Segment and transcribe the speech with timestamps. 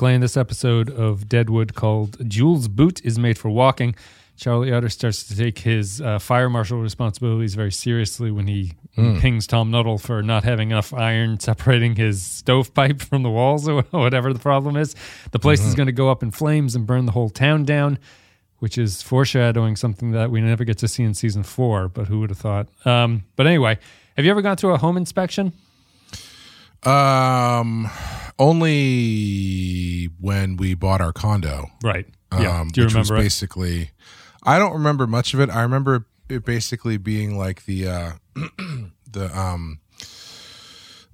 [0.00, 3.96] In this episode of Deadwood called Jewel's Boot is Made for Walking.
[4.36, 8.74] Charlie Utter starts to take his uh, fire marshal responsibilities very seriously when he
[9.20, 13.82] pings Tom Nuttall for not having enough iron separating his stovepipe from the walls or
[13.90, 14.94] whatever the problem is.
[15.32, 17.98] The place is going to go up in flames and burn the whole town down,
[18.60, 22.20] which is foreshadowing something that we never get to see in season four, but who
[22.20, 22.68] would have thought?
[22.86, 23.78] Um, but anyway,
[24.16, 25.52] have you ever gone through a home inspection?
[26.84, 27.90] Um,
[28.38, 31.70] only when we bought our condo.
[31.82, 32.06] Right.
[32.32, 32.60] Yeah.
[32.60, 33.24] Um, Do you which was remember it?
[33.24, 33.90] basically,
[34.42, 35.50] I don't remember much of it.
[35.50, 38.12] I remember it basically being like the uh,
[39.10, 39.80] the um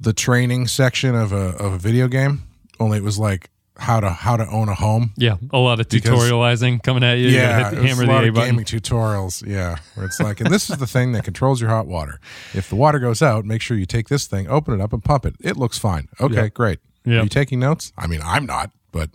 [0.00, 2.42] the training section of a of a video game.
[2.80, 5.12] Only it was like how to how to own a home.
[5.16, 7.28] Yeah, a lot of Because- tutorializing coming at you.
[7.28, 8.50] You Yeah, it hammer a the A of button.
[8.50, 9.46] gaming tutorials.
[9.46, 12.20] Yeah, where it's like, and this is the thing that controls your hot water.
[12.54, 15.02] If the water goes out, make sure you take this thing, open it up, and
[15.02, 15.34] pump it.
[15.40, 16.08] It looks fine.
[16.20, 16.48] Okay, Yeah.
[16.48, 16.78] great.
[17.04, 17.18] Yeah.
[17.18, 17.92] Are you taking notes?
[17.98, 19.10] I mean, I'm not, but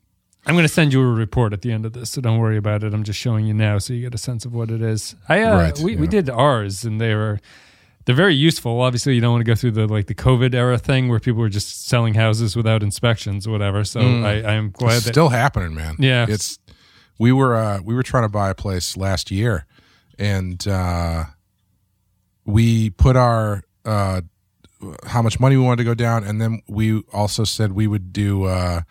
[0.45, 2.57] I'm going to send you a report at the end of this, so don't worry
[2.57, 2.93] about it.
[2.93, 5.15] I'm just showing you now, so you get a sense of what it is.
[5.27, 7.39] I uh, Right, we we did ours, and they were
[8.09, 8.81] they're very useful.
[8.81, 11.41] Obviously, you don't want to go through the like the COVID era thing where people
[11.41, 13.83] were just selling houses without inspections or whatever.
[13.83, 15.95] So I, I'm glad it's that still happening, man.
[15.99, 16.25] Yeah.
[16.27, 16.57] it's
[17.19, 19.67] we were uh, we were trying to buy a place last year,
[20.17, 21.25] and uh,
[22.45, 24.21] we put our uh,
[25.05, 28.11] how much money we wanted to go down, and then we also said we would
[28.11, 28.81] do uh,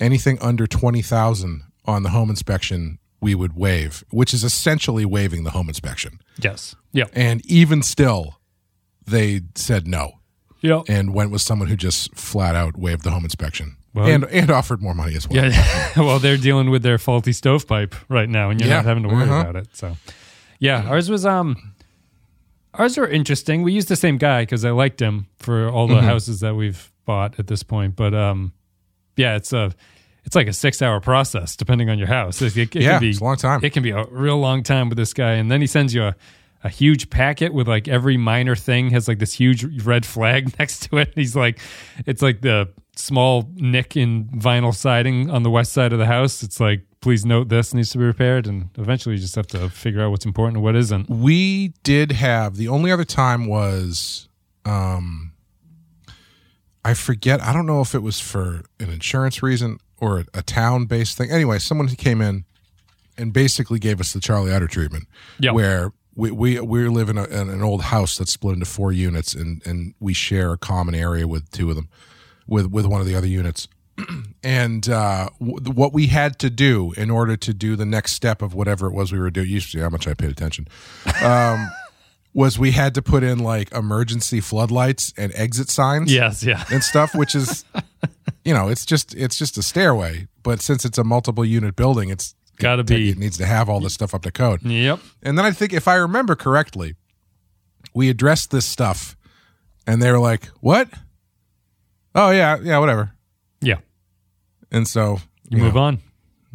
[0.00, 2.98] anything under twenty thousand on the home inspection.
[3.20, 6.18] We would waive, which is essentially waiving the home inspection.
[6.40, 8.38] yes, yeah, And even still,
[9.10, 10.12] they said no
[10.60, 14.24] yeah, and went with someone who just flat out waived the home inspection Well- and
[14.24, 15.44] and offered more money as well.
[15.50, 15.90] yeah.
[15.96, 18.76] well, they're dealing with their faulty stovepipe right now, and you're Yeah.
[18.76, 19.40] not having to worry Uh-huh.
[19.40, 19.68] about it.
[19.72, 19.96] So,
[20.58, 21.74] yeah, ours was um,
[22.74, 23.62] ours were interesting.
[23.62, 26.06] We used the same guy because I liked him for all the Mm-hmm.
[26.06, 27.96] houses that we've bought at this point.
[27.96, 28.52] But um,
[29.16, 29.72] yeah, it's a
[30.24, 32.42] it's like a six hour process depending on your house.
[32.42, 33.60] It, it, it Yeah, can be it's a long time.
[33.62, 36.02] It can be a real long time with this guy, and then he sends you
[36.04, 36.16] a.
[36.64, 40.88] A huge packet with like every minor thing has like this huge red flag next
[40.90, 41.12] to it.
[41.14, 41.60] He's like,
[42.06, 46.42] it's like the small nick in vinyl siding on the west side of the house.
[46.42, 49.68] It's like, please note this needs to be repaired, and eventually you just have to
[49.70, 51.08] figure out what's important and what isn't.
[51.08, 54.28] we did have the only other time was
[54.64, 55.32] um
[56.84, 60.86] i forget i don't know if it was for an insurance reason or a, town
[60.86, 62.44] based thing anyway someone came in
[63.16, 65.06] and basically gave us the charlie utter treatment
[65.38, 65.52] Yeah.
[65.52, 68.90] where we, we we live in, a, in an old house that's split into four
[68.90, 71.88] units and and we share a common area with two of them
[72.48, 73.68] with with one of the other units.
[74.44, 78.40] And uh, w- what we had to do in order to do the next step
[78.40, 80.68] of whatever it was we were doing, you see how much I paid attention,
[81.24, 81.68] um,
[82.32, 86.84] was we had to put in like emergency floodlights and exit signs Yes, yeah, and
[86.84, 87.64] stuff, which is,
[88.44, 92.08] you know, it's just it's just a stairway, but since it's a multiple unit building,
[92.08, 94.62] it's Gotta it, be- it needs to have all this stuff up to code.
[94.62, 95.00] yep.
[95.22, 96.94] And then I think if I remember correctly,
[97.94, 99.16] we addressed this stuff,
[99.86, 100.88] and they were like, "What?
[102.14, 103.12] Oh yeah, yeah, whatever."
[103.60, 103.78] Yeah,
[104.70, 105.18] And so
[105.48, 105.98] you move on.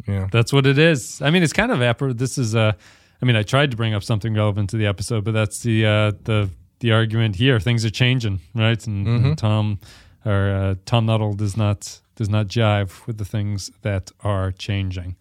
[0.06, 0.28] Yeah.
[0.32, 1.20] That's what it is.
[1.22, 2.72] I mean, it's kind of appar- This is uh,
[3.20, 5.84] I mean, I tried to bring up something relevant to the episode, but that's the
[5.86, 6.50] uh, the
[6.80, 7.58] the argument here.
[7.60, 8.86] Things are changing, right?
[8.86, 9.80] And, and Tom
[10.24, 15.16] or uh, Tom Nuttall does not does not jive with the things that are changing.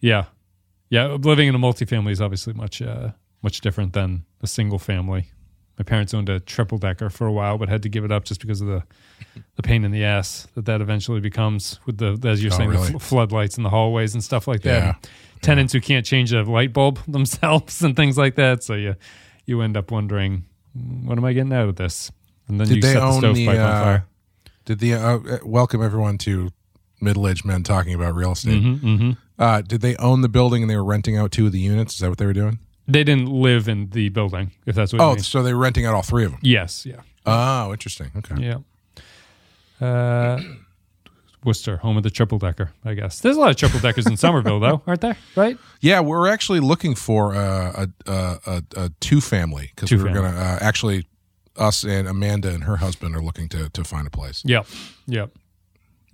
[0.00, 0.24] Yeah,
[0.88, 1.06] yeah.
[1.06, 3.10] Living in a multifamily is obviously much uh,
[3.42, 5.30] much different than a single family.
[5.78, 8.24] My parents owned a triple decker for a while, but had to give it up
[8.24, 8.82] just because of the
[9.56, 12.70] the pain in the ass that that eventually becomes with the as you're Oh, saying
[12.70, 12.86] really?
[12.86, 14.82] the fl- floodlights in the hallways and stuff like that.
[15.02, 15.10] Yeah.
[15.42, 18.62] Tenants who can't change a light bulb themselves and things like that.
[18.62, 18.96] So you
[19.46, 20.44] you end up wondering,
[20.74, 22.10] what am I getting out of this?
[22.46, 23.34] And then Did you set the own the?
[23.34, 24.06] stovepipe on Uh, fire.
[24.66, 26.50] did the uh, uh, welcome everyone to
[27.00, 28.60] middle-aged men talking about real estate?
[28.62, 29.10] hmm hmm
[29.40, 31.94] Uh, did they own the building and they were renting out two of the units?
[31.94, 32.58] Is that what they were doing?
[32.86, 35.22] They didn't live in the building, if that's what you Oh, mean.
[35.22, 36.40] so they were renting out all three of them.
[36.42, 37.00] Yes, yeah.
[37.26, 38.10] Oh, interesting.
[38.16, 38.34] Okay.
[38.38, 38.58] Yeah.
[39.86, 40.40] Uh,
[41.42, 43.20] Worcester, home of the triple decker, I guess.
[43.20, 45.16] There's a lot of triple deckers in Somerville, though, aren't there?
[45.36, 45.56] Right?
[45.80, 50.20] Yeah, we're actually looking for a a, a, a, a two family because we're Two-family.
[50.20, 51.06] gonna uh, actually
[51.56, 54.42] us and Amanda and her husband are looking to to find a place.
[54.44, 54.66] Yep.
[55.06, 55.30] Yep.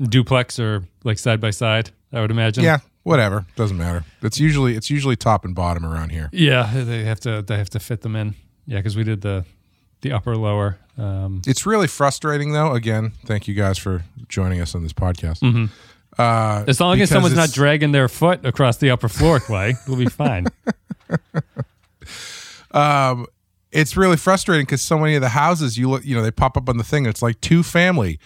[0.00, 2.62] Duplex or like side by side, I would imagine.
[2.62, 4.04] Yeah, whatever, doesn't matter.
[4.20, 6.28] It's usually it's usually top and bottom around here.
[6.32, 8.34] Yeah, they have to they have to fit them in.
[8.66, 9.44] Yeah, because we did the
[10.00, 10.78] the upper lower.
[10.98, 12.72] Um, It's really frustrating though.
[12.72, 15.40] Again, thank you guys for joining us on this podcast.
[15.40, 15.66] Mm-hmm.
[16.18, 19.98] Uh, as long as someone's not dragging their foot across the upper floor, Clay, we'll
[19.98, 20.46] be fine.
[22.72, 23.26] um,
[23.70, 26.56] it's really frustrating because so many of the houses you look, you know, they pop
[26.56, 27.04] up on the thing.
[27.04, 28.18] It's like two family,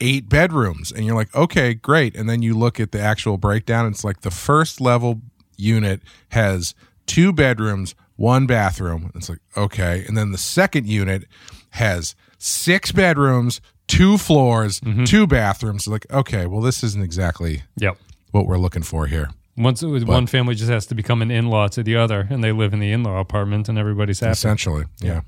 [0.00, 0.92] eight bedrooms.
[0.92, 2.16] And you're like okay great.
[2.16, 3.86] And then you look at the actual breakdown.
[3.86, 5.20] It's like the first level
[5.56, 6.00] unit
[6.30, 6.74] has
[7.06, 9.10] two bedrooms one bathroom.
[9.14, 10.04] It's like okay.
[10.06, 11.24] And then the second unit
[11.70, 15.04] has six bedrooms two floors mm-hmm.
[15.04, 15.88] two bathrooms.
[15.88, 17.98] Like okay well this isn't exactly Yep.
[18.30, 19.30] what we're looking for here.
[19.56, 22.26] Once uh, it was one family just has to become an in-law to the other,
[22.30, 24.32] and they live in the in-law apartment, and everybody's happy.
[24.32, 25.22] essentially yeah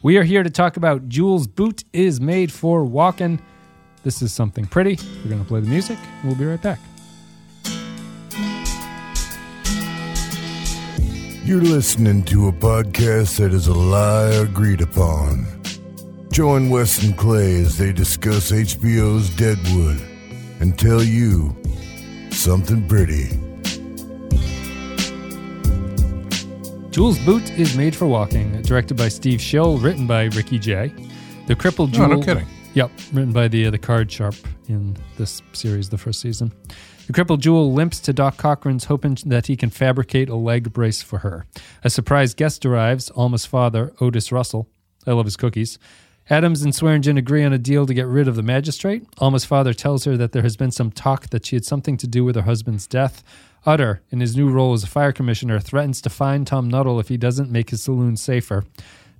[0.00, 3.40] We are here to talk about Jewel's boot is made for walking.
[4.04, 4.96] This is something pretty.
[5.24, 5.98] We're going to play the music.
[6.22, 6.78] We'll be right back.
[11.44, 15.46] You're listening to a podcast that is a lie agreed upon.
[16.30, 20.00] Join Wes and Clay as they discuss HBO's Deadwood
[20.60, 21.56] and tell you
[22.30, 23.47] something pretty.
[26.98, 28.60] Jewel's boot is made for walking.
[28.62, 30.92] Directed by Steve Shill, written by Ricky Jay.
[31.46, 32.08] The crippled Oh, Jewel.
[32.08, 32.44] no kidding.
[32.74, 34.34] Yep, written by the uh, the card sharp
[34.66, 36.52] in this series, the first season.
[37.06, 41.00] The crippled Jewel limps to Doc Cochran's, hoping that he can fabricate a leg brace
[41.00, 41.46] for her.
[41.84, 44.68] A surprise guest arrives, Alma's father, Otis Russell.
[45.06, 45.78] I love his cookies.
[46.28, 49.04] Adams and Swearengen agree on a deal to get rid of the magistrate.
[49.18, 52.08] Alma's father tells her that there has been some talk that she had something to
[52.08, 53.22] do with her husband's death.
[53.68, 57.08] Utter, in his new role as a fire commissioner, threatens to fine Tom Nuttall if
[57.08, 58.64] he doesn't make his saloon safer.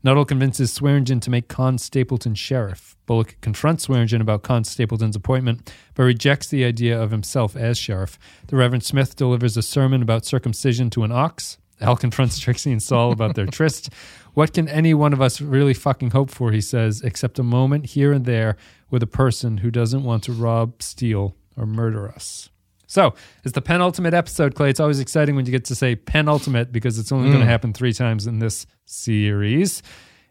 [0.03, 2.97] Nuttall convinces Swearengen to make Con Stapleton sheriff.
[3.05, 8.19] Bullock confronts Swearengen about Con Stapleton's appointment, but rejects the idea of himself as sheriff.
[8.47, 11.59] The Reverend Smith delivers a sermon about circumcision to an ox.
[11.83, 13.93] Al confronts Trixie and Sol about their tryst.
[14.33, 17.85] What can any one of us really fucking hope for, he says, except a moment
[17.85, 18.57] here and there
[18.89, 22.49] with a person who doesn't want to rob, steal, or murder us?
[22.91, 23.15] So,
[23.45, 24.71] it's the penultimate episode, Clay.
[24.71, 27.75] It's always exciting when you get to say penultimate because it's only going to happen
[27.75, 29.83] three times in this series.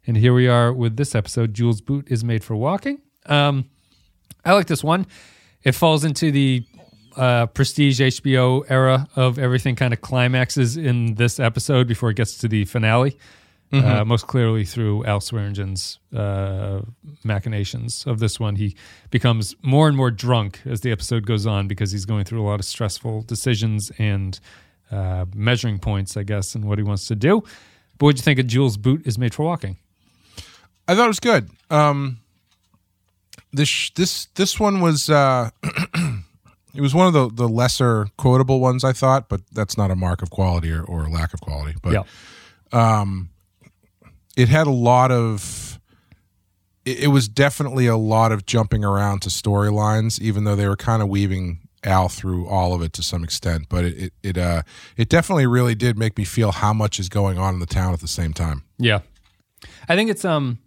[0.07, 3.00] And here we are with this episode Jewel's Boot is Made for Walking.
[3.27, 3.69] Um,
[4.44, 5.06] I like this one.
[5.63, 6.65] It falls into the
[7.15, 12.39] uh, prestige HBO era of everything kind of climaxes in this episode before it gets
[12.39, 13.18] to the finale.
[13.69, 16.80] Uh, most clearly through Al Swearengen's uh,
[17.25, 18.56] machinations of this one.
[18.56, 18.78] He
[19.10, 22.48] becomes more and more drunk as the episode goes on because he's going through a
[22.48, 24.40] lot of stressful decisions and
[24.90, 27.42] uh, measuring points, I guess, and what he wants to do.
[27.98, 29.78] But what do you think of Jewel's boot is made for walking?
[30.88, 31.50] I thought it was good.
[31.69, 32.19] Um,
[33.52, 35.50] this this this one was uh,
[36.74, 39.96] it was one of the the lesser quotable ones I thought, but that's not a
[39.96, 41.75] mark of quality or, or lack of quality.
[41.81, 41.94] But
[42.72, 43.30] um,
[44.38, 45.80] it had a lot of.
[46.86, 50.78] It, it was definitely a lot of jumping around to storylines, even though they were
[50.78, 53.66] kind of weaving Al through all of it to some extent.
[53.68, 54.62] But it it it, uh,
[54.95, 57.94] it definitely really did make me feel how much is going on in the town
[57.94, 58.63] at the same time.
[58.78, 59.00] Yeah.
[59.89, 60.60] I think it's um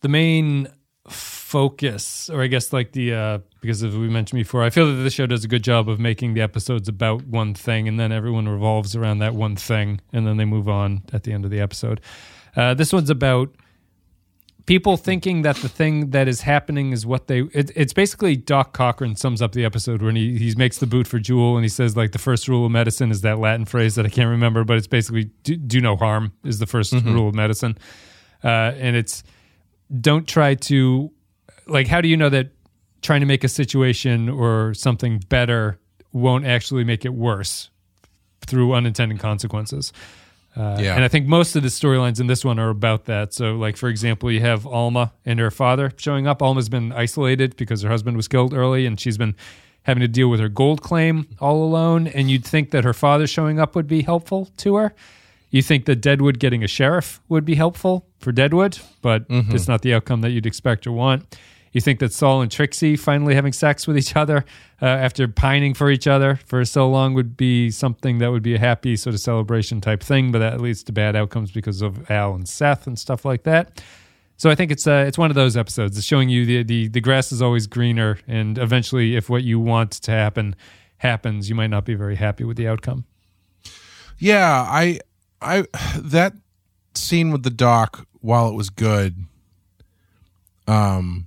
[0.00, 0.68] the main
[1.08, 5.02] focus or I guess like the uh because as we mentioned before, I feel that
[5.02, 8.10] the show does a good job of making the episodes about one thing and then
[8.10, 11.52] everyone revolves around that one thing and then they move on at the end of
[11.52, 12.00] the episode.
[12.56, 13.54] Uh this one's about
[14.66, 18.74] people thinking that the thing that is happening is what they it, it's basically doc
[18.74, 21.70] cochran sums up the episode when he, he makes the boot for jewel and he
[21.70, 24.64] says like the first rule of medicine is that latin phrase that i can't remember
[24.64, 27.78] but it's basically do, do no harm is the 1st rule of medicine.
[28.44, 29.24] Uh, and it's
[30.00, 31.10] don't try to
[31.66, 32.50] like how do you know that
[33.02, 35.78] trying to make a situation or something better
[36.12, 37.70] won't actually make it worse
[38.46, 39.92] through unintended consequences
[40.58, 40.94] uh, Yeah.
[40.94, 43.32] And I think most of the storylines in this one are about that.
[43.32, 46.42] So, like, for example, you have Alma and her father showing up.
[46.42, 49.34] Alma's been isolated because her husband was killed early and she's been
[49.82, 52.06] having to deal with her gold claim all alone.
[52.08, 54.94] And you'd think that her father showing up would be helpful to her.
[55.50, 59.80] You think that Deadwood getting a sheriff would be helpful for Deadwood, but it's not
[59.80, 61.38] the outcome that you'd expect or want.
[61.72, 64.44] You think that Sol and Trixie finally having sex with each other
[64.80, 68.54] uh, after pining for each other for so long would be something that would be
[68.54, 72.10] a happy sort of celebration type thing, but that leads to bad outcomes because of
[72.10, 73.82] Al and Seth and stuff like that.
[74.36, 75.98] So I think it's uh, it's one of those episodes.
[75.98, 79.58] It's showing you the, the the grass is always greener, and eventually, if what you
[79.58, 80.54] want to happen
[80.98, 83.04] happens, you might not be very happy with the outcome.
[84.18, 85.00] Yeah, I
[85.42, 85.64] I
[85.96, 86.34] that
[86.94, 89.16] scene with the doc while it was good
[90.66, 91.26] um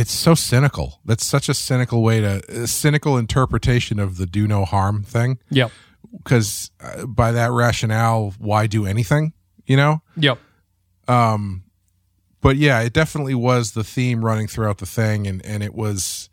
[0.00, 1.00] it's so cynical.
[1.04, 5.38] That's such a cynical way to a cynical interpretation of the do no harm thing
[5.50, 5.70] Yep.
[6.16, 9.32] because uh, by that rationale why do anything,
[9.66, 10.02] you know?
[10.16, 10.38] Yep.
[11.08, 11.64] Um
[12.40, 16.28] but yeah, it definitely was the theme running throughout the thing and and it was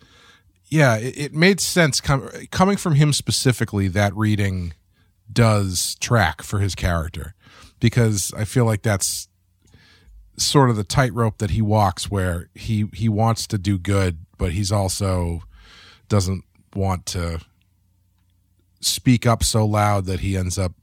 [0.69, 4.73] yeah, it, it made sense com- coming from him specifically that reading
[5.31, 7.33] does track for his character
[7.79, 9.26] because I feel like that's
[10.37, 14.51] sort of the tightrope that he walks where he he wants to do good but
[14.51, 15.41] he's also
[16.09, 16.43] doesn't
[16.75, 17.39] want to
[18.79, 20.73] speak up so loud that he ends up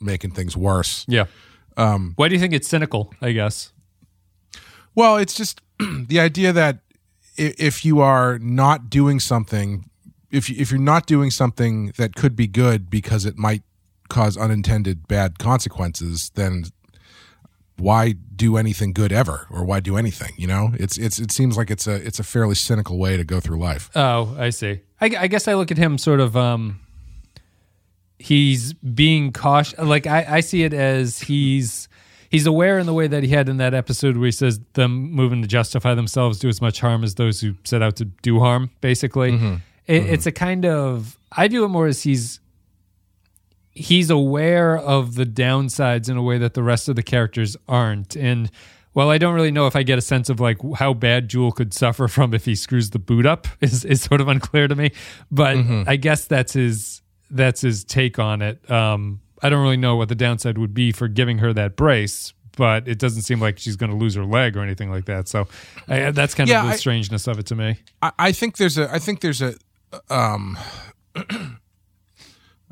[0.00, 1.24] making things worse Yeah.
[1.76, 3.12] Um, Why do you think it's cynical?
[3.20, 3.72] I guess.
[4.94, 6.78] well it's just the idea that
[7.36, 9.90] if you are not doing something
[10.30, 13.62] if if you're not doing something that could be good because it might
[14.08, 16.64] cause unintended bad consequences then
[17.76, 21.56] why do anything good ever or why do anything you know it's it's it seems
[21.56, 24.80] like it's a it's a fairly cynical way to go through life Oh, I see.
[25.00, 26.36] I, I guess I look at him sort of.
[26.36, 26.80] Um,
[28.18, 29.78] he's being cautious.
[29.78, 31.88] Like I, I see it as he's
[32.30, 35.10] he's aware in the way that he had in that episode where he says them
[35.12, 38.38] moving to justify themselves do as much harm as those who set out to do
[38.40, 38.70] harm.
[38.80, 39.32] Basically,
[39.86, 41.18] It, it's a kind of.
[41.36, 42.40] I do it more as he's
[43.74, 48.14] he's aware of the downsides in a way that the rest of the characters aren't.
[48.16, 48.50] And
[48.94, 51.50] well, I don't really know if I get a sense of like how bad Jewel
[51.52, 54.74] could suffer from if he screws the boot up is is sort of unclear to
[54.76, 54.92] me.
[55.30, 58.70] But I guess that's his that's his take on it.
[58.70, 62.32] Um, I don't really know what the downside would be for giving her that brace.
[62.56, 65.26] But it doesn't seem like she's going to lose her leg or anything like that.
[65.26, 65.48] So
[65.88, 67.78] I, that's kind Yeah, of the I- strangeness of it to me.
[68.00, 69.54] I, I think there's a I think there's a
[70.08, 70.56] um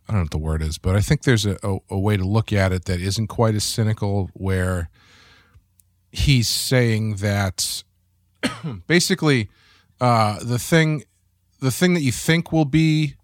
[0.09, 2.16] I don't know what the word is, but I think there's a, a, a way
[2.16, 4.90] to look at it that isn't quite as cynical where
[6.11, 7.82] he's saying that
[8.87, 9.49] basically
[10.00, 11.04] uh the thing
[11.61, 13.14] the thing that you think will be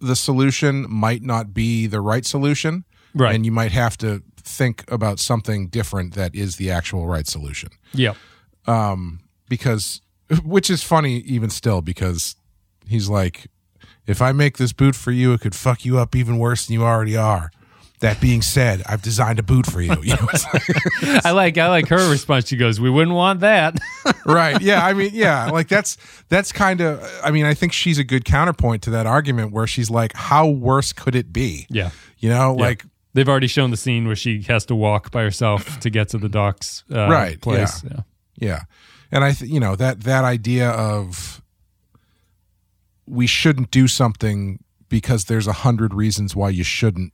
[0.00, 2.84] the solution might not be the right solution.
[3.14, 3.34] Right.
[3.34, 7.68] And you might have to think about something different that is the actual right solution
[7.92, 8.14] Yeah.
[9.48, 10.00] because
[10.44, 12.36] which is funny even still because
[12.86, 13.48] he's like
[14.10, 16.74] if i make this boot for you it could fuck you up even worse than
[16.74, 17.50] you already are
[18.00, 21.68] that being said i've designed a boot for you, you know, like- I like I
[21.68, 22.48] like her response.
[22.48, 23.78] She goes, "We wouldn't want that."
[24.24, 25.96] right yeah i mean yeah like that's
[26.28, 29.66] that's kind of i mean i think she's a good counterpoint to that argument where
[29.66, 31.90] she's like how worse could it be yeah.
[32.18, 35.80] you know like They've already shown the scene where she has to walk by herself
[35.80, 37.82] to get to the docks uh, Right, place.
[37.82, 37.90] yeah.
[37.92, 38.02] Yeah.
[38.36, 38.60] Yeah,
[39.10, 41.39] and I, th- you know, that that idea of
[43.10, 47.12] we shouldn't do something because there's a hundred reasons why you shouldn't.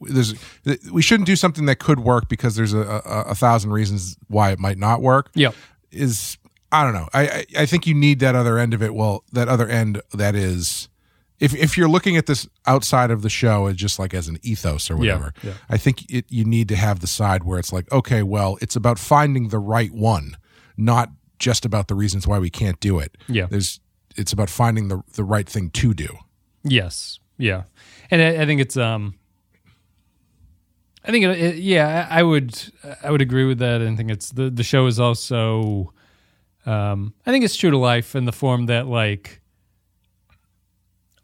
[0.00, 0.34] There's
[0.92, 4.52] we shouldn't do something that could work because there's a, a, a thousand reasons why
[4.52, 5.30] it might not work.
[5.34, 5.50] Yeah,
[5.90, 6.38] Is
[6.70, 7.08] I don't know.
[7.14, 8.94] I, I think you need that other end of it.
[8.94, 10.88] Well, that other end that is.
[11.40, 14.38] If, if you're looking at this outside of the show as just like as an
[14.42, 15.52] ethos or whatever, yeah.
[15.70, 18.74] I think it, you need to have the side where it's like, okay, well, it's
[18.74, 20.36] about finding the right one,
[20.76, 23.16] not just about the reasons why we can't do it.
[23.28, 23.46] Yeah.
[23.48, 23.78] There's
[24.18, 26.18] it's about finding the the right thing to do.
[26.62, 27.20] Yes.
[27.38, 27.64] Yeah.
[28.10, 29.14] And I, I think it's um.
[31.04, 32.60] I think it, it, yeah, I would
[33.02, 33.80] I would agree with that.
[33.80, 35.94] I think it's the the show is also,
[36.66, 39.40] um, I think it's true to life in the form that like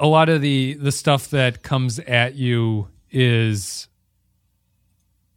[0.01, 3.89] a lot of the the stuff that comes at you is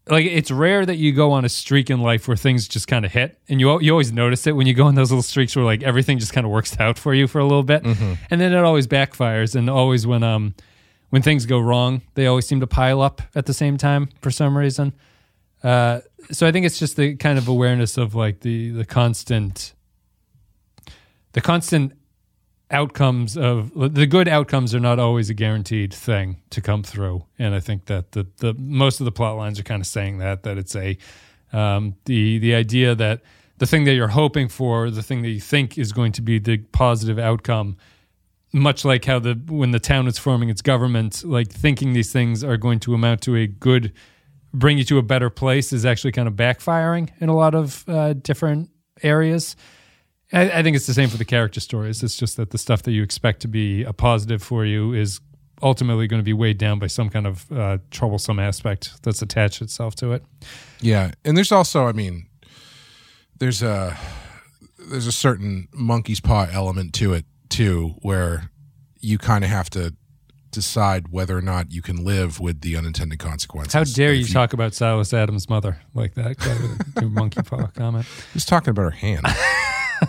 [0.10, 3.06] like it's rare that you go on a streak in life where things just kind
[3.06, 5.56] of hit and you you always notice it when you go on those little streaks
[5.56, 7.84] where like everything just kind of works out for you for a little bit.
[7.86, 10.56] And then it always backfires and always when um
[11.10, 14.32] when things go wrong they always seem to pile up at the same time for
[14.32, 14.94] some reason.
[15.64, 19.74] Uh so i think it's just the kind of awareness of like the the constant
[21.34, 21.94] the constant
[22.70, 27.24] outcomes of the good outcomes are not always a guaranteed thing to come through.
[27.40, 30.18] And i think that the the most of the plot lines are kind of saying
[30.18, 30.98] that that it's a
[31.54, 33.22] um the the idea that
[33.58, 36.40] the thing that you're hoping for the thing that you think is going to be
[36.40, 37.78] the positive outcome
[38.54, 42.44] much like how the when the town is forming its government like thinking these things
[42.44, 43.94] are going to amount to a good
[44.54, 47.88] bring you to a better place is actually kind of backfiring in a lot of
[47.88, 48.70] uh, different
[49.04, 49.56] areas
[50.34, 52.04] I, I think it's the same for the character stories.
[52.04, 55.20] It's just that the stuff that you expect to be a positive for you is
[55.62, 59.62] ultimately going to be weighed down by some kind of uh, troublesome aspect that's attached
[59.62, 60.24] itself to it.
[60.82, 62.28] Yeah, and there's also, I mean,
[63.40, 63.98] there's a
[64.90, 68.52] there's a certain monkey's paw element to it too, where
[69.00, 69.96] you kind of have to
[70.52, 73.74] decide whether or not you can live with the unintended consequences.
[73.74, 76.38] How dare If you talk about Silas Adams' mother like that?
[77.02, 78.06] monkey paw comment.
[78.34, 79.26] He's talking about her hand.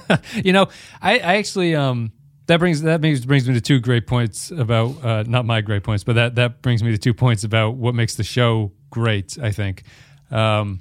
[0.44, 0.68] You know,
[1.02, 2.12] I, I actually um
[2.46, 5.82] that brings that brings brings me to two great points about uh, not my great
[5.82, 9.38] points, but that that brings me to two points about what makes the show great.
[9.40, 9.82] I think
[10.30, 10.80] um,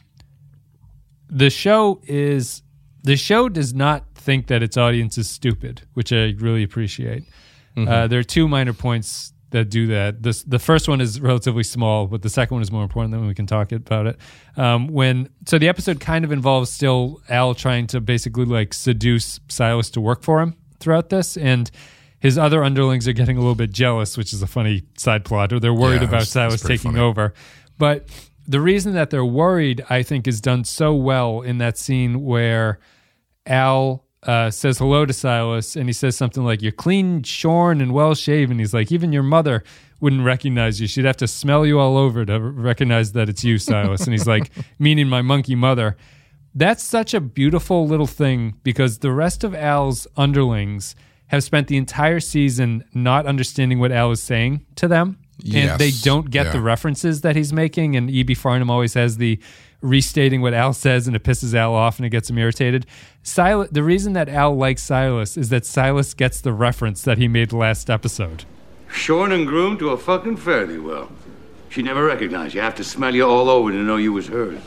[1.30, 2.64] the show is
[3.04, 7.24] the show does not think that its audience is stupid, which I really appreciate.
[7.78, 10.24] Uh, there are two minor points that do that.
[10.24, 13.12] This the first one is relatively small, but the second one is more important.
[13.14, 14.18] Then we can talk about it.
[14.58, 19.40] Um, when so the episode kind of involves still Al trying to basically like seduce
[19.48, 21.72] Silas to work for him throughout this, and
[22.20, 25.54] his other underlings are getting a little bit jealous, which is a funny side plot,
[25.54, 27.04] or they're worried Yeah, about Silas taking funny.
[27.04, 27.34] over.
[27.78, 28.08] But
[28.48, 32.80] the reason that they're worried, I think, is done so well in that scene where
[33.46, 37.94] Al uh, says hello to Silas and he says something like, You're clean, shorn, and
[37.94, 38.60] well shaven.
[38.60, 39.64] He's like, Even your mother
[40.00, 40.88] wouldn't recognize you.
[40.88, 44.02] She'd have to smell you all over to recognize that it's you, Silas.
[44.02, 45.96] and he's like, Meaning my monkey mother.
[46.56, 50.96] That's such a beautiful little thing because the rest of Al's underlings
[51.28, 55.20] have spent the entire season not understanding what Al is saying to them.
[55.40, 55.72] Yes.
[55.72, 56.52] And they don't get Yeah.
[56.54, 57.96] the references that he's making.
[57.96, 58.34] And E.B.
[58.34, 59.40] Farnum always has the
[59.82, 62.86] restating what Al says, and it pisses Al off and it gets him irritated.
[63.22, 67.28] Silas, the reason that Al likes Silas is that Silas gets the reference that he
[67.28, 68.46] made last episode.
[68.92, 71.12] Shorn and groomed to a fucking fairly well.
[71.70, 72.62] She never recognized you.
[72.62, 74.60] I Have to smell you all over to know you was hers.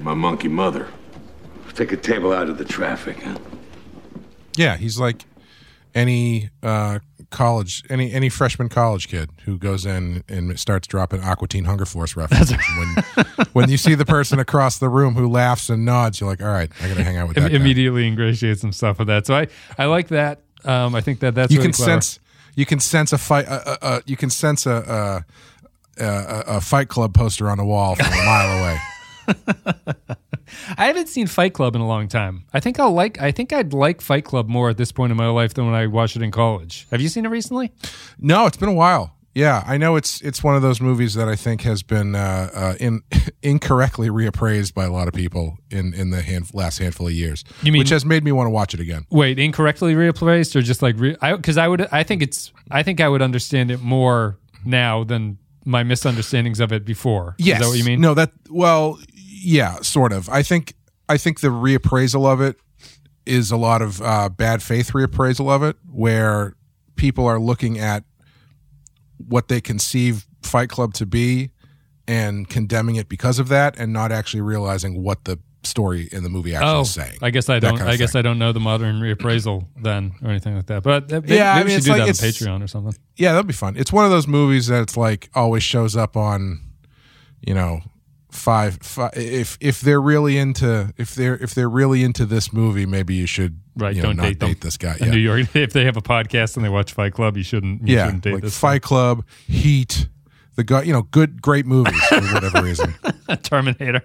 [0.00, 0.88] My monkey mother.
[1.74, 3.36] Take a table out of the traffic, huh?
[4.56, 5.24] Yeah, he's like
[5.94, 7.00] any uh,
[7.34, 11.84] college, any any freshman college kid who goes in and starts dropping Aqua Teen Hunger
[11.84, 12.56] Force references.
[12.78, 16.40] when when you see the person across the room who laughs and nods, you're like,
[16.40, 17.44] all right, I got to hang out with that.
[17.44, 19.26] Im- guy." immediately ingratiates himself with that.
[19.26, 20.40] So I, I like that.
[20.64, 21.92] Um, I think that that's You really can clever.
[22.00, 22.20] sense
[22.56, 23.46] you can sense a fight.
[23.48, 25.24] Uh, uh, uh, you can sense a,
[25.98, 28.78] a, a a Fight Club poster on the wall from a mile away.
[30.78, 32.44] I haven't seen Fight Club in a long time.
[32.52, 33.20] I think I'll like.
[33.20, 35.74] I think I'd like Fight Club more at this point in my life than when
[35.74, 36.86] I watched it in college.
[36.90, 37.72] Have you seen it recently?
[38.18, 39.12] No, it's been a while.
[39.34, 42.50] Yeah, I know it's it's one of those movies that I think has been uh,
[42.54, 43.02] uh, in
[43.42, 47.42] incorrectly reappraised by a lot of people in in the hand, last handful of years,
[47.62, 49.06] You mean- which has made me want to watch it again.
[49.10, 52.84] Wait, incorrectly replaced or just like re- I because I would I think it's I
[52.84, 57.34] think I would understand it more now than my misunderstandings of it before.
[57.38, 58.00] Yes, Is that what you mean?
[58.00, 59.00] No, that well,
[59.44, 60.28] yeah, sort of.
[60.28, 60.74] I think
[61.08, 62.56] I think the reappraisal of it
[63.26, 66.54] is a lot of uh, bad faith reappraisal of it, where
[66.96, 68.04] people are looking at
[69.28, 71.50] what they conceive Fight Club to be
[72.06, 76.28] and condemning it because of that, and not actually realizing what the story in the
[76.28, 77.16] movie actually Oh, is saying.
[77.22, 77.78] I guess I don't.
[77.78, 78.18] kind of I guess thing.
[78.18, 80.82] I don't know the modern reappraisal then or anything like that.
[80.82, 82.66] But uh, maybe, Yeah, I maybe we mean, should do like- that on Patreon or
[82.66, 82.94] something.
[83.16, 83.74] yeah, that'd be fun.
[83.78, 86.60] It's one of those movies that it's like always shows up on,
[87.40, 87.80] you know,
[88.34, 89.12] five, five.
[89.16, 93.26] If if they're really into if they're if they're really into this movie, maybe you
[93.26, 94.54] should Right, You know, don't not date them.
[94.60, 94.96] this guy.
[95.00, 97.88] Yeah, New York, if they have a podcast and they watch Fight Club, you shouldn't.
[97.88, 100.08] You yeah, shouldn't date like this Fight Club, Heat,
[100.54, 100.82] the guy.
[100.82, 102.94] You know, good great movies for whatever reason.
[103.42, 104.02] Terminator.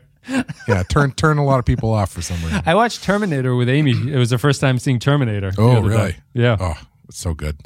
[0.68, 2.62] Yeah, turn turn a lot of people off for some reason.
[2.66, 3.92] I watched Terminator with Amy.
[3.92, 5.52] It was the first time seeing Terminator.
[5.58, 5.96] Oh, other day.
[5.96, 6.16] really?
[6.34, 6.58] Yeah.
[6.60, 7.58] Oh, it's so good.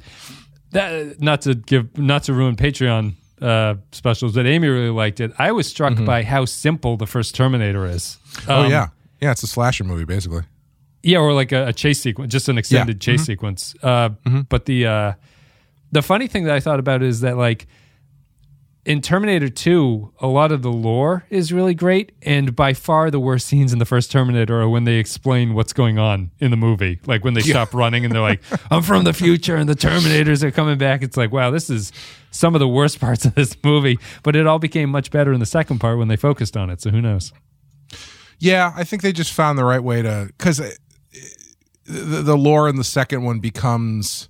[0.71, 5.31] that not to give not to ruin Patreon uh, specials, but Amy really liked it.
[5.37, 8.17] I was struck by how simple the first Terminator is.
[8.33, 8.51] Mm-hmm.
[8.51, 8.87] Oh Um, yeah,
[9.21, 9.31] yeah.
[9.31, 10.43] It's a slasher movie basically.
[11.03, 13.25] yeah, or like a, a chase sequence, just an extended chase Mm-hmm.
[13.25, 13.75] sequence.
[13.83, 14.09] Uh,
[14.49, 15.13] But the uh,
[15.91, 17.67] the funny thing that I thought about is that like
[18.85, 23.19] in Terminator Two, a lot of the lore is really great, and by far the
[23.19, 26.57] worst scenes in the first Terminator are when they explain what's going on in the
[26.57, 26.99] movie.
[27.05, 30.43] Like when they stop running and they're like, "I'm from the future," and the Terminators
[30.43, 31.01] are coming back.
[31.01, 31.93] It's like, wow, this is
[32.31, 33.97] some of the worst parts of this movie.
[34.21, 36.81] But it all became much better in the second part when they focused on it.
[36.81, 37.31] So who knows?
[38.39, 40.71] Yeah, I think they just found the right way to because uh,
[41.85, 44.27] the, the lore in the second one becomes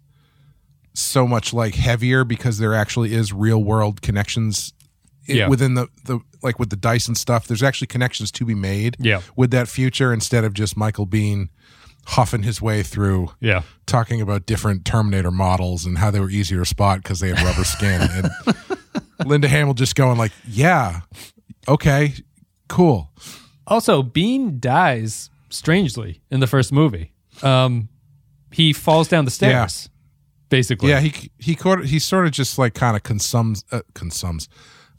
[0.93, 4.73] so much like heavier because there actually is real world connections
[5.25, 5.47] Yeah.
[5.47, 7.47] within the the like with the Dyson stuff.
[7.47, 9.21] There's actually connections to be made Yeah.
[9.35, 11.47] with that future instead of just Michael Biehn
[12.05, 13.61] huffing his way through Yeah.
[13.85, 17.41] talking about different Terminator models and how they were easier to spot because they had
[17.41, 18.29] rubber skin and
[19.25, 21.01] Linda Hamill just going like, yeah,
[21.67, 22.13] okay,
[22.67, 23.09] cool.
[23.65, 27.13] Also, Biehn dies strangely in the first movie.
[27.41, 27.87] Um,
[28.51, 29.89] he falls down the stairs,
[30.57, 30.89] basically.
[30.89, 34.47] Yeah, he he caught, he sort of just like kind of consumes uh, consumes.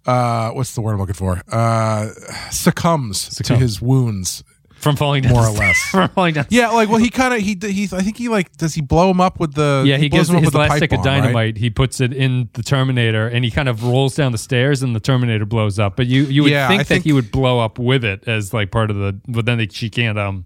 [0.07, 1.41] Uh, what's the word I'm looking for?
[1.51, 2.09] Uh,
[2.51, 4.45] succumbs, to his wounds.
[4.75, 5.79] from falling down, More or less.
[5.91, 6.47] from falling down.
[6.51, 9.11] Yeah, like well, he kind of he he I think he like does he blow
[9.11, 10.93] him up with the Yeah, he, blows gives him up his with the last stick
[10.93, 11.21] of bomb, right?
[11.23, 11.57] dynamite.
[11.57, 14.95] He puts it in the Terminator, and he kind of rolls down the stairs, and
[14.95, 15.97] the Terminator blows up.
[15.97, 18.29] But you you would Yeah, think I that think- he would blow up with it
[18.29, 19.19] as like part of the.
[19.27, 20.45] But then they, she can't um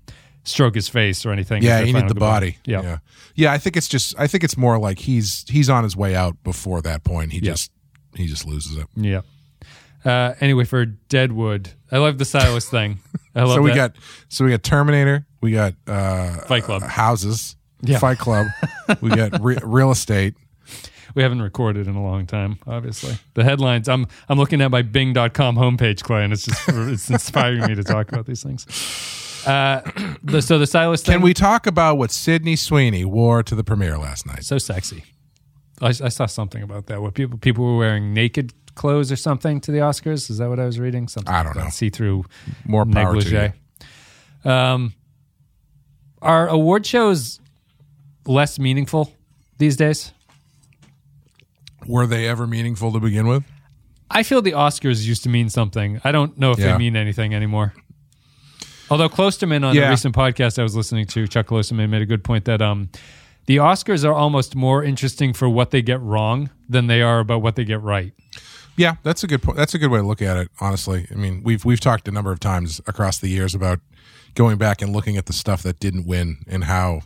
[0.48, 1.62] stroke his face or anything.
[1.62, 2.26] Yeah, you need the goodbye.
[2.40, 2.58] body.
[2.64, 2.82] Yeah.
[2.82, 2.98] yeah,
[3.34, 3.52] yeah.
[3.52, 6.42] I think it's just I think it's more like he's he's on his way out
[6.42, 7.32] before that point.
[7.32, 7.52] He Yeah.
[7.52, 7.70] just
[8.14, 8.86] he just loses it.
[8.96, 9.20] Yeah.
[10.04, 12.98] Uh, anyway, for Deadwood, I love the Silas thing.
[13.34, 13.76] I love so we that.
[13.76, 13.96] got
[14.28, 16.82] so we got Terminator, we got uh Fight Club.
[16.82, 17.98] houses, Yeah.
[17.98, 18.46] Fight Club,
[19.00, 20.34] we got re- real estate,
[21.14, 22.58] we haven't recorded in a long time.
[22.66, 23.88] Obviously, the headlines.
[23.88, 27.84] I'm I'm looking at my Bing.com homepage, Clay, and it's just it's inspiring me to
[27.84, 28.66] talk about these things.
[29.48, 29.80] Uh,
[30.22, 31.14] the, so the Silas thing.
[31.14, 34.44] Can we talk about what Sydney Sweeney wore to the premiere last night?
[34.44, 35.04] so sexy.
[35.80, 37.00] I, I saw something about that.
[37.00, 40.28] What people people were wearing naked clothes or something to the Oscars.
[40.30, 41.08] Is that what I was reading?
[41.08, 41.68] Something I don't know.
[41.70, 42.24] See through
[42.66, 43.52] More power negligee.
[44.44, 44.94] Um,
[46.22, 47.40] are award shows
[48.26, 49.12] less meaningful
[49.58, 50.12] these days?
[51.86, 53.44] Were they ever meaningful to begin with?
[54.10, 56.00] I feel the Oscars used to mean something.
[56.04, 56.72] I don't know if Yeah.
[56.72, 57.74] they mean anything anymore.
[58.90, 62.24] Although Klosterman on a recent podcast I was listening to, Chuck Klosterman made a good
[62.24, 62.88] point that um,
[63.46, 67.42] the Oscars are almost more interesting for what they get wrong than they are about
[67.42, 68.12] what they get right.
[68.76, 69.56] Yeah, that's a good point.
[69.56, 70.50] That's a good way to look at it.
[70.60, 73.80] Honestly, I mean, we've we've talked a number of times across the years about
[74.34, 77.00] going back and looking at the stuff that didn't win and how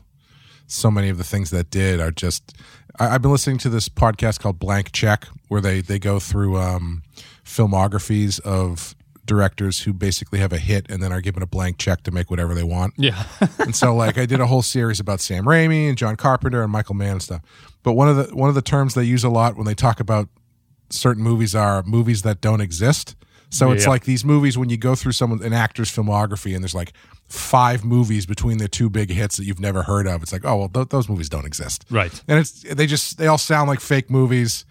[0.66, 2.55] so many of the things that did are just.
[3.01, 6.59] I, I've been listening to this podcast called Blank Check, where they they go through
[6.59, 7.03] um,
[7.45, 12.03] filmographies of directors who basically have a hit and then are given a blank check
[12.03, 12.95] to make whatever they want.
[12.97, 13.25] Yeah.
[13.59, 16.73] and so like I did a whole series about Sam Raimi and John Carpenter and
[16.73, 17.41] Michael Mann and stuff.
[17.83, 20.01] But one of the one of the terms they use a lot when they talk
[20.01, 20.29] about
[20.91, 23.15] certain movies are movies that don't exist.
[23.51, 23.91] So it's Yeah.
[23.91, 26.93] like these movies when you go through someone an actor's filmography and there's like
[27.29, 30.23] five movies between the two big hits that you've never heard of.
[30.23, 32.13] It's like, oh well, th- those movies don't exist, Right.
[32.29, 34.65] And it's they just they all sound like fake movies.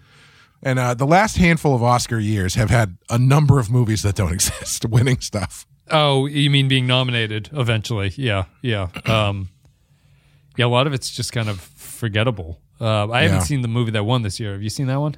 [0.63, 4.15] And uh, the last handful of Oscar years have had a number of movies that
[4.15, 5.65] don't exist, winning stuff.
[5.89, 8.13] Oh, you mean being nominated eventually?
[8.15, 9.49] Yeah, yeah, um,
[10.57, 10.65] yeah.
[10.65, 12.61] A lot of it's just kind of forgettable.
[12.79, 14.53] Uh, I haven't seen the movie that won this year.
[14.53, 15.15] Have you seen that one?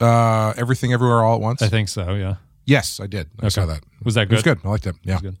[0.00, 1.62] Uh, Everything, Everywhere, All at Once.
[1.62, 2.14] I think so.
[2.14, 2.36] Yeah.
[2.64, 3.28] yes, I did.
[3.40, 3.84] I saw that.
[4.02, 4.34] Was that good?
[4.34, 4.58] It was good?
[4.64, 4.96] I liked it.
[5.04, 5.20] Yeah.
[5.20, 5.36] good.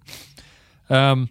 [0.90, 1.30] Um,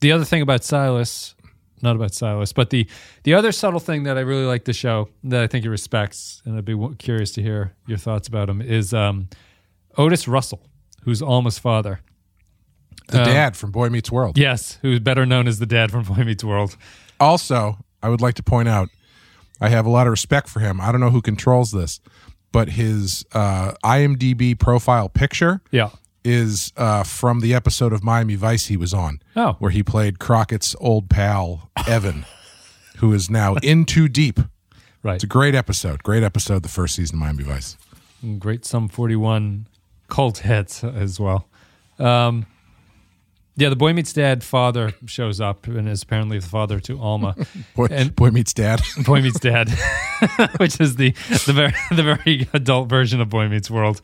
[0.00, 1.34] the other thing about Silas,
[1.82, 2.86] not about Silas, but the
[3.24, 6.42] the other subtle thing that I really like the show that I think he respects,
[6.44, 9.28] and I'd be w- curious to hear your thoughts about him is um,
[9.96, 10.62] Otis Russell,
[11.04, 12.00] who's Alma's father.
[13.08, 14.38] The Um, dad from Boy Meets World.
[14.38, 16.76] Yes, who's better known as the dad from Boy Meets World.
[17.18, 18.88] Also, I would like to point out,
[19.60, 20.80] I have a lot of respect for him.
[20.80, 22.00] I don't know who controls this,
[22.52, 25.90] but his uh, IMDb profile picture Yeah.
[26.24, 29.54] Is uh, from the episode of Miami Vice he was on, Oh.
[29.58, 32.24] where he played Crockett's old pal Evan,
[32.98, 34.38] who is now in too deep.
[35.02, 35.14] Right.
[35.14, 36.02] It's a great episode.
[36.02, 36.62] Great episode.
[36.62, 37.76] The first season of Miami Vice.
[38.38, 39.66] great Sum 41
[40.08, 41.48] cult hits as well.
[41.98, 42.44] Um,
[43.56, 47.34] yeah, the Boy Meets Dad father shows up and is apparently the father to Alma.
[47.74, 48.80] Boy, And- Boy Meets Dad.
[49.04, 49.68] Boy Meets Dad,
[50.58, 51.10] which is the
[51.46, 54.00] the very the very adult version of Boy Meets World.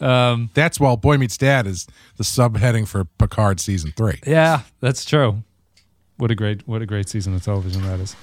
[0.00, 4.20] Um, That's while Boy Meets Dad is the subheading for Picard season three.
[4.26, 5.42] yeah, that's true.
[6.16, 8.16] What a great what a great season of television that is.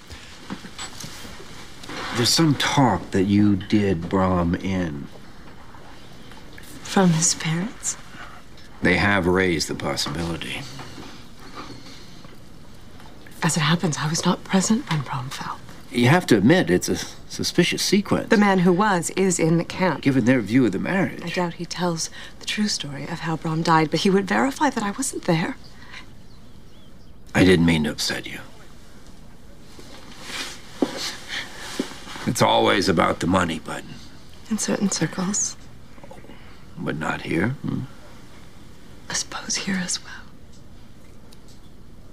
[2.16, 5.08] There's some talk that you did Brom in.
[6.84, 7.98] From his parents?
[8.82, 10.62] They have raised the possibility.
[13.44, 15.60] As it happens, I was not present when Brom fell.
[15.96, 16.98] You have to admit, it's a
[17.30, 18.28] suspicious sequence.
[18.30, 20.02] The man who was is in the camp.
[20.02, 21.22] Given their view of the marriage.
[21.24, 24.70] I doubt he tells the true story of how Brom died, but he would verify
[24.70, 25.56] that I wasn't there.
[27.34, 28.40] I didn't mean to upset you.
[32.28, 33.84] It's always about the money, but
[34.50, 35.56] In certain circles,
[36.78, 37.50] but not here.
[37.62, 37.82] Hmm?
[39.10, 40.12] I suppose here as well.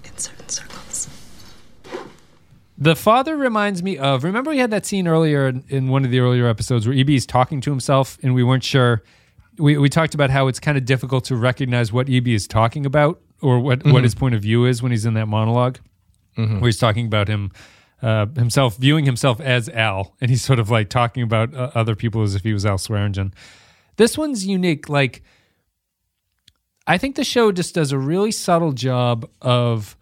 [0.05, 1.09] In certain circles.
[2.83, 6.11] The father reminds me of remember we had that scene earlier in, in one of
[6.11, 9.05] the earlier episodes where EB is talking to himself and we weren't sure.
[9.57, 12.85] We we talked about how it's kind of difficult to recognize what EB is talking
[12.85, 15.77] about or what what his point of view is when he's in that monolog
[16.35, 17.53] where he's talking about him
[18.03, 21.95] uh, himself viewing himself as Al and he's sort of like talking about uh, other
[21.95, 23.33] people as if he was Al Swearengen.
[23.97, 24.88] This one's unique.
[24.88, 25.23] Like
[26.88, 29.97] I think the show just does a really subtle job of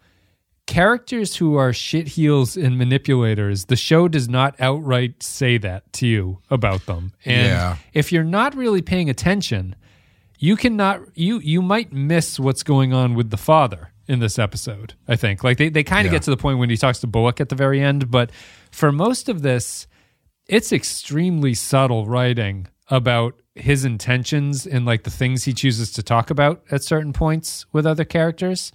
[0.67, 6.39] characters who are shitheels and manipulators, the show does not outright say that to you
[6.49, 7.11] about them.
[7.25, 7.75] And Yeah.
[7.93, 9.75] if you're not really paying attention,
[10.39, 14.93] you cannot you you might miss what's going on with the father in this episode,
[15.07, 15.43] I think.
[15.43, 16.17] Like they, they kind of Yeah.
[16.17, 18.31] get to the point when he talks to Bullock at the very end, but
[18.71, 19.87] for most of this,
[20.47, 26.29] it's extremely subtle writing about his intentions and like the things he chooses to talk
[26.29, 28.71] about at certain points with other characters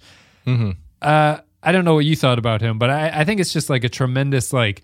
[1.01, 3.69] uh, I don't know what you thought about him, but I, I think it's just
[3.69, 4.83] like a tremendous like,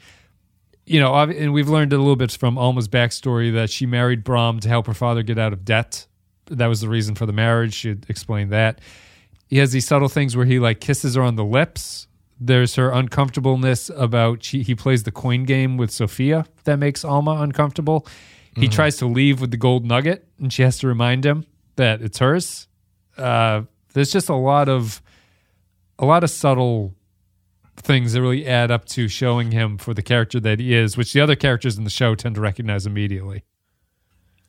[0.85, 4.59] you know, and we've learned a little bit from Alma's backstory that she married Brom
[4.59, 6.07] to help her father get out of debt.
[6.47, 7.73] That was the reason for the marriage.
[7.73, 8.81] She explained that.
[9.47, 12.07] He has these subtle things where he like kisses her on the lips
[12.39, 17.37] There's her uncomfortableness about she, he plays the coin game with Sofia that makes Alma
[17.41, 18.05] uncomfortable.
[18.55, 22.01] He tries to leave with the gold nugget, and she has to remind him that
[22.01, 22.67] it's hers.
[23.17, 25.01] Uh, there's just a lot of
[26.03, 26.93] a lot of subtle
[27.77, 31.13] things that really add up to showing him for the character that he is, which
[31.13, 33.43] the other characters in the show tend to recognize immediately.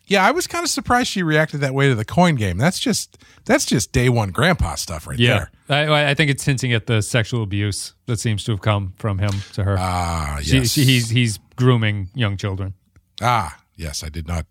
[0.06, 2.58] Yeah, I was kind of surprised she reacted that way to the coin game.
[2.58, 5.90] That's just that's just day one grandpa stuff right Yeah, there.
[5.90, 9.18] I, I think it's hinting at the sexual abuse that seems to have come from
[9.18, 9.76] him to her.
[9.78, 10.70] Ah, She- yes.
[10.72, 12.74] she- he's he's grooming young children.
[13.22, 14.02] ah, yes.
[14.04, 14.44] I did not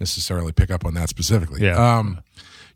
[0.00, 1.62] necessarily pick up on that specifically.
[1.62, 1.76] Yeah.
[1.98, 2.22] Um,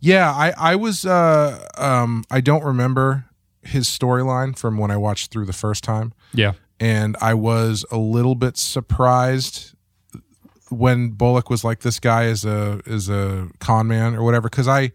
[0.01, 0.31] yeah.
[0.31, 3.25] I I was uh um I don't remember
[3.63, 6.13] his storyline from when I watched through the first time.
[6.33, 9.75] Yeah, and I was a little bit surprised
[10.71, 14.69] when Bullock was like, "This guy is a is a con man or whatever," because
[14.69, 14.93] I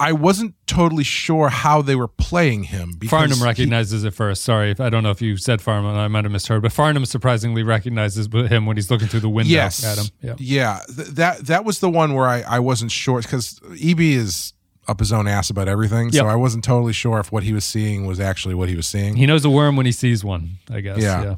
[0.00, 2.92] I wasn't totally sure how they were playing him.
[2.98, 4.42] Because Farnum he- recognizes it first.
[4.42, 7.04] Sorry, if I don't know if you said Farnum, I might have misheard, but Farnum
[7.04, 10.06] surprisingly recognizes him when he's looking through the window yes, at him.
[10.22, 10.80] Yeah, yeah.
[10.94, 14.54] Th- that that was the one where I I wasn't sure because EB is
[14.88, 17.64] up his own ass about everything, so I wasn't totally sure if what he was
[17.64, 19.16] seeing was actually what he was seeing.
[19.16, 20.58] he knows a worm when he sees one.
[20.70, 20.98] I guess.
[20.98, 21.22] Yeah.
[21.22, 21.34] yeah.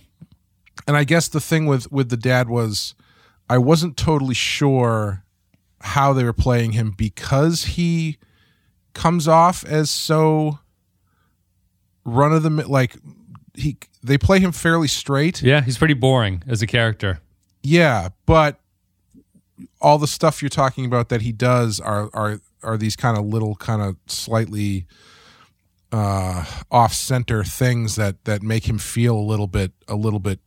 [0.87, 2.95] and I guess the thing with with the dad was
[3.49, 5.25] I wasn't totally sure
[5.81, 8.19] how they were playing him because he
[8.95, 10.59] comes off as so
[12.05, 12.97] run of the like
[13.55, 15.43] he they play him fairly straight.
[15.43, 17.21] Yeah, he's pretty boring as a character.
[17.63, 18.61] Yeah, but
[19.81, 23.25] all the stuff you're talking about that he does are are are these kind of
[23.25, 24.87] little kind of slightly
[25.93, 30.39] uh off center things that that make him feel a little bit a little bit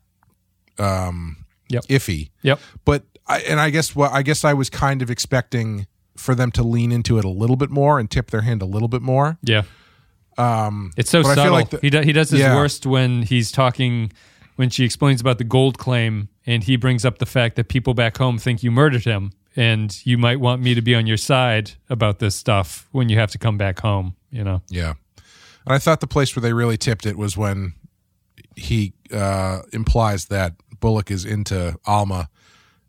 [0.78, 1.38] um
[1.70, 1.84] Yep.
[1.86, 2.30] iffy.
[2.44, 2.60] Yep.
[2.84, 6.52] But I and I guess what I guess I was kind of expecting for them
[6.52, 9.02] to lean into it a little bit more and tip their hand a little bit
[9.02, 9.38] more.
[9.42, 9.64] Yeah.
[10.38, 11.54] Um It's so But I feel subtle.
[11.54, 12.56] like the- he, do, he does his Yeah.
[12.56, 14.12] worst when he's talking,
[14.56, 17.94] when she explains about the gold claim, and he brings up the fact that people
[17.94, 21.18] back home think you murdered him, and you might want me to be on your
[21.18, 24.16] side about this stuff when you have to come back home.
[24.30, 24.94] You know, Yeah.
[25.66, 27.74] And I thought the place where they really tipped it was when
[28.56, 32.30] he uh, implies that Bullock is into Alma,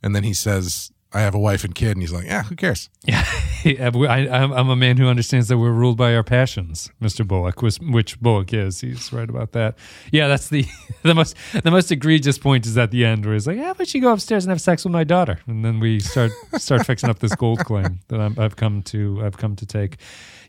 [0.02, 1.92] and then he says, I have a wife and kid.
[1.92, 2.88] And he's like, yeah, who cares?
[3.04, 3.24] yeah.
[3.64, 7.62] I, I'm, I'm a man who understands that we're ruled by our passions, Mister Bullock,
[7.62, 8.80] which, Bullock is.
[8.80, 9.76] He's right about that.
[10.10, 10.64] Yeah, that's the
[11.02, 13.92] the most the most egregious point is at the end where he's like, "How about
[13.94, 17.10] you go upstairs and have sex with my daughter?" And then we start start fixing
[17.10, 19.98] up this gold claim that I'm, I've come to I've come to take.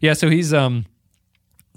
[0.01, 0.85] Yeah, so he's um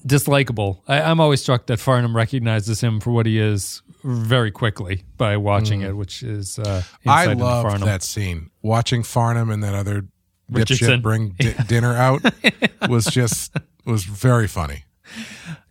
[0.07, 0.79] dislikable.
[0.87, 5.83] I'm always struck that Farnum recognizes him for what he is very quickly by watching
[5.83, 7.11] it, which is uh, Mm.
[7.11, 8.51] I love that scene.
[8.63, 10.05] Watching Farnum and that other
[10.51, 10.89] Richardson.
[11.01, 12.23] dipshit bring di- dinner out
[12.89, 14.85] was just was very funny.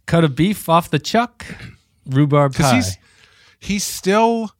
[0.05, 1.45] Cut a beef off the chuck,
[2.05, 2.75] rhubarb pie.
[2.75, 2.97] he's
[3.59, 4.51] he's still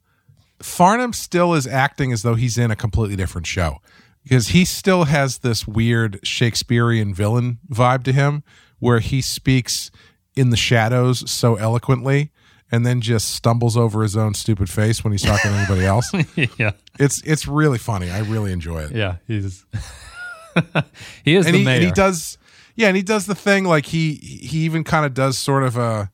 [0.60, 3.78] Farnum still is acting as though he's in a completely different show.
[4.22, 8.42] Because he still has this weird Shakespearean villain vibe to him
[8.80, 9.90] where he speaks
[10.34, 12.32] in the shadows so eloquently
[12.72, 16.10] and then just stumbles over his own stupid face when he's talking to anybody else.
[16.58, 18.10] yeah, It's it's really funny.
[18.10, 18.92] I really enjoy it.
[18.92, 19.64] yeah, he's
[21.24, 21.74] he is and the he, mayor.
[21.76, 22.38] and he does
[22.74, 25.76] yeah and he does the thing like he he even kind of does sort of
[25.76, 26.10] a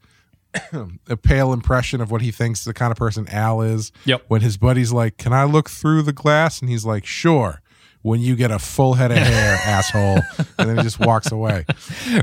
[1.09, 4.25] a pale impression of what he thinks the kind of person al is Yep.
[4.29, 7.63] when his buddy's like can i look through the glass and he's like sure
[8.03, 10.19] when you get a full head of hair asshole
[10.59, 11.65] and then he just walks away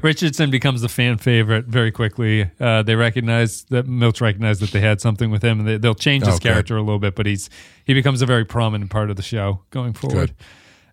[0.03, 2.49] Richardson becomes the fan favorite very quickly.
[2.59, 5.95] Uh, they recognize that Milch recognized that they had something with him, and they, they'll
[5.95, 6.43] change his Oh, good.
[6.49, 7.49] character a little bit, but he's
[7.85, 10.33] he becomes a very prominent part of the show going forward.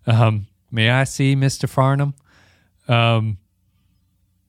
[0.05, 2.13] Um, may I see Mister Farnum?
[2.87, 3.37] Um,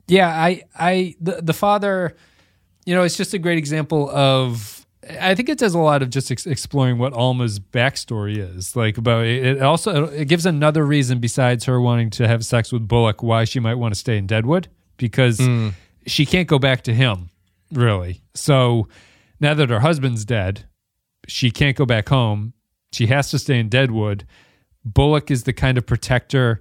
[0.06, 2.16] yeah, I, I, the, the father,
[2.86, 4.77] you know, it's just a great example of.
[5.20, 8.98] I think it does a lot of just ex- exploring what Alma's backstory is like
[8.98, 9.62] about it.
[9.62, 13.60] Also it gives another reason besides her wanting to have sex with Bullock why she
[13.60, 15.70] might want to stay in Deadwood because hmm.
[16.06, 17.30] she can't go back to him
[17.72, 18.22] really.
[18.34, 18.88] So
[19.40, 20.64] now that her husband's dead,
[21.26, 22.54] she can't go back home.
[22.92, 24.26] She has to stay in Deadwood.
[24.84, 26.60] Bullock is the kind of protector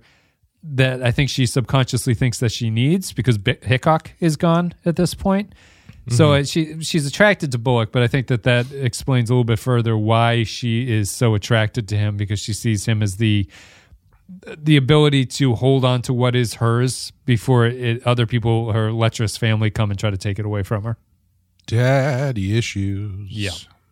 [0.64, 4.96] that I think she subconsciously thinks that she needs because B- Hickok is gone at
[4.96, 5.54] this point.
[6.10, 9.43] So uh, she she's attracted to Bullock, but I think that that explains a little
[9.43, 13.48] bit further why she is so attracted to him because she sees him as the
[14.58, 19.38] the ability to hold on to what is hers before it, other people, her lecherous
[19.38, 20.98] family, come and try to take it away from her.
[21.65, 23.30] daddy issues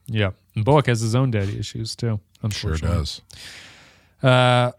[0.08, 0.32] yeah.
[0.56, 2.19] And Bullock has his own daddy issues too.
[2.43, 3.21] I'm sure does
[4.23, 4.71] Uh,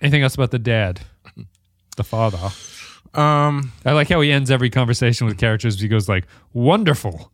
[0.00, 1.00] anything else about the dad,
[1.96, 2.50] the father?
[3.14, 5.80] Um, I like how he ends every conversation with characters.
[5.80, 7.32] He goes like, "Wonderful,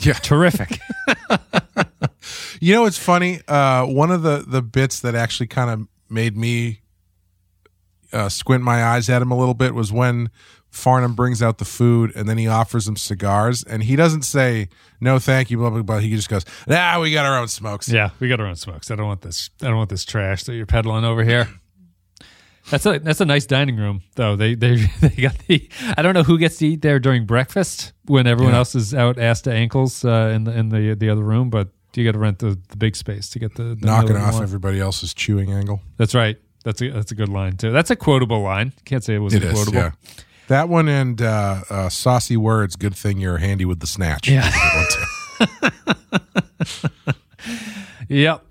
[0.00, 0.14] yeah.
[0.14, 0.78] terrific."
[2.60, 3.40] You know, it's funny.
[3.46, 6.80] Uh, one of the the bits that actually kind of made me
[8.12, 10.30] uh, squint my eyes at him a little bit was when
[10.70, 14.68] Farnum brings out the food and then he offers him cigars and he doesn't say
[15.00, 15.98] no, thank you, blah blah blah.
[15.98, 18.90] He just goes, "Nah, we got our own smokes." yeah, we got our own smokes.
[18.90, 19.50] I don't want this.
[19.62, 21.48] I don't want this trash that you're peddling over here.
[22.70, 24.34] That's a that's a nice dining room though.
[24.36, 25.68] They they they got the.
[25.96, 28.58] I don't know who gets to eat there during breakfast when everyone Yeah.
[28.58, 31.68] else is out ass to ankles uh, in the in the the other room, but
[31.94, 34.30] you got to rent the, the big space to get the, the knocking meal that
[34.32, 35.80] you off everybody else's chewing angle.
[35.96, 36.36] That's right.
[36.64, 37.70] That's a that's a good line too.
[37.72, 38.72] That's a quotable line.
[38.84, 39.78] Can't say it was It is, quotable.
[39.78, 39.90] yeah.
[40.48, 42.76] That one and uh, uh, saucy words.
[42.76, 44.28] Good thing you're handy with the snatch.
[44.28, 44.46] Yeah.
[44.46, 44.54] Is
[45.40, 47.12] a good one, too.
[48.08, 48.44] Yep.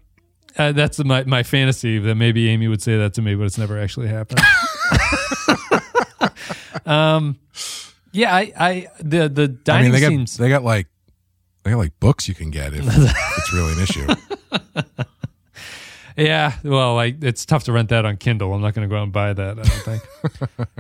[0.57, 3.57] Uh, that's my, my fantasy that maybe Amy would say that to me, but it's
[3.57, 4.39] never actually happened.
[6.85, 7.37] um,
[8.11, 10.87] yeah, I, I, the, the I dining mean, they got they got like
[11.63, 14.07] they got like books you can get if, it's really an issue.
[16.15, 18.53] yeah, well, like it's tough to rent that on Kindle.
[18.53, 19.59] I'm not going to go out and buy that.
[19.59, 20.03] I don't think.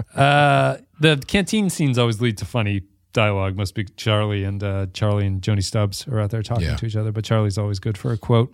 [0.15, 3.57] uh, the canteen scenes always lead to funny dialogue.
[3.57, 6.75] Must be Charlie and uh, Charlie and Joanie Stubbs are out there talking Yeah.
[6.77, 8.53] to each other, but Charlie's always good for a quote.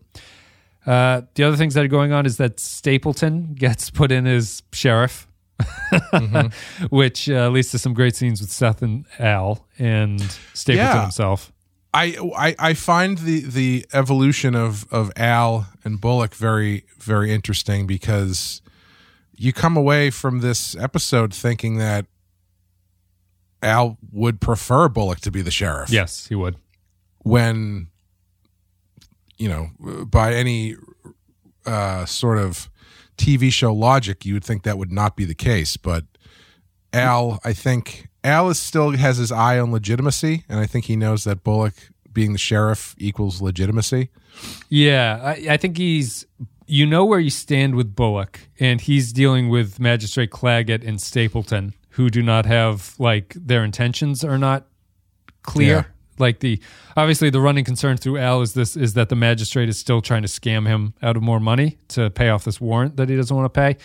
[0.86, 4.63] Uh, the other things that are going on is that Stapleton gets put in as
[4.74, 5.28] sheriff,
[6.89, 10.20] which uh, leads to some great scenes with Seth and Al and
[10.54, 11.02] Stapleton Yeah.
[11.04, 11.52] himself.
[11.94, 17.86] I, I I find the the evolution of of Al and Bullock very very interesting
[17.86, 18.62] because
[19.36, 22.06] you come away from this episode thinking that
[23.62, 25.89] Al would prefer Bullock to be the sheriff.
[25.89, 26.56] Yes, he would.
[27.20, 27.88] when
[29.42, 30.76] you know by any
[31.66, 32.70] uh, sort of
[33.18, 35.78] TV show logic, you would think that would not be the case.
[35.78, 36.06] But
[36.94, 40.96] Al, I think Al is still has his eye on legitimacy, and I think he
[40.96, 41.74] knows that Bullock
[42.14, 44.10] being the sheriff equals legitimacy.
[44.70, 46.26] Yeah, I, I think he's.
[46.68, 51.74] You know where you stand with Bullock, and he's dealing with Magistrate Claggett and Stapleton,
[51.90, 54.68] who do not have like their intentions are not
[55.42, 55.94] clear.
[56.22, 56.62] Like the
[56.96, 60.22] obviously the running concern through Al is this is that the magistrate is still trying
[60.22, 63.36] to scam him out of more money to pay off this warrant that he doesn't
[63.36, 63.78] want to pay.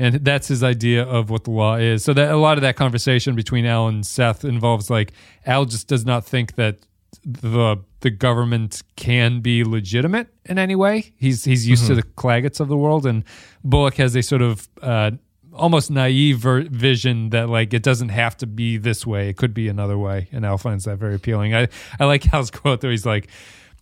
[0.00, 2.04] And that's his idea of what the law is.
[2.04, 5.12] So that a lot of that conversation between Al and Seth involves like
[5.46, 6.78] Al just does not think that
[7.24, 11.12] the the government can be legitimate in any way.
[11.16, 13.24] He's he's used to the Claggetts of the world, and
[13.64, 15.12] Bullock has a sort of uh,
[15.58, 19.52] almost naive ver- vision that like it doesn't have to be this way; it could
[19.54, 20.28] be another way.
[20.32, 21.54] And Al finds that very appealing.
[21.54, 21.68] I
[22.00, 22.90] I like Al's quote though.
[22.90, 23.28] He's like.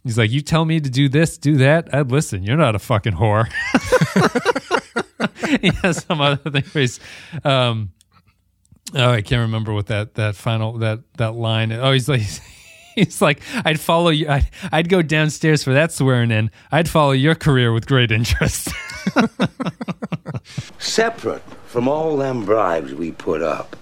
[0.05, 1.93] He's like, you tell me to do this, do that.
[1.93, 2.45] I'd listen.
[2.45, 3.49] You're not a fucking whore.
[5.61, 7.01] he has some other thing where he's,
[7.43, 7.91] um,
[8.95, 11.73] oh, I can't remember what that that final that that line.
[11.73, 12.23] Oh, he's like.
[12.97, 14.27] He's like, I'd follow you.
[14.29, 16.51] I'd, I'd go downstairs for that swearing in.
[16.73, 18.71] I'd follow your career with great interest.
[20.79, 23.77] Separate from all them bribes we put up,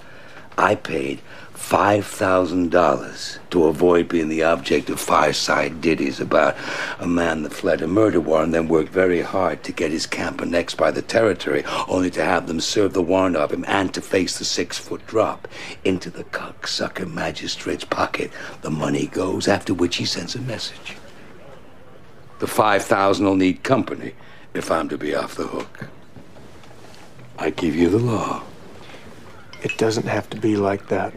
[0.59, 1.21] I paid
[1.69, 6.55] $5,000 to avoid being the object of fireside ditties about
[6.99, 10.07] a man that fled a murder warrant and then worked very hard to get his
[10.07, 13.95] camp annexed by the territory, only to have them serve the warrant of him and
[13.95, 15.49] to face the six foot drop.
[15.85, 20.97] Into the cocksucker magistrate's pocket, the money goes, after which he sends a message.
[22.41, 24.13] The 5,000 will need company
[24.53, 25.89] if I'm to be off the hook.
[27.39, 28.43] I give you the law.
[29.63, 31.15] It doesn't have to be like that.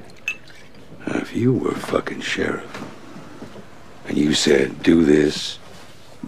[1.07, 2.85] Now, if you were fucking sheriff
[4.05, 5.57] and you said, do this,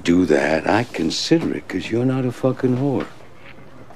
[0.04, 3.08] do that, I'd consider it because you're not a fucking whore.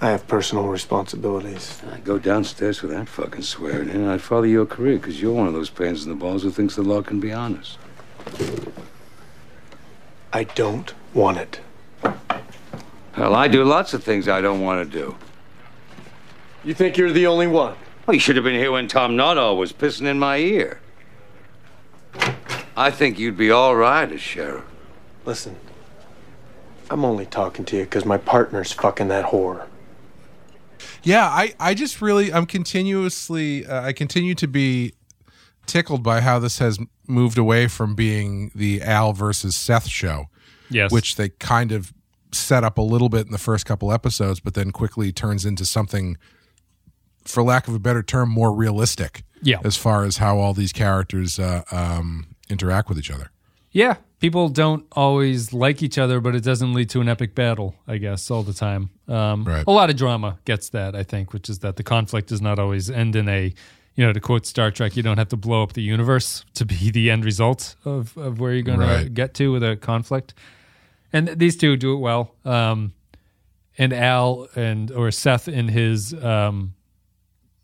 [0.02, 1.82] I have personal responsibilities.
[1.94, 5.32] I'd go downstairs with that fucking swearing in and I'd follow your career because you're
[5.32, 7.78] one of those pains in the balls who thinks the law can be honest.
[10.34, 11.62] I don't want it.
[13.14, 15.16] Hell, I do lots of things I don't want to do.
[16.66, 17.76] You think you're the only one?
[18.06, 20.80] Well, you should have been here when Tom Nuttall was pissing in my ear.
[22.76, 24.66] I think you'd be all right as sheriff.
[25.26, 25.56] Listen,
[26.90, 29.68] I'm only talking to you because my partner's fucking that whore.
[31.04, 34.94] Yeah, I, I just really I'm continuously uh, I continue to be
[35.66, 36.78] tickled by how this has
[37.08, 40.26] moved away from being the Al versus Seth show,
[40.70, 40.92] yes.
[40.92, 41.94] which they kind of
[42.32, 45.66] set up a little bit in the first couple episodes, but then quickly turns into
[45.66, 46.18] something,
[47.26, 49.24] for lack of a better term, more realistic.
[49.46, 49.58] Yeah.
[49.66, 53.30] as far as how all these characters uh, um, interact with each other.
[53.74, 57.76] Yeah, people don't always like each other, but it doesn't lead to an epic battle,
[57.86, 58.90] I guess, all the time.
[59.10, 59.66] Um, Right.
[59.68, 62.58] A lot of drama gets that, I think, which is that the conflict does not
[62.58, 63.54] always end in a,
[63.96, 66.64] you know, to quote Star Trek, you don't have to blow up the universe to
[66.66, 69.04] be the end result of, of where you're going Right.
[69.04, 70.34] to get to with a conflict.
[71.12, 72.34] And these two do it well.
[72.46, 72.94] Um,
[73.78, 76.76] and Al and or Seth in his um,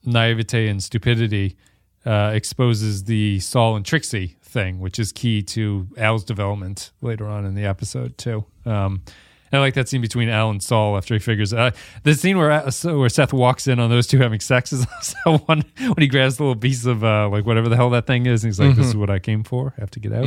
[0.09, 1.57] naivete and stupidity
[2.05, 7.45] uh, exposes the Sol and Trixie thing, which is key to Al's development later on
[7.45, 8.45] in the episode too.
[8.65, 9.03] Um,
[9.51, 11.71] I like that scene between Al and Sol after he figures uh,
[12.03, 15.43] the scene where uh, where Seth walks in on those two having sex is also
[15.45, 18.25] one when he grabs the little piece of uh, like whatever the hell that thing
[18.27, 19.73] is, and he's like, "This is what I came for.
[19.77, 20.25] I have to get out."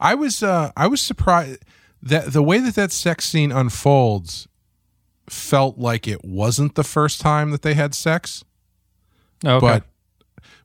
[0.00, 1.64] I was uh, I was surprised
[2.02, 4.48] that the way that that sex scene unfolds
[5.28, 8.44] felt like it wasn't the first time that they had sex.
[9.44, 9.66] Oh, okay.
[9.66, 9.84] but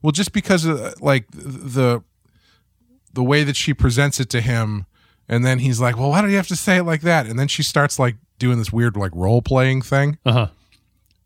[0.02, 2.02] well just because of like the
[3.12, 4.86] the way that she presents it to him
[5.28, 7.38] and then he's like well why do you have to say it like that and
[7.38, 10.46] then she starts like doing this weird like role playing thing uh huh.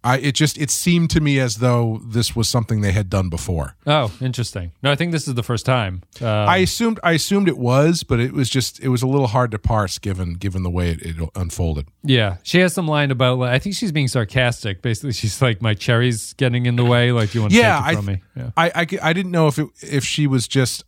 [0.04, 3.28] I it just it seemed to me as though this was something they had done
[3.28, 4.72] before Oh, interesting.
[4.82, 6.02] No, I think this is the first time.
[6.20, 9.26] Uh, i assumed i assumed it was but it was just it was a little
[9.28, 13.10] hard to parse given given the way it, it unfolded Yeah, she has some line
[13.10, 13.38] about.
[13.38, 14.82] Like, I think she's being sarcastic.
[14.82, 17.10] Basically, she's like, "My cherry's getting in the way.
[17.12, 18.50] Like, you want to yeah take I, it from me?" Yeah.
[18.56, 20.84] I, I I didn't know if it if she was just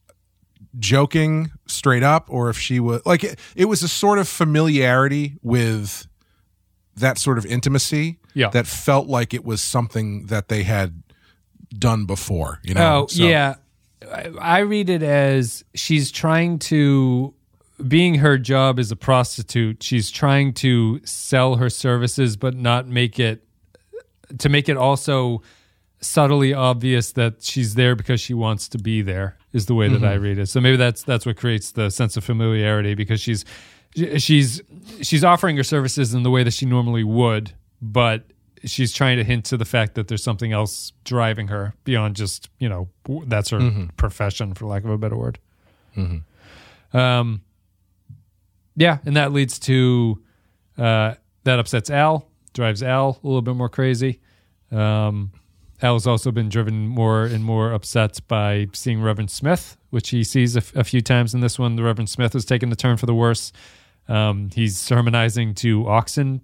[0.79, 5.39] joking straight up or if she was like it, it was a sort of familiarity
[5.43, 6.07] with
[6.97, 8.51] that sort of intimacy Yeah.
[8.51, 11.03] that felt like it was something that they had
[11.77, 13.55] done before you know Oh So- yeah,
[14.13, 17.35] I, I read it as she's trying to,
[17.87, 23.19] being her job as a prostitute, she's trying to sell her services, but not make
[23.19, 23.43] it
[24.39, 25.43] to make it also
[26.01, 29.97] subtly obvious that she's there because she wants to be there is the way that
[29.97, 30.05] mm-hmm.
[30.05, 30.47] I read it.
[30.47, 33.45] So maybe that's that's what creates the sense of familiarity because she's
[34.19, 34.61] she's
[35.03, 38.25] she's offering her services in the way that she normally would, but
[38.65, 42.49] she's trying to hint to the fact that there's something else driving her beyond just
[42.59, 42.89] you know
[43.27, 43.59] that's her
[43.97, 45.39] profession for lack of a better word.
[46.93, 47.43] Um,
[48.77, 50.23] yeah, and that leads to
[50.79, 51.15] uh,
[51.45, 54.21] that upsets Al, drives Al a little bit more crazy.
[54.71, 55.33] Um,
[55.83, 60.25] Al has also been driven more and more upset by seeing Reverend Smith, which he
[60.25, 61.77] sees a, f- a few times in this one.
[61.77, 63.53] The Reverend Smith has taken the turn for the worse.
[64.09, 66.41] Um, he's sermonizing to oxen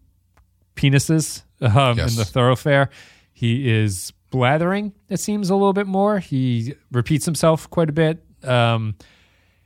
[0.77, 2.13] penises um, Yes.
[2.13, 2.91] in the thoroughfare.
[3.33, 6.19] He is blathering, it seems, a little bit more.
[6.19, 8.25] He repeats himself quite a bit.
[8.43, 8.95] Um,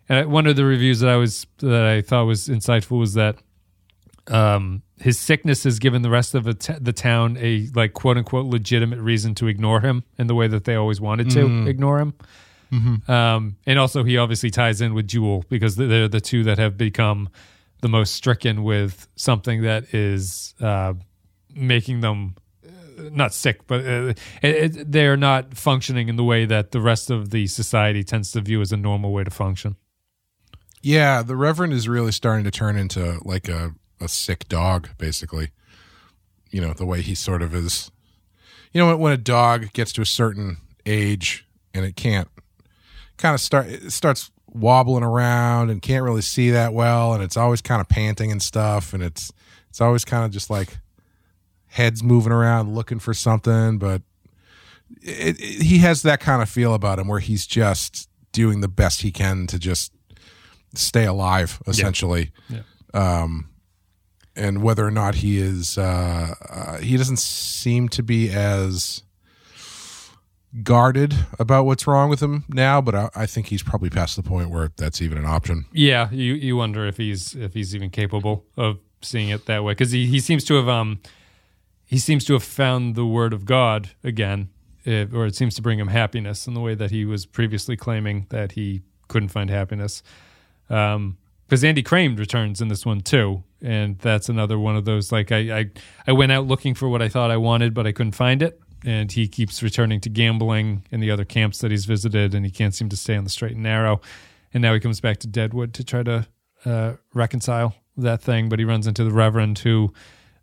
[0.09, 3.36] and one of the reviews that I was that I thought was insightful was that
[4.28, 8.16] um, his sickness has given the rest of the, t- the town a like quote
[8.16, 12.00] unquote legitimate reason to ignore him in the way that they always wanted to ignore
[12.00, 12.14] him.
[13.09, 16.76] Um, and also, he obviously ties in with Jewel because they're the two that have
[16.76, 17.28] become
[17.80, 20.94] the most stricken with something that is uh,
[21.54, 22.34] making them
[22.66, 22.70] uh,
[23.12, 27.46] not sick, but uh, they're not functioning in the way that the rest of the
[27.46, 29.76] society tends to view as a normal way to function.
[30.82, 35.50] yeah the reverend is really starting to turn into like a a sick dog basically
[36.50, 37.90] you know the way he sort of is
[38.72, 42.28] you know when a dog gets to a certain age and it can't
[43.16, 47.36] kind of start it starts wobbling around and can't really see that well and it's
[47.36, 49.32] always kind of panting and stuff and it's
[49.68, 50.78] it's always kind of just like
[51.68, 54.02] heads moving around looking for something but
[55.02, 58.68] it, it, he has that kind of feel about him where he's just doing the
[58.68, 59.92] best he can to just
[60.74, 62.30] stay alive essentially.
[62.94, 63.50] Um
[64.34, 69.02] and whether or not he is uh, uh he doesn't seem to be as
[70.62, 74.22] guarded about what's wrong with him now but I, I think he's probably past the
[74.22, 77.90] point where that's even an option Yeah, you you wonder if he's if he's even
[77.90, 81.01] capable of seeing it that way because he, he seems to have um
[81.84, 84.49] he seems to have found the word of God again,
[84.86, 87.76] eh, or it seems to bring him happiness in the way that he was previously
[87.76, 90.03] claiming that he couldn't find happiness.
[90.68, 95.12] Um, because Andy Cramed returns in this one too, and that's another one of those
[95.12, 95.70] like I, I
[96.09, 98.61] I went out looking for what I thought I wanted, but I couldn't find it,
[98.87, 102.51] and he keeps returning to gambling in the other camps that he's visited, and he
[102.51, 104.01] can't seem to stay on the straight and narrow,
[104.55, 106.26] and now he comes back to Deadwood to try to
[106.64, 109.93] uh, reconcile that thing, but he runs into the Reverend who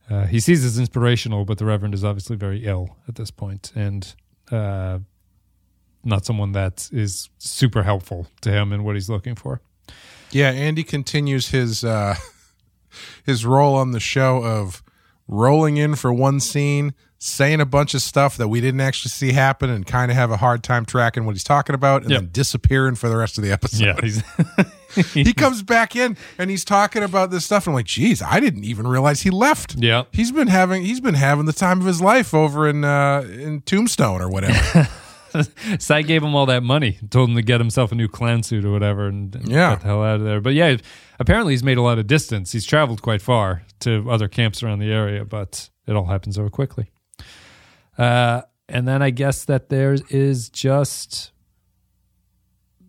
[0.10, 3.72] uh, he sees as inspirational, but the Reverend is obviously very ill at this point,
[3.74, 4.14] and
[4.52, 5.00] uh,
[6.04, 9.62] not someone that is super helpful to him in what he's looking for.
[10.32, 12.16] yeah andy continues his uh
[13.26, 14.84] his role on the show of
[15.28, 16.94] rolling in for one scene,
[17.26, 20.30] saying a bunch of stuff that we didn't actually see happen, and kind of have
[20.32, 22.20] a hard time tracking what he's talking about, and Yep.
[22.22, 24.24] then disappearing for the rest of the episode.
[24.58, 24.64] Yeah,
[25.14, 27.66] he comes back in and he's talking about this stuff.
[27.66, 29.76] And I'm like, geez, I didn't even realize he left.
[29.76, 30.04] Yeah.
[30.12, 33.62] he's been having he's been having the time of his life over in uh, in
[33.62, 34.88] Tombstone or whatever.
[35.80, 38.64] Cy gave him all that money, told him to get himself a new clan suit
[38.66, 39.72] or whatever, and, and Yeah.
[39.72, 40.40] got the hell out of there.
[40.42, 40.78] But yeah,
[41.20, 42.52] apparently he's made a lot of distance.
[42.52, 46.48] He's traveled quite far to other camps around the area, but it all happens so
[46.50, 46.92] quickly.
[47.98, 51.32] Uh, and then I guess that there is just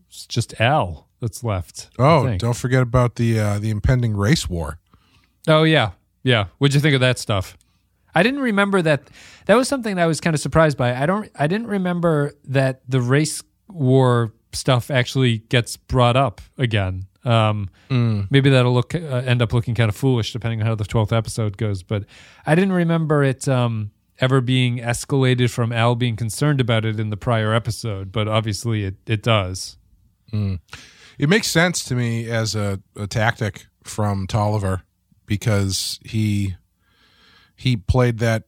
[0.08, 1.90] it's just Al that's left.
[1.98, 4.78] Oh, don't forget about the uh, the impending race war.
[5.48, 5.92] Oh yeah,
[6.22, 6.46] yeah.
[6.58, 7.56] What'd you think of that stuff?
[8.14, 9.10] I didn't remember that.
[9.46, 10.94] That was something that I was kind of surprised by.
[10.94, 11.30] I don't.
[11.36, 17.06] I didn't remember that the race war stuff actually gets brought up again.
[17.24, 17.70] Um,
[18.30, 21.12] Maybe that'll look uh, end up looking kind of foolish depending on how the twelfth
[21.12, 21.82] episode goes.
[21.82, 22.04] But
[22.46, 23.90] I didn't remember it um,
[24.20, 28.12] ever being escalated from Al being concerned about it in the prior episode.
[28.12, 29.76] But obviously, it it does.
[31.18, 34.82] It makes sense to me as a, a tactic from Tolliver
[35.26, 36.56] because he
[37.56, 38.44] he played that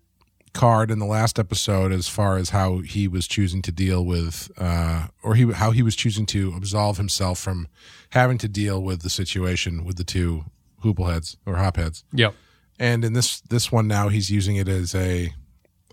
[0.53, 4.51] card in the last episode as far as how he was choosing to deal with
[4.57, 7.69] uh, or he how he was choosing to absolve himself from
[8.11, 10.47] having to deal with the situation with the two
[10.83, 12.05] hoopleheads or hopheads.
[12.12, 12.35] Yep.
[12.79, 15.33] And in this this one now he's using it as a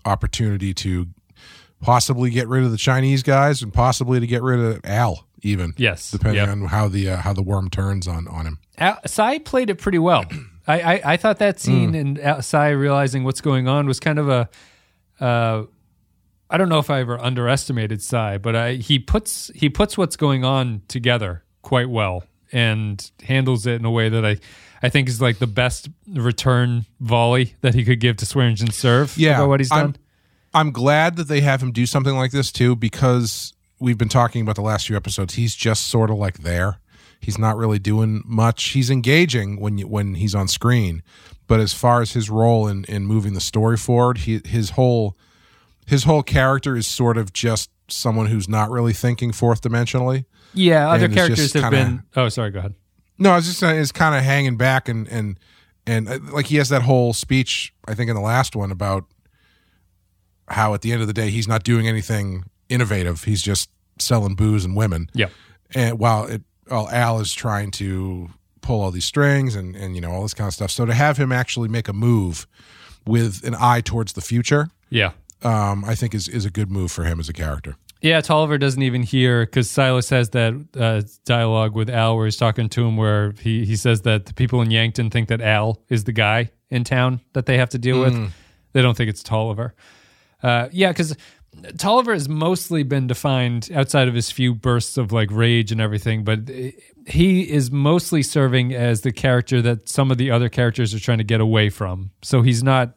[0.04, 1.06] opportunity to
[1.80, 5.74] possibly get rid of the Chinese guys and possibly to get rid of Al even.
[5.76, 6.10] Yes.
[6.10, 6.48] Depending Yep.
[6.48, 8.58] on how the uh, how the worm turns on on him.
[8.78, 10.24] Al- Cy played it pretty well.
[10.66, 12.00] I, I, I thought that scene Mm.
[12.00, 14.48] and Al- Cy realizing what's going on was kind of a.
[15.20, 15.64] Uh,
[16.50, 20.16] I don't know if I ever underestimated Cy, but I, he puts he puts what's
[20.16, 24.36] going on together quite well and handles it in a way that I
[24.84, 29.16] I think is like the best return volley that he could give to Swearengen serve.
[29.16, 29.96] Yeah, about what he's I'm- done.
[30.56, 34.40] I'm glad that they have him do something like this too because we've been talking
[34.42, 35.34] about the last few episodes.
[35.34, 36.78] He's just sort of like there.
[37.18, 38.62] He's not really doing much.
[38.68, 41.02] He's engaging when you, when he's on screen,
[41.48, 45.16] but as far as his role in in moving the story forward, he, his whole
[45.86, 50.24] his whole character is sort of just someone who's not really thinking fourth dimensionally.
[50.54, 52.02] yeah, other characters have kinda- been.
[52.14, 52.50] Oh, sorry.
[52.52, 52.74] Go ahead.
[53.18, 55.38] No, I was just saying, is kind of hanging back and and
[55.86, 59.04] and uh, like he has that whole speech I think in the last one about
[60.48, 63.24] how at the end of the day he's not doing anything innovative.
[63.24, 65.08] He's just selling booze and women.
[65.14, 65.28] Yeah.
[65.74, 70.00] And while it while Al is trying to pull all these strings and and you
[70.00, 70.70] know all this kind of stuff.
[70.70, 72.46] So to have him actually make a move
[73.06, 75.12] with an eye towards the future, Yeah.
[75.42, 77.76] um, I think is is a good move for him as a character.
[78.04, 82.36] Yeah, Tolliver doesn't even hear because Silas has that uh, dialogue with Al where he's
[82.36, 85.80] talking to him, where he, he says that the people in Yankton think that Al
[85.88, 88.30] is the guy in town that they have to deal with.
[88.74, 89.74] They don't think it's Tolliver.
[90.42, 91.16] Uh, yeah, because
[91.78, 96.24] Tolliver has mostly been defined outside of his few bursts of like rage and everything,
[96.24, 96.40] but
[97.06, 101.18] he is mostly serving as the character that some of the other characters are trying
[101.18, 102.10] to get away from.
[102.20, 102.96] So he's not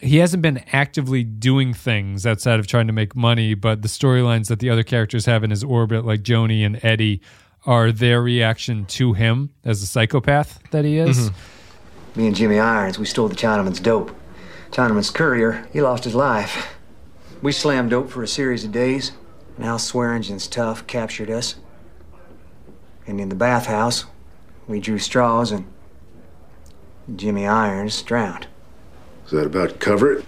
[0.00, 4.48] he hasn't been actively doing things outside of trying to make money, but the storylines
[4.48, 7.20] that the other characters have in his orbit, like Joanie and Eddie,
[7.64, 11.30] are their reaction to him as a psychopath that he is.
[11.30, 12.20] Mm-hmm.
[12.20, 14.14] Me and Jimmy Irons, we stole the Chinaman's dope.
[14.70, 16.74] Chinaman's courier, he lost his life.
[17.42, 19.12] We slammed dope for a series of days,
[19.56, 21.56] and Al Swearengen's tough captured us.
[23.06, 24.04] And in the bathhouse,
[24.66, 25.66] we drew straws, and
[27.14, 28.46] Jimmy Irons drowned.
[29.26, 30.24] Is that about cover it?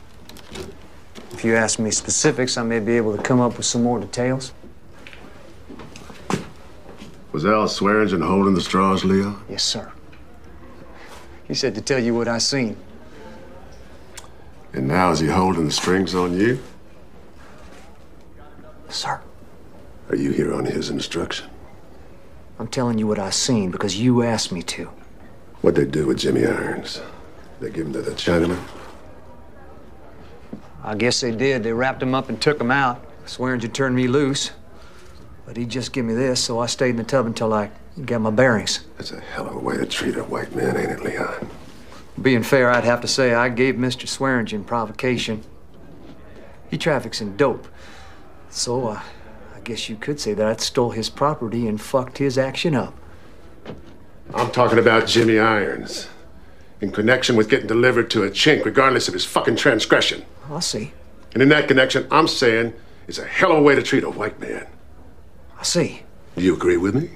[1.30, 4.00] If you ask me specifics, I may be able to come up with some more
[4.00, 4.52] details.
[7.30, 9.40] Was Al Swearengen holding the straws, Leo?
[9.48, 9.92] Yes, sir.
[11.46, 12.76] He said to tell you what I seen.
[14.72, 16.58] And now is he holding the strings on you?
[18.88, 19.20] Sir,
[20.08, 21.48] Are you here on his instruction?
[22.58, 24.90] I'm telling you what I seen because you asked me to.
[25.60, 27.00] What'd they do with Jimmy Irons?
[27.60, 28.58] They give him to the Chinaman?
[30.82, 31.62] I guess they did.
[31.62, 33.04] They wrapped him up and took him out.
[33.26, 34.52] Swearengen turned me loose.
[35.46, 37.70] But he just give me this, so I stayed in the tub until I
[38.04, 38.84] got my bearings.
[38.96, 41.48] That's a hell of a way to treat a white man, ain't it, Leon?
[42.20, 44.06] Being fair, I'd have to say I gave Mr.
[44.06, 45.42] Swearengen provocation.
[46.70, 47.66] He traffics in dope.
[48.50, 49.00] So, uh,
[49.56, 52.94] I guess you could say that I stole his property and fucked his action up.
[54.34, 56.08] I'm talking about Jimmy Irons.
[56.80, 60.24] In connection with getting delivered to a chink, regardless of his fucking transgression.
[60.48, 60.92] Oh, I see.
[61.34, 62.72] And in that connection, I'm saying
[63.08, 64.66] it's a hell of a way to treat a white man.
[65.58, 66.02] I see.
[66.36, 67.10] Do you agree with me?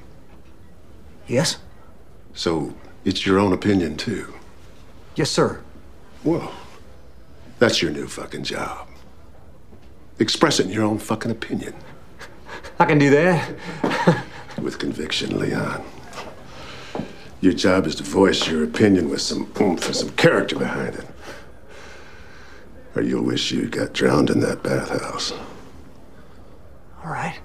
[1.28, 1.58] Yes?
[2.34, 4.34] So it's your own opinion, too.
[5.14, 5.60] Yes, sir.
[6.24, 6.50] Whoa.
[7.58, 8.88] That's your new fucking job.
[10.18, 11.74] Expressing your own fucking opinion.
[12.80, 14.24] I can do that.
[14.60, 15.84] With conviction, Leon.
[17.42, 21.06] Your job is to voice your opinion with some oomph and some character behind it.
[22.94, 25.32] Or you'll wish you got drowned in that bathhouse.
[27.02, 27.38] All right.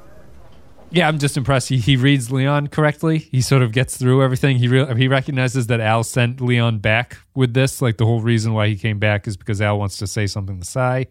[0.91, 1.70] Yeah, I'm just impressed.
[1.70, 3.18] He, he reads Leon correctly.
[3.18, 4.58] He sort of gets through everything.
[4.58, 7.82] He re- he recognizes that Al sent Leon back with this.
[7.82, 10.60] Like the whole reason why he came back is because Al wants to say something
[10.60, 11.08] to Cy.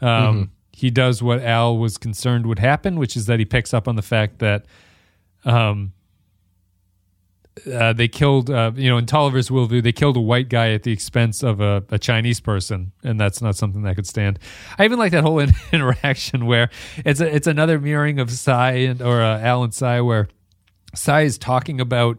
[0.00, 3.86] Um, He does what Al was concerned would happen, which is that he picks up
[3.86, 4.66] on the fact that
[5.44, 5.92] um,
[7.72, 10.82] uh, they killed, uh, you know, in Tolliver's worldview, they killed a white guy at
[10.82, 14.38] the expense of a, a Chinese person, and that's not something that could stand.
[14.78, 16.70] I even like that whole in- interaction where
[17.04, 19.74] it's a, it's another mirroring of Cy and or uh, Al and
[20.06, 20.28] where
[20.94, 22.18] Cy is talking about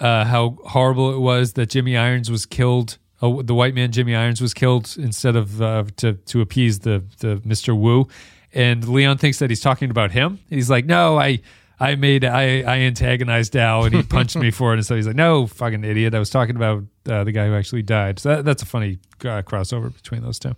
[0.00, 2.98] uh, how horrible it was that Jimmy Irons was killed.
[3.22, 7.02] Uh, the white man Jimmy Irons was killed instead of uh, to to appease the
[7.20, 8.08] the Mister Wu,
[8.52, 10.40] and Leon thinks that he's talking about him.
[10.50, 11.40] He's like, no, I.
[11.78, 14.76] I made I I antagonized Al and he punched me for it.
[14.78, 16.14] And so he's like no fucking idiot.
[16.14, 18.18] I was talking about uh, the guy who actually died.
[18.18, 20.54] So that, that's a funny uh, crossover between those two.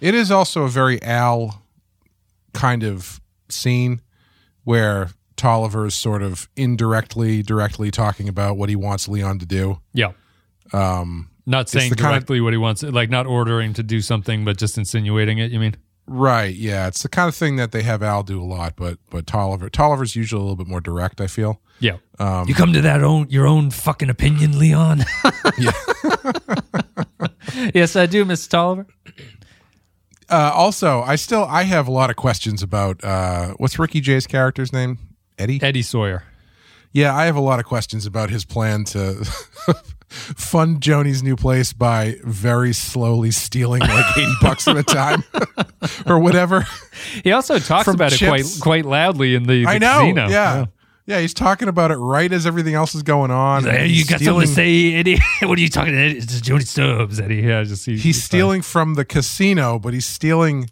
[0.00, 1.62] It is also a very Al
[2.52, 4.00] kind of scene
[4.64, 9.80] where Tolliver is sort of indirectly, directly talking about what he wants Leon to do.
[9.94, 10.12] yeah.
[10.72, 14.00] Um, not saying the kind of- directly what he wants like not ordering to do
[14.00, 15.74] something but just insinuating it you mean
[16.10, 16.52] right?
[16.54, 19.26] Yeah, it's the kind of thing that they have Al do a lot, but but
[19.26, 21.20] Tolliver Tolliver's usually a little bit more direct.
[21.20, 21.60] I feel.
[21.78, 25.04] yeah Um, you come to that own your own fucking opinion Leon
[25.58, 25.70] yeah.
[27.74, 28.86] yes I do Miss Tolliver
[30.28, 34.26] Uh, also, I still I have a lot of questions about uh, what's Ricky Jay's
[34.26, 34.98] character's name?
[35.38, 35.58] Eddie.
[35.62, 36.22] Eddie Sawyer
[36.92, 39.24] Yeah, I have a lot of questions about his plan to
[40.10, 45.22] fund Joanie's new place by very slowly stealing like 80 bucks at a time
[46.06, 46.66] or whatever.
[47.22, 50.00] he also talks From about it quite quite loudly in the, the I know.
[50.00, 50.66] casino Yeah.
[51.06, 51.20] yeah.
[51.20, 53.60] he's talking about it right as everything else is going on.
[53.60, 55.18] He's like, "Hey, you he's got something to stealing- say, Eddie?
[55.46, 56.06] what are you talking to?
[56.16, 57.36] It's Jody Stubbs, Eddie.
[57.36, 60.70] Yeah, just he, He's stealing from the casino, but he's stealing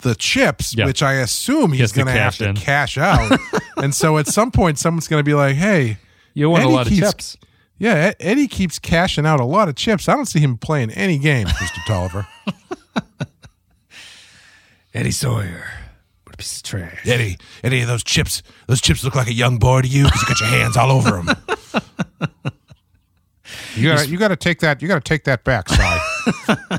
[0.00, 0.84] the chips, Yeah.
[0.86, 2.54] which I assume he's going to have to in.
[2.56, 3.38] cash out.
[3.78, 5.96] and so at some point, someone's going to be like, hey,
[6.34, 7.36] You want a lot of chips.
[7.78, 10.08] Yeah, Eddie keeps cashing out a lot of chips.
[10.08, 11.78] I don't see him playing any games, Mr.
[11.86, 12.26] Tolliver.
[14.94, 15.68] Eddie Sawyer.
[16.24, 17.06] What a piece of trash.
[17.06, 20.28] Eddie, Eddie, those chips, those chips look like a young boy to you because you
[20.28, 21.36] got your hands all over them.
[23.76, 24.82] You got you got to take that.
[24.82, 26.78] You got to take that back, Cy.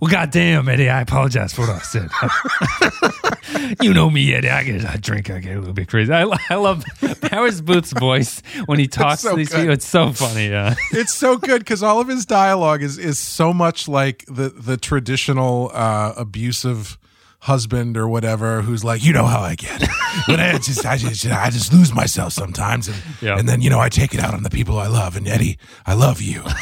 [0.00, 3.76] Well, goddamn, Eddie, I apologize for what I said.
[3.82, 4.48] you know me, Eddie.
[4.50, 6.12] I get, I drink, I get a little bit crazy.
[6.12, 6.84] I, I love
[7.20, 9.58] Powers Boothe's voice when he talks so to these good.
[9.58, 9.74] people.
[9.74, 10.48] It's so funny.
[10.48, 10.74] Yeah.
[10.92, 14.76] it's so good because all of his dialogue is is so much like the the
[14.76, 16.98] traditional uh, abusive
[17.42, 19.82] husband or whatever who's like, you know how I get.
[20.28, 23.38] When I just I just I just lose myself sometimes, and Yeah.
[23.38, 25.16] and then you know I take it out on the people I love.
[25.16, 26.42] And Eddie, I love you.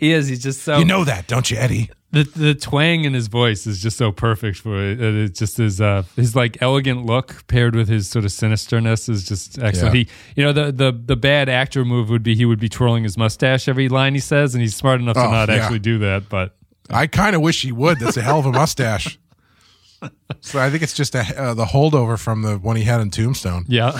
[0.00, 0.26] He is.
[0.28, 0.78] He's just so.
[0.78, 1.90] You know that, don't you, Eddie?
[2.10, 5.00] the the twang in his voice is just so perfect for it.
[5.00, 9.24] It just his uh his like elegant look paired with his sort of sinisterness is
[9.24, 9.94] just excellent.
[9.94, 10.04] Yeah.
[10.04, 13.04] He you know the the the bad actor move would be he would be twirling
[13.04, 15.56] his mustache every line he says, and he's smart enough to Oh, not yeah.
[15.56, 16.28] actually do that.
[16.30, 16.56] But
[16.90, 18.00] I kind of wish he would.
[18.00, 19.18] That's a hell of a mustache.
[20.40, 23.10] So I think it's just a, uh, the holdover from the one he had in
[23.10, 23.64] Tombstone.
[23.68, 23.92] yeah.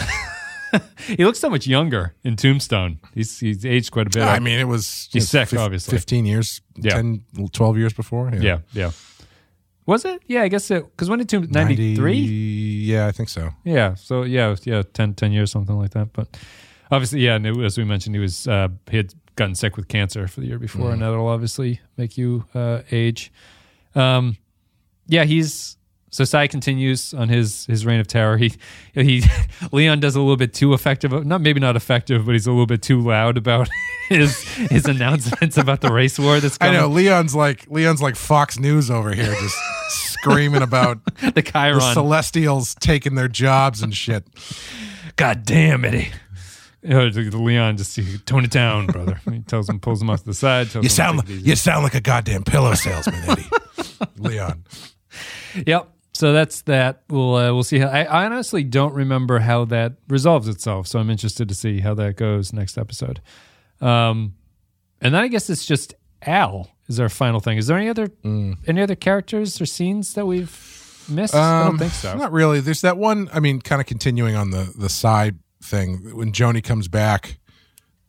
[1.07, 3.01] he looks so much younger in Tombstone.
[3.15, 4.23] He's he's aged quite a bit.
[4.23, 5.93] I mean, it was He's sick, obviously.
[5.93, 6.91] 15 years, Yeah.
[6.91, 8.31] 10, 12 years before.
[8.35, 8.91] yeah, yeah.
[9.87, 10.21] Was it?
[10.27, 12.19] Yeah, I guess it because when did Tomb ninety three?
[12.19, 13.53] Yeah, I think so.
[13.65, 13.95] Yeah.
[13.95, 16.13] So yeah, yeah, 10, 10 years, something like that.
[16.13, 16.37] But
[16.91, 19.89] obviously, yeah, and it, as we mentioned, he was uh, he had gotten sick with
[19.89, 23.33] cancer for the year before, and that'll obviously make you uh, age.
[23.95, 24.37] Um,
[25.07, 25.78] yeah, he's
[26.11, 28.37] so Cy continues on his his reign of terror.
[28.37, 28.55] He
[28.95, 29.23] he
[29.73, 32.67] Leon does a little bit too effective, not maybe not effective, but he's a little
[32.67, 33.69] bit too loud about
[34.09, 38.59] his his announcements about the race war that's I know Leon's like Leon's like Fox
[38.59, 39.57] News over here, just
[39.91, 41.81] screaming about the the Chiron.
[41.81, 44.27] Celestials taking their jobs and shit.
[45.17, 46.11] God damn it.
[46.81, 49.21] The- the Leon just tone it down, brother.
[49.31, 50.73] He tells him, pulls him off to the side.
[50.75, 51.43] You sound easy.
[51.51, 53.47] you sound like a goddamn pillow salesman, Eddie.
[54.17, 54.65] Leon.
[55.67, 55.91] Yep.
[56.19, 57.03] So that's that.
[57.09, 57.87] We'll uh, we'll see how.
[57.87, 60.89] I, I honestly don't remember how that resolves itself.
[60.89, 63.21] So I'm interested to see how that goes next episode.
[63.81, 64.35] Um,
[65.01, 67.57] and then I guess it's just Al is our final thing.
[67.57, 70.51] Is there any other any other characters or scenes that we've
[71.09, 71.37] missed?
[71.37, 72.16] I don't Um, think so.
[72.16, 72.59] Not really.
[72.59, 73.29] There's that one.
[73.33, 77.39] I mean, kind of continuing on the the side thing when Joanie comes back,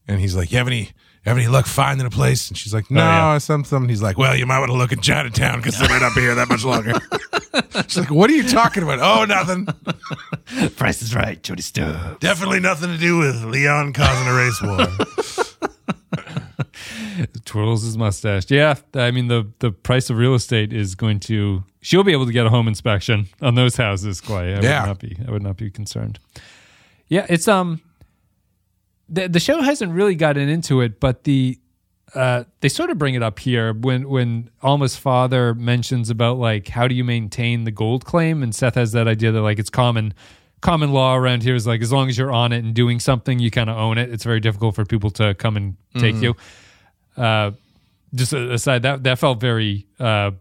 [0.08, 0.90] and he's like, "You have any
[1.38, 2.48] any luck finding a place?
[2.50, 3.38] And she's like, no, yeah.
[3.38, 3.90] some something.
[3.90, 6.22] He's like, well, you might want to look in Chinatown because they might not be
[6.22, 6.94] here that much longer.
[7.88, 9.00] she's like, what are you talking about?
[9.00, 9.68] Oh, nothing.
[10.76, 12.20] Price is right, Jody Stubbs.
[12.20, 14.88] Definitely nothing to do with Leon causing a race war.
[17.46, 18.50] twirls his mustache.
[18.50, 21.64] Yeah, I mean the the price of real estate is going to.
[21.82, 24.22] She'll be able to get a home inspection on those houses.
[24.22, 24.82] Clay, I Yeah.
[24.82, 25.18] would not be.
[25.28, 26.20] I would not be concerned.
[27.08, 27.82] Yeah, it's um.
[29.10, 31.60] The the show hasn't really gotten into it, but the
[32.16, 36.68] uh they sort of bring it up here when when Alma's father mentions about like
[36.70, 39.70] how do you maintain the gold claim, and Seth has that idea that like it's
[39.70, 40.14] common.
[40.62, 43.40] Common law around here is like as long as you're on it and doing something,
[43.40, 44.12] you kind of own it.
[44.12, 46.36] It's very difficult for people to come and take you
[47.20, 47.52] uh,
[48.16, 50.32] just aside that that felt very uh,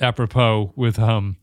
[0.00, 1.36] apropos with um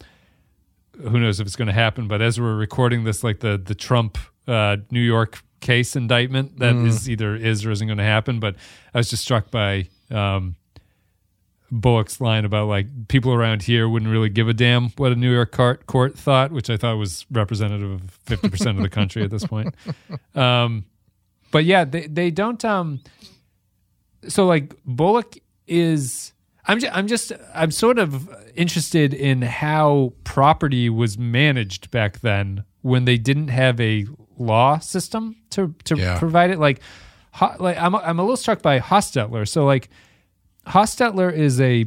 [1.01, 3.75] who knows if it's going to happen but as we're recording this like the the
[3.75, 4.17] Trump
[4.47, 8.55] uh, New York case indictment that is either is or isn't going to happen but
[8.93, 10.55] I was just struck by um
[11.71, 15.33] Bullock's line about like people around here wouldn't really give a damn what a New
[15.33, 19.23] York court, court thought, which I thought was representative of fifty percent of the country
[19.23, 19.73] at this point.
[20.35, 20.85] Um,
[21.51, 22.63] but yeah, they they don't.
[22.65, 23.01] Um,
[24.27, 25.37] so like Bullock
[25.67, 26.33] is
[26.65, 32.63] I'm just, I'm just I'm sort of interested in how property was managed back then
[32.81, 34.05] when they didn't have a
[34.37, 36.17] law system to to Yeah.
[36.19, 36.79] provide it like
[37.33, 39.89] Ho- like I'm I'm a little struck by Hostetler so like
[40.67, 41.85] Hostetler is a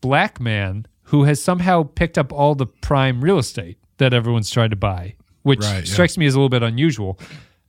[0.00, 4.70] black man who has somehow picked up all the prime real estate that everyone's tried
[4.70, 5.92] to buy which Right, yeah.
[5.92, 7.18] strikes me as a little bit unusual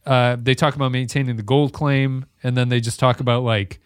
[0.06, 3.80] uh, they talk about maintaining the gold claim and then they just talk about like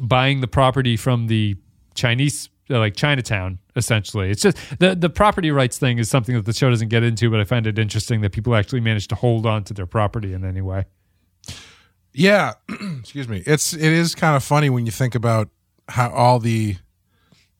[0.00, 1.56] buying the property from the
[1.94, 2.48] Chinese,
[2.78, 4.30] like Chinatown, essentially.
[4.30, 7.30] It's just the the property rights thing is something that the show doesn't get into,
[7.30, 10.32] but I find it interesting that people actually manage to hold on to their property
[10.32, 10.84] in any way.
[12.12, 12.54] Yeah,
[12.98, 13.42] excuse me.
[13.46, 15.48] It's it is kind of funny when you think about
[15.88, 16.76] how all the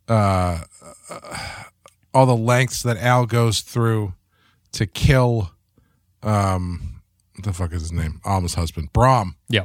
[0.08, 0.62] uh,
[2.14, 4.14] all the lengths that Al goes through
[4.72, 5.50] to kill
[6.22, 7.00] um
[7.40, 8.20] what the fuck is his name?
[8.24, 9.36] Alma's husband, Brom.
[9.48, 9.64] Yeah.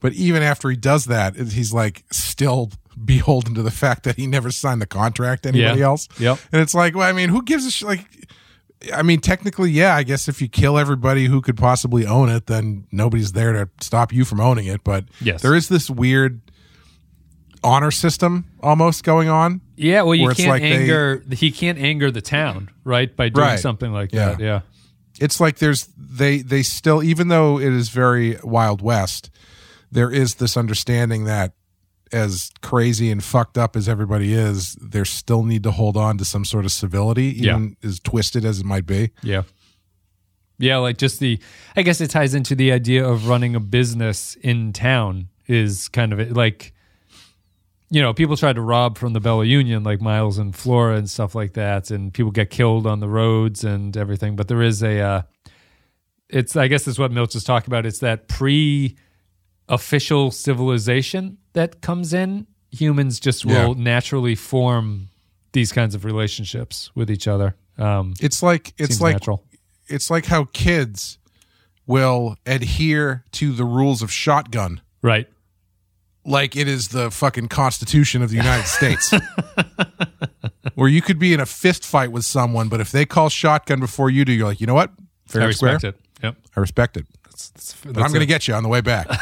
[0.00, 2.70] But even after he does that, he's like still
[3.04, 5.86] beholden to the fact that he never signed the contract to anybody Yeah.
[5.86, 6.08] else.
[6.18, 6.38] Yep.
[6.52, 8.06] And it's like, well, I mean, who gives a sh- like
[8.92, 12.46] I mean, technically, yeah, I guess if you kill everybody who could possibly own it,
[12.46, 14.84] then nobody's there to stop you from owning it.
[14.84, 15.40] But Yes.
[15.42, 16.40] there is this weird
[17.64, 19.60] honor system almost going on.
[19.76, 21.22] Yeah, well, you can't like they- anger.
[21.32, 23.58] he can't anger the town, right, by doing Right.
[23.58, 24.30] something like Yeah.
[24.30, 24.40] that.
[24.40, 24.60] Yeah,
[25.18, 29.30] It's like there's they they still even though it is very Wild West,
[29.90, 31.54] there is this understanding that
[32.12, 36.24] as crazy and fucked up as everybody is, there still need to hold on to
[36.24, 39.10] some sort of civility, even as twisted as it might be.
[39.22, 39.42] yeah,
[40.58, 40.76] yeah.
[40.78, 41.38] Like just the,
[41.76, 46.12] I guess it ties into the idea of running a business in town is kind
[46.12, 46.36] of.
[46.36, 46.72] Like,
[47.90, 51.08] you know, people try to rob from the Bella Union, like Miles and Flora and
[51.08, 54.34] stuff like that, and people get killed on the roads and everything.
[54.34, 55.22] But there is a, uh,
[56.28, 57.86] it's I guess that's what Milch is talking about.
[57.86, 58.96] It's that pre
[59.68, 62.46] official civilization that comes in.
[62.72, 63.82] Humans just will Yeah.
[63.82, 65.08] naturally form
[65.52, 67.56] these kinds of relationships with each other.
[67.78, 69.44] Um, It's like it's like natural.
[69.88, 71.18] it's like how kids
[71.86, 75.28] will adhere to the rules of shotgun right.
[76.24, 79.12] like it is the fucking constitution of the United States.
[80.74, 83.80] Where you could be in a fist fight with someone, but if they call shotgun
[83.80, 84.90] before you do, you're like, you know what?
[85.26, 85.74] Fair I and square.
[85.74, 86.00] respect it.
[86.22, 86.36] Yep.
[86.56, 87.06] I respect it.
[87.84, 89.06] But I'm going to get you on the way back.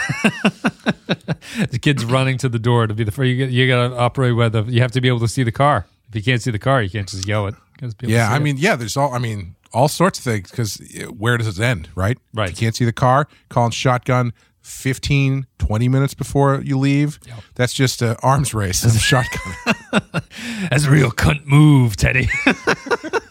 [1.70, 3.28] the kid's running to the door to be the first.
[3.28, 4.64] You, got- you got to operate the.
[4.64, 5.87] You have to be able to see the car.
[6.09, 7.55] If you can't see the car, you can't just yell it.
[7.80, 8.41] You gotta be able to yeah, I it.
[8.41, 11.62] mean, yeah, there's all, I mean, all sorts of things because eh, where does it
[11.62, 12.16] end, right?
[12.32, 12.51] Right.
[12.51, 17.18] If you can't see the car, calling shotgun 15, 20 minutes before you leave.
[17.57, 19.55] That's just an arms race As a shotgun.
[20.70, 22.28] that's a real cunt move, Teddy.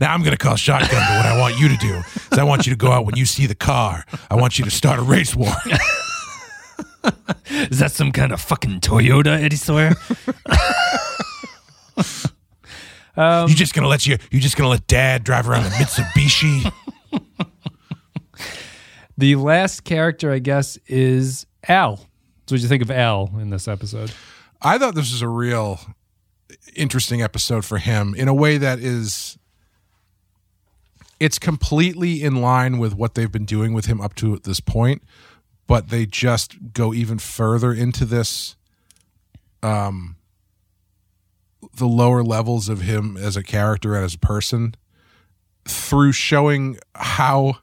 [0.00, 2.44] Now I'm going to call shotgun, but what I want you to do is I
[2.44, 4.04] want you to go out when you see the car.
[4.30, 5.52] I want you to start a race war.
[7.50, 9.92] Is that some kind of fucking Toyota, Eddie Sawyer?
[13.18, 15.66] Um, you just going to let you you just going to let dad drive around
[15.66, 16.72] a Mitsubishi?
[19.18, 21.96] the last character, I guess, is Al.
[21.96, 24.12] So, what did you think of Al in this episode?
[24.62, 25.80] I thought this was a real
[26.76, 29.37] interesting episode for him in a way that is
[31.20, 35.02] it's completely in line with what they've been doing with him up to this point,
[35.66, 38.56] but they just go even further into this
[39.62, 40.16] um
[41.74, 44.74] the lower levels of him as a character and as a person
[45.64, 47.58] through showing how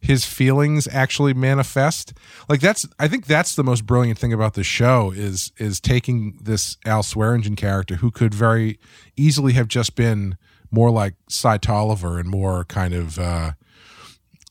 [0.00, 2.12] his feelings actually manifest.
[2.48, 6.38] Like that's I think that's the most brilliant thing about the show is is taking
[6.42, 8.78] this Al Swearengen character who could very
[9.16, 10.36] easily have just been
[10.72, 13.52] more like Cy Tolliver and more kind of uh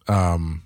[0.07, 0.63] um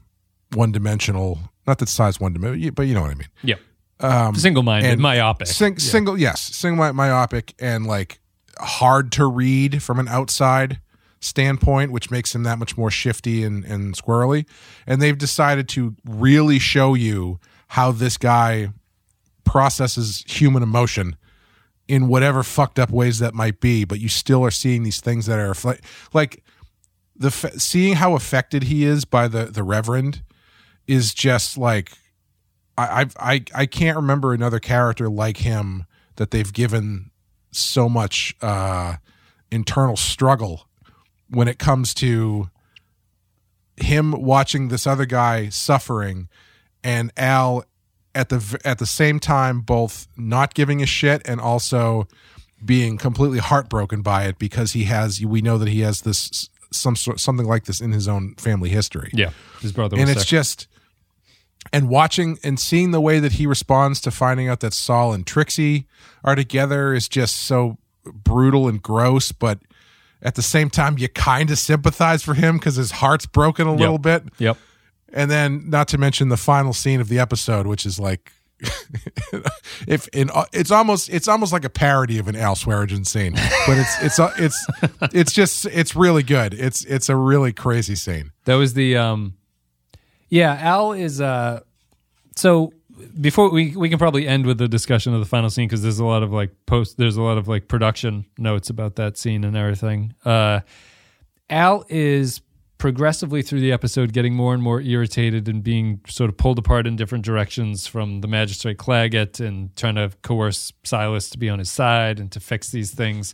[0.54, 3.30] one dimensional not that Cy's one dimensional but you know what I mean.
[3.44, 3.56] Yeah.
[4.00, 5.48] Um, single minded, myopic.
[5.48, 5.80] Sing, Yeah.
[5.80, 8.20] Single, yes, single myopic, and like
[8.60, 10.80] hard to read from an outside
[11.22, 14.46] standpoint, which makes him that much more shifty and, and squirrely.
[14.86, 17.40] And they've decided to really show you
[17.70, 18.70] how this guy
[19.44, 21.16] processes human emotion
[21.88, 23.86] in whatever fucked up ways that might be.
[23.86, 25.56] But you still are seeing these things that are
[26.14, 26.44] like,
[27.16, 30.22] the seeing how affected he is by the the Reverend
[30.88, 31.94] is just like
[32.78, 35.86] I I've, I I can't remember another character like him
[36.18, 37.12] that they've given
[37.52, 38.96] so much uh,
[39.52, 40.68] internal struggle
[41.30, 42.50] when it comes to
[43.78, 46.30] him watching this other guy suffering
[46.84, 47.66] and Al
[48.16, 52.08] at the at the same time both not giving a shit and also
[52.64, 56.96] being completely heartbroken by it because he has we know that he has this some
[56.96, 59.12] sort something like this in his own family history.
[59.14, 59.30] Yeah,
[59.62, 59.98] his brother.
[60.00, 60.30] and it's sick.
[60.30, 60.68] just
[61.74, 65.26] and watching and seeing the way that he responds to finding out that Sol and
[65.28, 65.86] Trixie
[66.24, 69.60] are together is just so brutal and gross, but
[70.22, 73.72] at the same time you kind of sympathize for him because his heart's broken a
[73.72, 73.80] Yep.
[73.80, 74.24] little bit.
[74.38, 74.58] Yep.
[75.16, 78.34] And then not to mention the final scene of the episode, which is like
[79.88, 83.34] if in it's almost it's almost like a parody of an Al Swearengen scene,
[83.66, 84.68] but it's it's it's
[85.14, 86.54] it's just it's really good.
[86.54, 88.32] It's it's a really crazy scene.
[88.46, 89.36] That was the um
[90.30, 91.62] Yeah, Al is uh
[92.36, 92.74] so
[93.20, 96.00] before we we can probably end with the discussion of the final scene because there's
[96.00, 99.44] a lot of like post there's a lot of like production notes about that scene
[99.44, 100.14] and everything.
[100.24, 100.62] Uh
[101.50, 102.42] Al is
[102.78, 106.86] progressively through the episode getting more and more irritated and being sort of pulled apart
[106.86, 111.60] in different directions from the magistrate Claggett and trying to coerce Silas to be on
[111.60, 113.34] his side and to fix these things.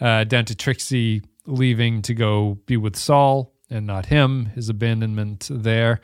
[0.00, 5.48] Uh, down to Trixie leaving to go be with Sol and not him, his abandonment
[5.50, 6.00] there.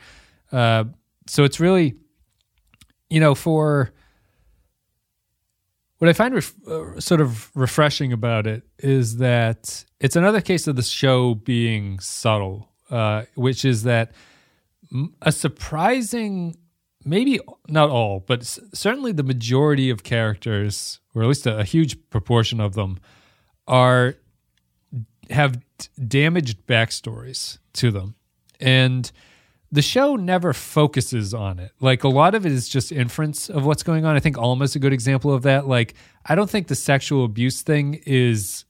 [0.51, 0.85] Uh,
[1.27, 1.95] so it's really,
[3.09, 3.91] you know, for
[5.97, 10.67] what I find ref- uh, sort of refreshing about it is that it's another case
[10.67, 14.11] of the show being subtle, uh, which is that
[15.21, 16.57] a surprising,
[17.03, 18.43] maybe not all, but
[18.73, 22.99] certainly the majority of characters, or at least a, a huge proportion of them,
[23.67, 24.15] are
[25.29, 25.61] have
[26.07, 28.15] damaged backstories to them,
[28.59, 29.11] and
[29.71, 31.71] the show never focuses on it.
[31.79, 34.15] Like a lot of it is just inference of what's going on.
[34.15, 35.67] I think Alma's a good example of that.
[35.67, 35.93] Like
[36.25, 38.65] I don't think the sexual abuse thing is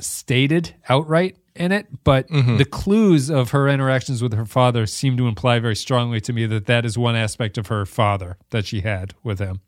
[0.00, 2.28] stated outright in it, but
[2.58, 6.46] the clues of her interactions with her father seem to imply very strongly to me
[6.46, 9.60] that that is one aspect of her father that she had with him.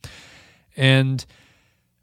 [0.76, 1.24] And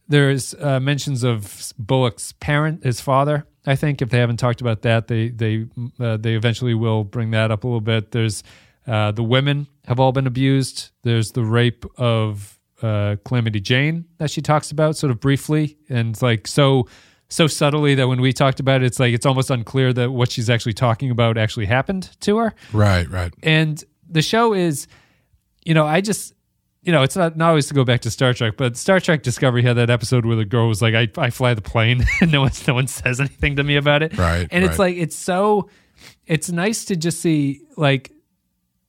[0.07, 3.45] there's uh, mentions of Bullock's parent, his father.
[3.65, 5.67] I think if they haven't talked about that, they they
[5.99, 8.11] uh, they eventually will bring that up a little bit.
[8.11, 8.43] There's
[8.85, 10.91] uh, the women have all been abused.
[11.03, 16.21] There's the rape of uh, Calamity Jane that she talks about sort of briefly and
[16.21, 16.87] like so
[17.33, 20.31] so subtly that when we talked about it, it's like it's almost unclear that what
[20.31, 22.53] she's actually talking about actually happened to her.
[22.71, 23.33] Right, right.
[23.41, 24.87] And the show is,
[25.65, 26.35] you know, I just,
[26.83, 29.23] you know, it's not, not always to go back to Star Trek, but Star Trek
[29.23, 32.31] Discovery had that episode where the girl was like, I, I fly the plane and
[32.31, 34.15] no one, no one says anything to me about it.
[34.15, 34.93] Right, And it's right.
[34.93, 35.69] like, it's so,
[36.27, 38.11] it's nice to just see, like,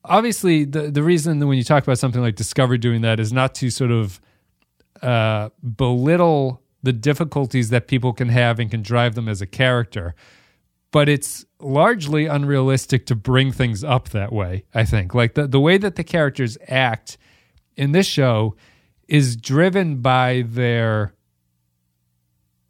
[0.04, 3.32] obviously the, the reason that when you talk about something like Discovery doing that is
[3.32, 4.20] not to sort of
[5.00, 10.14] uh, belittle the difficulties that people can have and can drive them as a character.
[10.92, 15.14] But it's largely unrealistic to bring things up that way i think.
[15.14, 17.16] Like the, the way that the characters act
[17.74, 18.54] in this show
[19.08, 21.14] is driven by their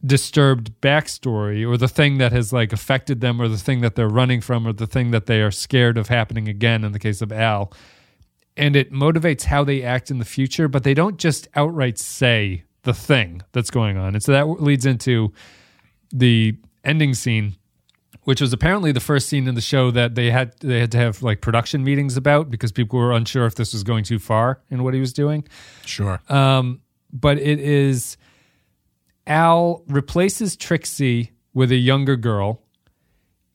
[0.07, 4.09] disturbed backstory or the thing that has like affected them or the thing that they're
[4.09, 7.21] running from or the thing that they are scared of happening again in the case
[7.21, 7.73] of al.
[8.57, 12.63] And it motivates how they act in the future but they don't just outright say
[12.85, 15.33] the thing that's going on and so that leads into
[16.13, 17.57] the ending scene
[18.25, 20.99] which was apparently the first scene in the show that they had they had to
[20.99, 24.63] have like production meetings about because people were unsure if this was going too far
[24.71, 25.47] in what he was doing.
[25.85, 26.21] Sure.
[26.29, 26.81] Um,
[27.13, 28.17] but it is
[29.27, 32.63] Al replaces Trixie with a younger girl.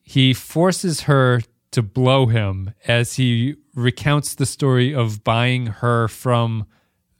[0.02, 6.66] He forces her to blow him as he recounts the story of buying her from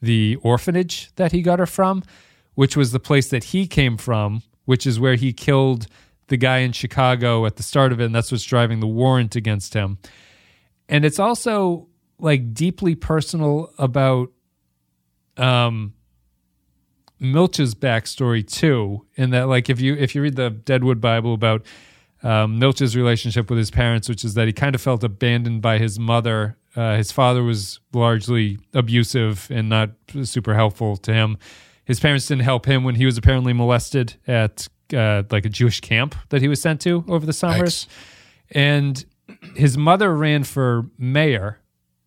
[0.00, 2.02] the orphanage that he got her from,
[2.54, 5.86] which was the place that he came from, which is where he killed
[6.28, 9.34] the guy in Chicago at the start of it, and that's what's driving the warrant
[9.36, 9.98] against him.
[10.88, 11.88] and it's also
[12.18, 14.30] like deeply personal about
[15.36, 15.94] um
[17.20, 21.66] Milch's backstory too, in that like if you if you read the Deadwood Bible about
[22.22, 25.78] um, Milch's relationship with his parents, which is that he kind of felt abandoned by
[25.78, 26.56] his mother.
[26.76, 29.90] Uh, his father was largely abusive and not
[30.22, 31.36] super helpful to him.
[31.84, 35.80] His parents didn't help him when he was apparently molested at uh, like a Jewish
[35.80, 37.88] camp that he was sent to over the summers.
[38.52, 39.04] And
[39.56, 41.58] his mother ran for mayor,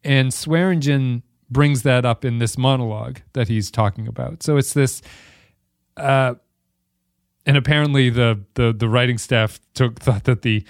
[0.03, 4.43] and Swearengen brings that up in this monologue that he's talking about.
[4.43, 5.01] So it's this.
[5.95, 6.35] Uh,
[7.45, 10.63] and apparently the, the the writing staff took thought that the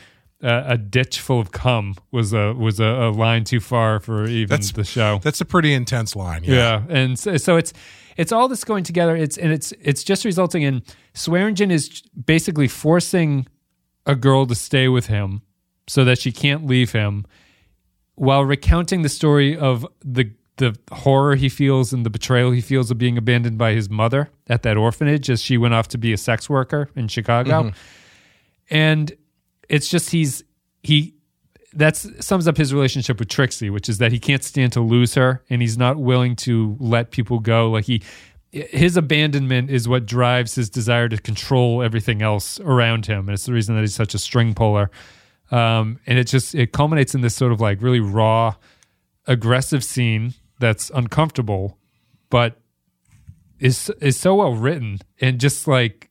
[0.44, 4.26] uh, a ditch full of cum was a was a, a line too far for
[4.26, 5.20] even That's- the show.
[5.24, 6.44] That's a pretty intense line.
[6.44, 6.54] Yeah.
[6.54, 7.74] Yeah, and so, so it's
[8.18, 9.16] it's all this going together.
[9.16, 10.84] It's and it's it's just resulting in
[11.14, 13.48] Swearengen is basically forcing
[14.06, 15.42] a girl to stay with him
[15.88, 17.26] so that she can't leave him,
[18.16, 22.92] while recounting the story of the the horror he feels and the betrayal he feels
[22.92, 26.14] of being abandoned by his mother at that orphanage as she went off to be
[26.14, 27.72] a sex worker in Chicago.
[28.70, 29.12] And
[29.70, 30.44] it's just he's
[30.82, 31.16] he
[31.74, 35.16] that sums up his relationship with Trixie, which is that he can't stand to lose
[35.16, 37.72] her and he's not willing to let people go.
[37.72, 38.04] Like he
[38.52, 43.28] his abandonment is what drives his desire to control everything else around him.
[43.28, 44.92] And it's the reason that he's such a string puller.
[45.50, 48.56] Um, and it just it culminates in this sort of like really raw,
[49.26, 51.80] aggressive scene that's uncomfortable,
[52.30, 52.60] but
[53.60, 56.10] is is so well written and just like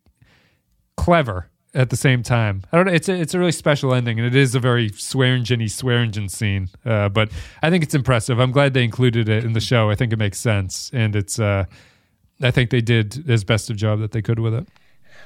[0.97, 2.63] clever at the same time.
[2.73, 2.93] I don't know.
[2.93, 6.69] It's a, it's a really special ending, and it is a very Swearengen-y Swearengen scene.
[6.85, 7.31] Uh, but
[7.63, 8.39] I think it's impressive.
[8.39, 9.91] I'm glad they included it in the show.
[9.91, 11.39] I think it makes sense, and it's.
[11.39, 11.65] Uh,
[12.41, 14.67] I think they did as best of job that they could with it.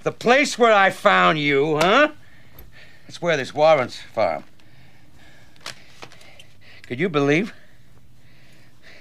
[0.03, 2.11] The place where I found you, huh?
[3.07, 4.45] That's where this Warrens farm.
[6.83, 7.55] Could you believe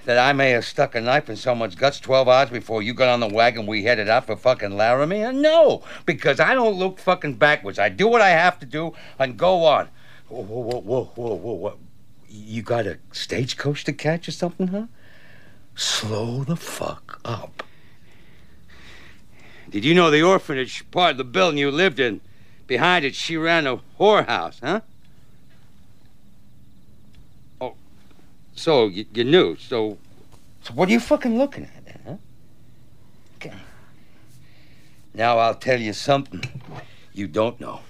[0.06, 3.10] that I may have stuck a knife in someone's guts 12 hours before you got
[3.10, 5.24] on the wagon we headed out for fucking Laramie?
[5.24, 7.78] Uh, No, because I don't look fucking backwards.
[7.80, 9.90] I do what I have to do and go on.
[10.30, 11.78] Whoa, whoa, whoa, whoa, whoa, whoa, whoa.
[12.30, 14.86] You got a stagecoach to catch or something, huh?
[15.76, 17.64] Slow the fuck up.
[19.70, 22.22] Did you know the orphanage part of the building you lived in?
[22.68, 24.82] Behind it, she ran a whorehouse, huh?
[28.56, 29.56] So you, you knew.
[29.58, 29.98] So,
[30.64, 32.16] so what are you fucking looking at then, huh?
[33.36, 33.54] Okay.
[35.14, 36.44] Now I'll tell you something
[37.14, 37.82] you don't know.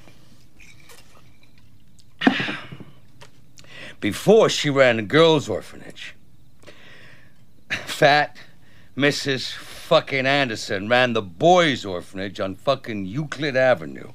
[4.00, 6.16] Before she ran a girls' orphanage,
[7.70, 8.38] fat
[8.96, 9.52] Mrs.
[9.52, 14.12] fucking Anderson ran the boys' orphanage on fucking Euclid Avenue.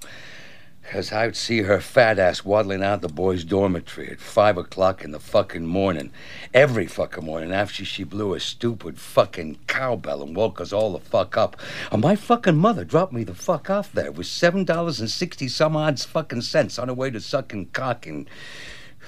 [0.91, 5.13] Because I'd see her fat ass waddling out the boys' dormitory at five o'clock in
[5.13, 6.11] the fucking morning.
[6.53, 10.99] Every fucking morning after she blew a stupid fucking cowbell and woke us all the
[10.99, 11.57] fuck up.
[11.93, 15.47] And my fucking mother dropped me the fuck off there with seven dollars and sixty
[15.47, 18.27] some odd fucking cents on her way to sucking cock in,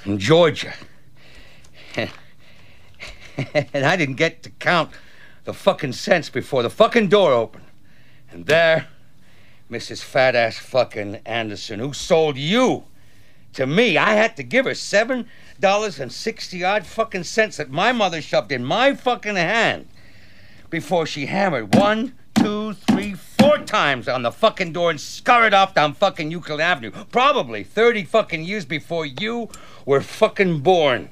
[0.05, 0.75] in Georgia.
[1.97, 2.11] and
[3.75, 4.93] I didn't get to count
[5.43, 7.65] the fucking cents before the fucking door opened.
[8.31, 8.87] And there,
[9.73, 10.03] Mrs.
[10.03, 12.85] Fat Ass fucking Anderson, who sold you
[13.55, 15.27] to me, I had to give her seven
[15.61, 19.89] dollars and sixty odd fucking cents that my mother shoved in my fucking hand
[20.71, 25.75] before she hammered one, two, three, four times on the fucking door and scurried off
[25.75, 26.91] down fucking Euclid Avenue.
[27.11, 29.51] Probably 30 fucking years before you
[29.85, 31.11] were fucking born.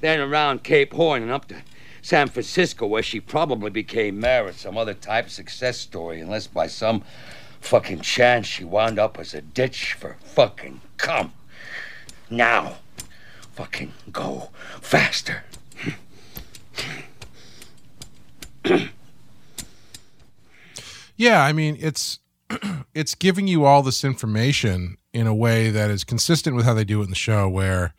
[0.00, 1.62] Then around Cape Horn and up to
[2.02, 6.46] San Francisco, where she probably became mayor or some other type of success story, unless
[6.46, 7.04] by some
[7.60, 11.32] fucking chance she wound up as a ditch for fucking cum.
[12.28, 12.76] Now,
[13.52, 14.50] fucking go
[14.80, 15.44] faster.
[21.16, 22.18] Yeah, I mean it's
[22.94, 26.84] it's giving you all this information in a way that is consistent with how they
[26.84, 27.92] do it in the show where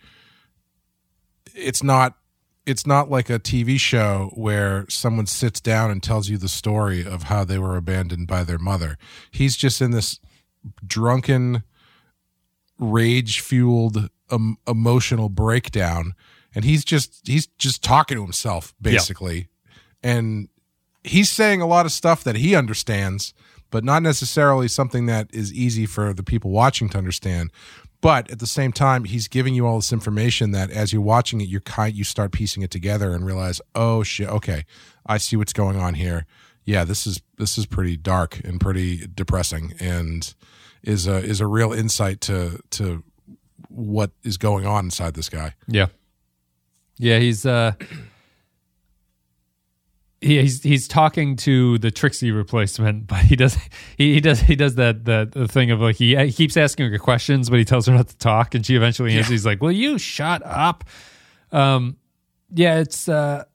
[1.54, 2.18] it's not
[2.66, 7.06] it's not like a TV show where someone sits down and tells you the story
[7.06, 8.98] of how they were abandoned by their mother.
[9.32, 10.20] He's just in this
[10.86, 11.64] drunken
[12.78, 16.14] rage fueled um, emotional breakdown
[16.54, 19.50] and he's just he's just talking to himself basically
[20.04, 20.50] and
[21.04, 23.34] he's saying a lot of stuff that he understands,
[23.70, 27.52] but not necessarily something that is easy for the people watching to understand.
[28.02, 31.40] But at the same time, he's giving you all this information that as you're watching
[31.40, 34.66] it, you're kind you start piecing it together and realize, oh shit, okay,
[35.06, 36.26] I see what's going on here.
[36.66, 40.34] Yeah, this is this is pretty dark and pretty depressing, and
[40.84, 43.04] is a is a real insight to to
[43.70, 45.56] what is going on inside this guy.
[45.68, 45.88] Yeah.
[46.98, 47.74] Yeah, he's uh
[50.22, 53.58] he, he's he's talking to the Trixie replacement, but he does
[53.98, 56.92] he, he does he does that that the thing of like he, he keeps asking
[56.92, 59.30] her questions, but he tells her not to talk, and she eventually answers.
[59.30, 60.84] He's like, "Will you shut up?"
[61.52, 61.98] Um,
[62.54, 63.46] yeah, it's uh,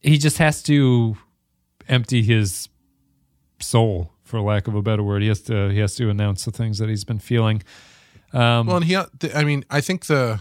[0.00, 1.16] he just has to
[1.88, 2.68] empty his
[3.60, 5.22] soul, for lack of a better word.
[5.22, 7.62] He has to he has to announce the things that he's been feeling.
[8.32, 8.96] Um, Well, and he,
[9.34, 10.40] I mean, I think the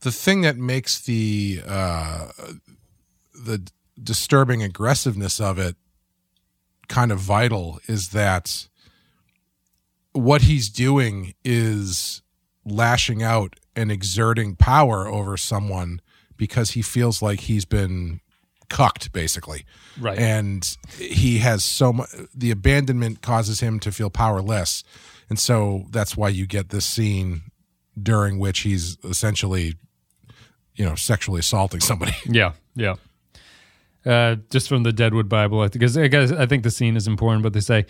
[0.00, 2.28] the thing that makes the uh,
[3.34, 3.66] the
[4.02, 5.76] disturbing aggressiveness of it
[6.88, 8.68] kind of vital is that
[10.12, 12.22] what he's doing is
[12.64, 16.00] lashing out and exerting power over someone
[16.36, 18.20] because he feels like he's been
[18.68, 19.64] cucked basically
[20.00, 20.18] Right.
[20.18, 24.82] and he has so much the abandonment causes him to feel powerless
[25.28, 27.42] and so that's why you get this scene
[28.02, 29.74] during which he's essentially
[30.74, 32.94] you know sexually assaulting somebody Yeah, yeah.
[34.04, 37.42] Uh, just from the Deadwood Bible, because I guess I think the scene is important.
[37.44, 37.86] But they say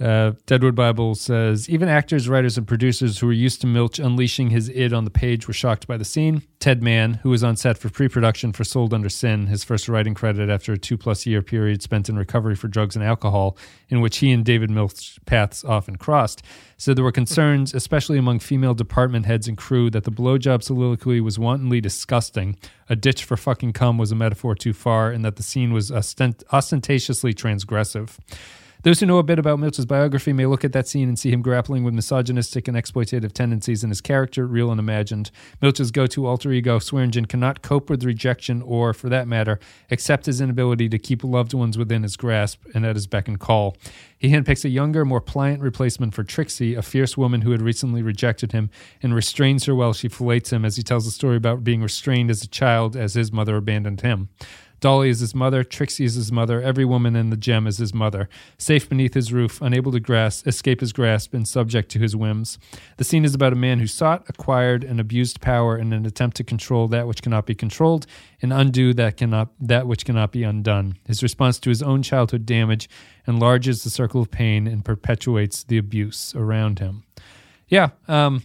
[0.00, 4.50] uh, Deadwood Bible says even actors, writers, and producers who were used to Milch unleashing
[4.50, 6.42] his id on the page were shocked by the scene.
[6.60, 10.14] Ted Mann, who was on set for pre-production for Sold Under Sin, his first writing
[10.14, 13.56] credit after a two-plus year period spent in recovery for drugs and alcohol,
[13.88, 16.42] in which he and David Milch's paths often crossed,
[16.76, 21.20] said there were concerns, especially among female department heads and crew, that the blowjob soliloquy
[21.20, 22.56] was wantonly disgusting.
[22.88, 25.90] A ditch for fucking cum was a metaphor too far, and that the scene was
[25.90, 28.16] ostent- ostentatiously transgressive.
[28.84, 31.32] Those who know a bit about Milch's biography may look at that scene and see
[31.32, 35.32] him grappling with misogynistic and exploitative tendencies in his character, real and imagined.
[35.60, 39.58] Milch's go to alter ego, Swearengen, cannot cope with rejection or, for that matter,
[39.90, 43.40] accept his inability to keep loved ones within his grasp and at his beck and
[43.40, 43.76] call.
[44.16, 48.02] He handpicks a younger, more pliant replacement for Trixie, a fierce woman who had recently
[48.02, 48.70] rejected him,
[49.02, 52.30] and restrains her while she fillets him as he tells the story about being restrained
[52.30, 54.28] as a child as his mother abandoned him.
[54.80, 57.92] Dolly is his mother, Trixie is his mother, every woman in the gem is his
[57.92, 62.14] mother, safe beneath his roof, unable to grasp, escape his grasp, and subject to his
[62.14, 62.58] whims.
[62.96, 66.36] The scene is about a man who sought, acquired, and abused power in an attempt
[66.36, 68.06] to control that which cannot be controlled
[68.40, 70.96] and undo that cannot that which cannot be undone.
[71.06, 72.88] His response to his own childhood damage
[73.26, 77.02] enlarges the circle of pain and perpetuates the abuse around him.
[77.68, 78.44] Yeah, um,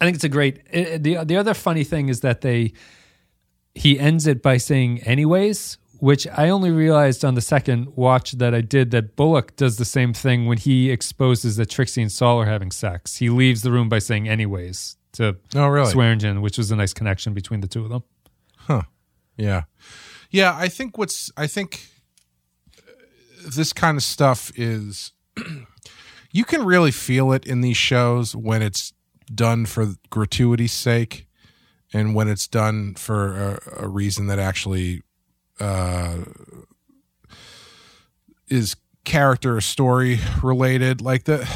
[0.00, 0.60] I think it's a great.
[0.70, 2.72] It, the The other funny thing is that they
[3.74, 8.54] he ends it by saying anyways which i only realized on the second watch that
[8.54, 12.40] i did that bullock does the same thing when he exposes that trixie and sol
[12.40, 15.92] are having sex he leaves the room by saying anyways to Oh, really?
[15.92, 18.02] swearengen which was a nice connection between the two of them
[18.56, 18.82] Huh.
[19.36, 19.64] Yeah.
[20.30, 21.86] Yeah, I think what's I think
[22.78, 25.12] uh, this kind of stuff is
[26.32, 28.92] you can really feel it in these shows when it's
[29.34, 31.26] done for gratuity's sake
[31.94, 35.02] and when it's done for a, a reason that actually
[35.60, 36.16] uh,
[38.48, 41.00] is character or story related.
[41.00, 41.48] Like the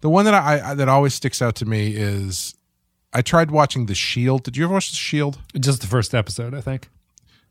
[0.00, 2.54] the one that I, I that always sticks out to me is
[3.12, 4.42] I tried watching The Shield.
[4.42, 5.38] Did you ever watch The Shield?
[5.58, 6.88] just the first episode i think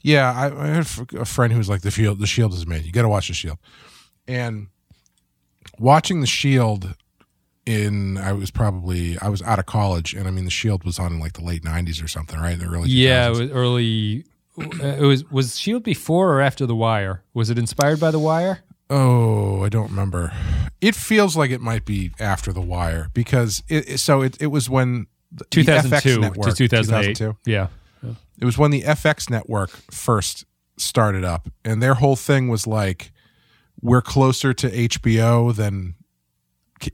[0.01, 2.83] Yeah, I, I had a friend who was like, "The Shield, the Shield is made.
[2.85, 3.59] You got to watch the Shield."
[4.27, 4.67] And
[5.77, 6.95] watching the Shield
[7.65, 10.99] in, I was probably I was out of college, and I mean, the Shield was
[10.99, 12.57] on in like the late '90s or something, right?
[12.57, 14.25] The early yeah it was early
[14.59, 18.19] uh, it was was shield before or after the wire was it inspired by the
[18.19, 18.59] wire
[18.93, 20.33] Oh, I don't remember.
[20.81, 24.01] It feels like it might be after the Wire because it.
[24.01, 27.49] So it, it was when the, the 2002 network, to 2008 2002.
[27.49, 27.67] yeah
[28.37, 30.43] It was when the FX network first
[30.75, 33.13] started up, and their whole thing was like,
[33.81, 35.95] "We're closer to HBO than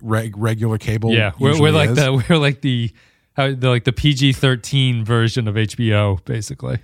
[0.01, 1.95] reg- regular cable." yeah we're, we're like is.
[1.97, 2.91] the we're like the
[3.33, 6.79] how the like the PG-13 version of HBO basically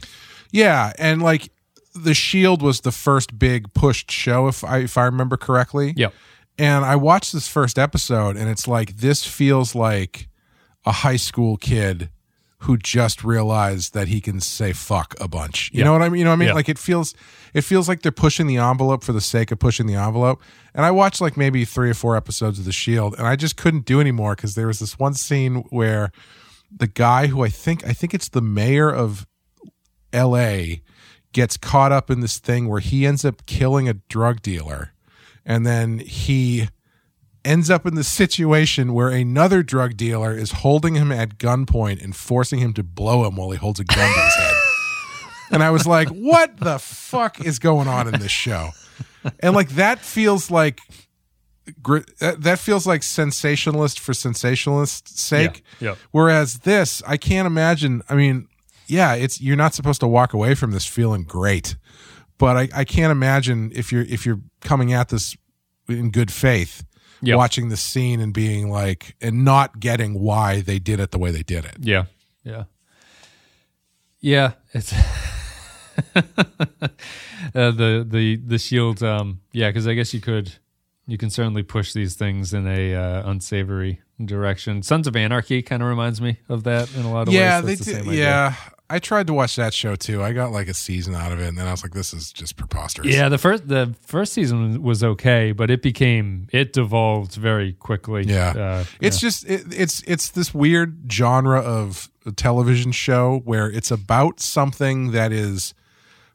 [0.53, 1.51] Yeah, and like
[1.95, 5.93] the Shield was the first big pushed show, if I if I remember correctly.
[5.97, 6.13] Yep.
[6.59, 10.29] And I watched this first episode, and it's like this feels like
[10.85, 12.09] a high school kid
[12.63, 15.69] who just realized that he can say fuck a bunch.
[15.73, 15.85] You Yeah.
[15.85, 16.19] know what I mean?
[16.19, 16.47] You know what I mean?
[16.49, 16.53] Yeah.
[16.53, 17.13] Like it feels
[17.53, 20.41] it feels like they're pushing the envelope for the sake of pushing the envelope.
[20.73, 23.57] And I watched like maybe three or four episodes of The Shield, and I just
[23.57, 26.11] couldn't do anymore because there was this one scene where
[26.75, 29.27] the guy who I think I think it's the mayor of
[30.13, 30.77] LA
[31.31, 34.93] gets caught up in this thing where he ends up killing a drug dealer
[35.45, 36.69] and then he
[37.45, 42.15] ends up in the situation where another drug dealer is holding him at gunpoint and
[42.15, 44.53] forcing him to blow him while he holds a gun to his head.
[45.51, 48.69] And I was like, what the fuck is going on in this show?
[49.39, 50.79] And like that feels like
[52.19, 55.63] that feels like sensationalist for sensationalist's sake.
[55.79, 55.95] Yeah, yeah.
[56.11, 58.01] Whereas this, I can't imagine.
[58.09, 58.47] I mean,
[58.87, 61.75] yeah, it's you're not supposed to walk away from this feeling great.
[62.37, 65.37] But I, I can't imagine if you're if you're coming at this
[65.87, 66.83] in good faith,
[67.25, 67.37] Yep.
[67.37, 71.31] watching the scene and being like and not getting why they did it the way
[71.31, 71.77] they did it.
[71.79, 72.05] Yeah.
[72.43, 72.63] Yeah.
[74.19, 74.53] Yeah.
[74.73, 74.93] It's
[76.15, 76.21] uh,
[77.53, 79.01] the the the shield.
[79.03, 79.41] Um.
[79.51, 80.53] Yeah, because I guess you could
[81.05, 84.81] you can certainly push these things in a uh, unsavory direction.
[84.83, 87.35] Sons of Anarchy kind of reminds me of that in a lot of ways.
[87.35, 87.65] yeah, ways.
[87.65, 87.99] they That's the did.
[88.03, 88.23] same idea.
[88.23, 88.55] Yeah,
[88.93, 90.21] I tried to watch that show too.
[90.21, 92.31] I got like a season out of it, and then I was like, "This is
[92.31, 97.33] just preposterous." Yeah, the first the first season was okay, but it became it devolved
[97.33, 98.23] very quickly.
[98.25, 98.49] Yeah.
[98.49, 103.89] uh, it's just it, it's it's this weird genre of a television show where it's
[103.89, 105.73] about something that is,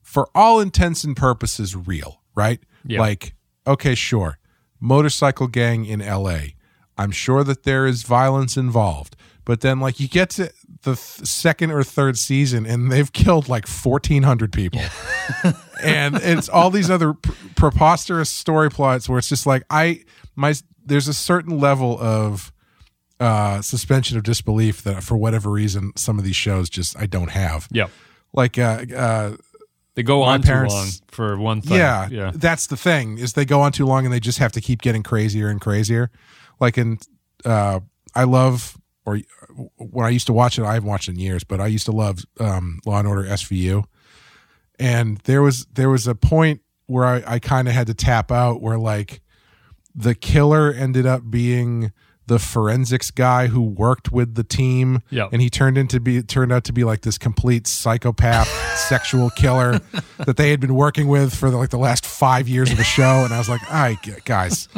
[0.03, 2.23] for all intents and purposes, real.
[2.35, 2.59] Right?
[2.85, 2.99] Yeah.
[2.99, 3.35] Like,
[3.69, 4.39] okay, sure,
[4.81, 6.57] motorcycle gang in L.A.
[6.97, 9.15] I'm sure that there is violence involved,
[9.49, 10.53] but then like you get to
[10.83, 14.83] the th- second or third season and they've killed like 1,400 people.
[15.83, 20.05] and it's all these other pr- preposterous story plots where it's just like I
[20.37, 20.53] my
[20.85, 22.53] there's a certain level of
[23.21, 27.31] uh suspension of disbelief that for whatever reason some of these shows just I don't
[27.31, 27.69] have.
[27.73, 27.87] yeah.
[28.35, 29.37] Like uh uh
[29.95, 31.79] They go on parents- too long for one thing.
[31.79, 32.33] yeah, yeah.
[32.35, 34.83] that's the thing is they go on too long and they just have to keep
[34.83, 36.11] getting crazier and crazier.
[36.61, 36.99] Like in
[37.47, 37.81] uh
[38.15, 38.77] I love
[39.15, 39.21] or
[39.77, 41.87] when I used to watch it, I haven't watched it in years, but I used
[41.87, 43.85] to love um Law and Order SVU.
[44.79, 48.31] And there was there was a point where I, I kind of had to tap
[48.31, 49.21] out where like
[49.95, 51.93] the killer ended up being
[52.27, 55.31] the forensics guy who worked with the team Yep.
[55.33, 58.47] and he turned into be turned out to be like this complete psychopath
[58.89, 59.81] sexual killer
[60.19, 62.85] that they had been working with for the, like the last five years of the
[62.85, 64.69] show and i was like all right guys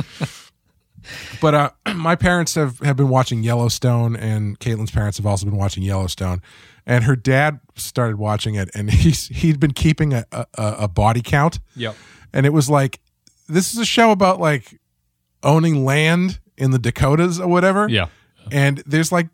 [1.40, 5.56] but uh my parents have have been watching yellowstone and caitlin's parents have also been
[5.56, 6.40] watching yellowstone
[6.86, 11.22] and her dad started watching it and he's he'd been keeping a a, a body
[11.22, 11.96] count Yep.
[12.32, 13.00] and it was like
[13.48, 14.78] this is a show about like
[15.42, 17.88] owning land in the Dakotas or whatever.
[17.88, 18.08] Yeah.
[18.52, 19.28] And there's like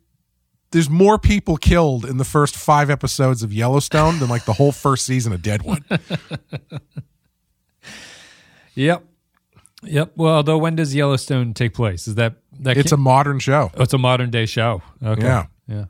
[0.70, 4.72] there's more people killed in the first 5 episodes of Yellowstone than like the whole
[4.72, 5.84] first season of Deadwood.
[8.74, 9.04] Yep.
[9.86, 10.12] Yep.
[10.16, 12.06] Well, though, when does Yellowstone take place?
[12.08, 12.76] Is that that?
[12.76, 13.70] it's a modern show.
[13.76, 14.82] oh, it's a modern day show.
[15.02, 15.22] Okay.
[15.22, 15.46] Yeah.
[15.68, 15.84] Yeah.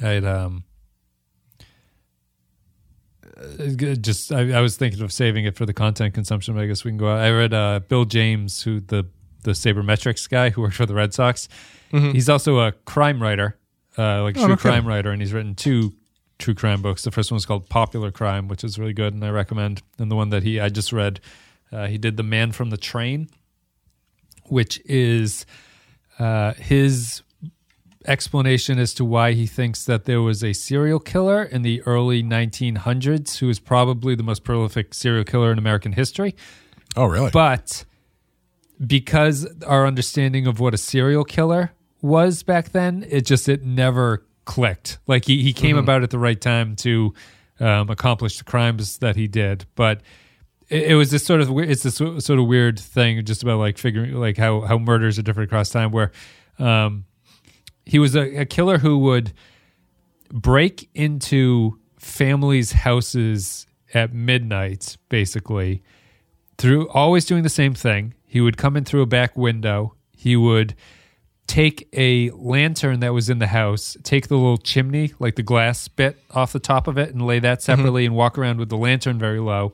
[0.00, 0.64] I'd um.
[3.36, 6.66] uh, Just, I, I was thinking of saving it for the content consumption, but I
[6.66, 7.08] guess we can go.
[7.08, 7.20] out.
[7.20, 9.06] I read uh, Bill James, who the
[9.44, 11.48] the sabermetrics guy who worked for the Red Sox.
[11.90, 13.56] He's also a crime writer,
[13.96, 14.44] uh, like Mm-hmm.
[14.44, 14.70] Oh, true kidding.
[14.72, 15.94] crime writer, and he's written two
[16.38, 17.02] true crime books.
[17.02, 19.80] The first one's called Popular Crime, which is really good, and I recommend.
[19.98, 21.20] And the one that he I just read,
[21.72, 23.28] uh, he did The Man from the Train,
[24.44, 25.46] which is
[26.18, 27.22] uh, his
[28.06, 32.22] explanation as to why he thinks that there was a serial killer in the early
[32.22, 36.34] 1900s who was probably the most prolific serial killer in American history.
[36.96, 37.30] Oh, really?
[37.30, 37.84] But
[38.84, 44.24] because our understanding of what a serial killer was back then, it just it never
[44.44, 44.98] clicked.
[45.06, 47.12] Like he, he came about at the right time to
[47.60, 50.00] um, accomplish the crimes that he did, but
[50.68, 53.58] it, it was this sort of we- it's this sort of weird thing just about
[53.58, 55.90] like figuring like how how murders are different across time.
[55.90, 56.12] Where
[56.58, 57.04] um,
[57.84, 59.32] he was a, a killer who would
[60.32, 65.82] break into families' houses at midnight, basically
[66.58, 68.14] through always doing the same thing.
[68.26, 69.94] He would come in through a back window.
[70.16, 70.74] He would
[71.46, 75.88] take a lantern that was in the house, take the little chimney, like the glass
[75.88, 78.76] bit off the top of it, and lay that separately and walk around with the
[78.76, 79.72] lantern very low.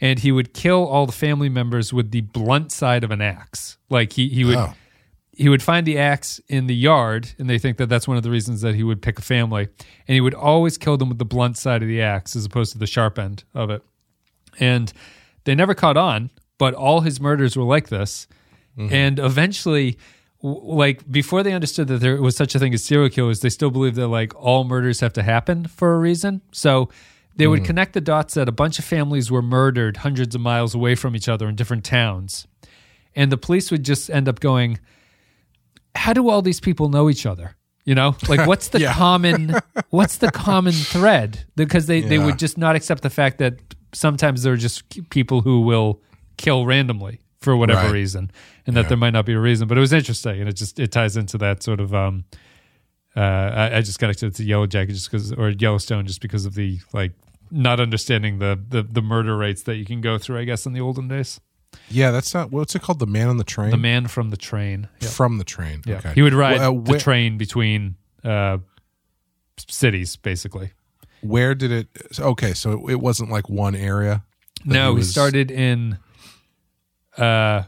[0.00, 3.78] And he would kill all the family members with the blunt side of an axe.
[3.90, 4.74] Like he, he would Oh.
[5.32, 8.22] he would find the axe in the yard, and they think that that's one of
[8.22, 9.68] the reasons that he would pick a family.
[10.06, 12.72] And he would always kill them with the blunt side of the axe as opposed
[12.72, 13.82] to the sharp end of it.
[14.60, 14.92] And
[15.44, 18.26] they never caught on, but all his murders were like this.
[18.76, 18.92] Mm-hmm.
[18.94, 19.98] And eventually,
[20.42, 23.70] like before they understood that there was such a thing as serial killers, they still
[23.70, 26.42] believed that like all murders have to happen for a reason.
[26.52, 26.88] So
[27.38, 30.74] they would connect the dots that a bunch of families were murdered hundreds of miles
[30.74, 32.46] away from each other in different towns.
[33.16, 34.78] And the police would just end up going,
[35.94, 37.56] how do all these people know each other?
[37.84, 39.54] You know, like what's the common
[39.90, 41.44] what's the common thread?
[41.56, 43.54] Because they, they would just not accept the fact that
[43.94, 46.02] sometimes there are just people who will
[46.36, 47.92] kill randomly for whatever Right.
[47.92, 48.30] reason,
[48.66, 49.68] and that there might not be a reason.
[49.68, 51.94] But it was interesting, and it just it ties into that sort of.
[51.94, 52.24] um
[53.16, 53.20] uh,
[53.72, 56.54] I, I just connected it to Yellow Jacket just because, or Yellowstone, just because of
[56.54, 57.12] the like
[57.50, 60.38] not understanding the, the the murder rates that you can go through.
[60.38, 61.40] I guess in the olden days,
[61.88, 62.98] yeah, that's not what's it called?
[62.98, 63.70] The Man on the Train?
[63.70, 64.88] the man from the train.
[65.00, 65.10] Yep.
[65.10, 65.82] from the train.
[65.86, 66.12] Yeah, Okay.
[66.14, 68.58] he would ride Well, uh, the train between uh,
[69.68, 70.72] cities, basically.
[71.20, 71.88] Where did it?
[72.18, 74.24] Okay, so it wasn't like one area.
[74.64, 75.98] No, he was- started in.
[77.16, 77.64] Uh,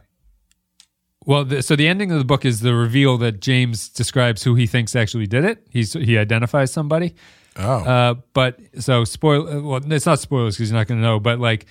[1.26, 4.54] well, the, so the ending of the book is the reveal that James describes who
[4.54, 5.66] he thinks actually did it.
[5.70, 7.14] He's he identifies somebody.
[7.56, 9.48] Oh, Uh, but so spoil.
[9.48, 11.18] uh, Well, it's not spoilers because you're not going to know.
[11.20, 11.66] But like,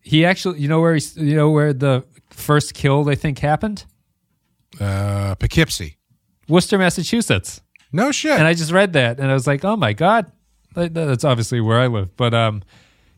[0.00, 3.84] he actually, you know where he's, you know where the first kill they think happened,
[4.80, 5.96] uh, Poughkeepsie.
[6.48, 7.60] Worcester, Massachusetts.
[7.92, 8.32] No shit.
[8.38, 10.30] And I just read that, and I was like, oh my god,
[10.74, 12.16] That- that's obviously where I live.
[12.16, 12.62] But um,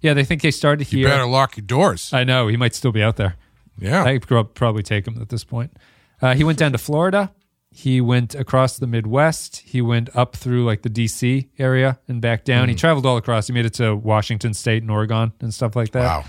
[0.00, 1.00] yeah, they think they started here.
[1.00, 2.12] you better lock your doors.
[2.12, 3.36] I know he might still be out there.
[3.78, 4.02] yeah.
[4.04, 5.76] I could probably take him at this point.
[6.22, 7.32] Uh, he went down to Florida.
[7.72, 9.58] He went across the Midwest.
[9.64, 12.66] He went up through like the DC area and back down.
[12.66, 12.70] Mm.
[12.70, 13.46] He traveled all across.
[13.46, 16.02] He made it to Washington State and Oregon and stuff like that.
[16.02, 16.24] wow.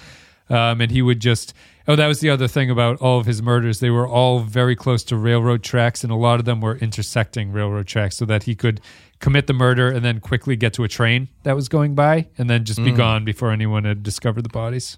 [0.71, 1.53] Um, and he would just,
[1.87, 3.79] oh, that was the other thing about all of his murders.
[3.79, 7.53] They were all very close to railroad tracks, and a lot of them were intersecting
[7.53, 8.81] railroad tracks so that he could
[9.19, 12.49] commit the murder and then quickly get to a train that was going by and
[12.49, 12.85] then just Mm.
[12.85, 14.97] be gone before anyone had discovered the bodies.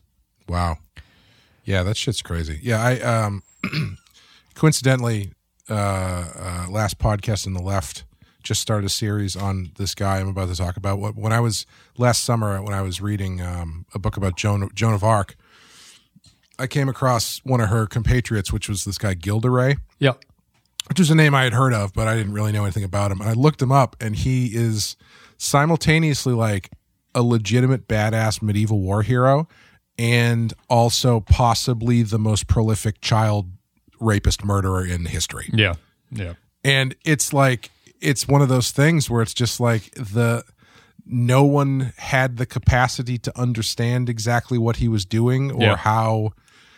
[0.50, 0.78] Wow.
[1.66, 2.60] Yeah, that shit's crazy.
[2.64, 3.44] Yeah, I um
[4.56, 5.32] coincidentally
[5.70, 8.04] uh, uh last podcast on the left
[8.44, 11.00] just started a series on this guy I'm about to talk about.
[11.00, 11.66] What when I was
[11.98, 15.36] last summer when I was reading um a book about Joan Joan of Arc,
[16.60, 20.14] I came across one of her compatriots, which was this guy Gilles de Rais Yeah.
[20.90, 23.12] which was a name I had heard of, but I didn't really know anything about
[23.12, 23.22] him.
[23.22, 24.98] And I looked him up, and he is
[25.38, 26.70] simultaneously like
[27.16, 29.48] a legitimate badass medieval war hero
[29.98, 33.52] and also possibly the most prolific child
[34.00, 35.50] rapist murderer in history.
[35.54, 35.76] Yeah.
[36.12, 36.34] Yeah.
[36.64, 37.70] And it's like
[38.02, 40.44] it's one of those things where it's just like the
[41.06, 45.76] no one had the capacity to understand exactly what he was doing or Yeah.
[45.76, 46.32] how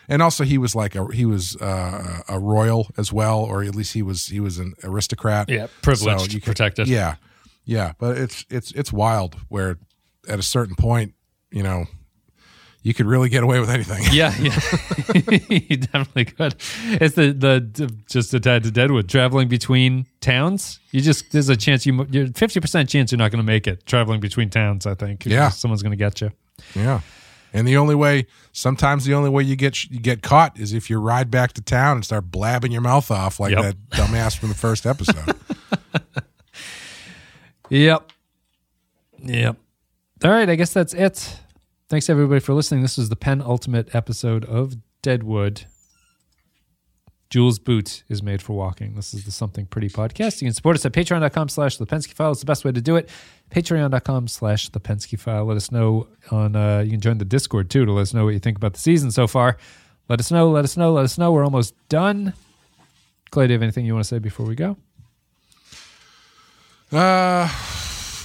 [0.08, 3.74] and also he was like a he was uh, a royal as well or at
[3.74, 6.88] least he was he was an aristocrat Yeah, privileged, you could- protected.
[6.88, 7.16] yeah
[7.64, 9.78] yeah but it's it's it's wild where
[10.28, 11.14] at a certain point
[11.52, 11.86] you know
[12.86, 14.58] you could really get away with anything Yeah, yeah,
[15.50, 16.54] you definitely could.
[17.02, 20.78] It's the the just a tad to Deadwood traveling between towns.
[20.92, 23.66] You just there's a chance you you're fifty percent chance you're not going to make
[23.66, 24.86] it traveling between towns.
[24.86, 25.26] I think.
[25.26, 25.48] Yeah.
[25.48, 26.30] someone's going to get you.
[26.76, 27.00] Yeah.
[27.52, 30.88] And the only way, sometimes the only way you get you get caught is if
[30.90, 33.62] you ride back to town and start blabbing your mouth off like Yep.
[33.62, 35.34] that dumbass from the first episode.
[37.68, 38.12] Yep.
[39.24, 39.56] Yep.
[40.24, 41.40] All right, I guess that's it.
[41.88, 42.82] Thanks everybody for listening.
[42.82, 45.66] This was the penultimate episode of Deadwood.
[47.30, 48.94] Jewel's boot is made for walking.
[48.94, 50.40] This is the Something Pretty podcast.
[50.40, 52.32] You can support us at patreon.com slash the Pensky File.
[52.32, 53.08] It's the best way to do it.
[53.50, 55.44] Patreon.com slash the Pensky File.
[55.44, 58.24] Let us know on, uh, you can join the Discord too to let us know
[58.24, 59.56] what you think about the season so far.
[60.08, 61.30] Let us know, let us know, let us know.
[61.32, 62.32] We're almost done.
[63.30, 64.76] Clay, do you have anything you want to say before we go?
[66.92, 67.48] uh,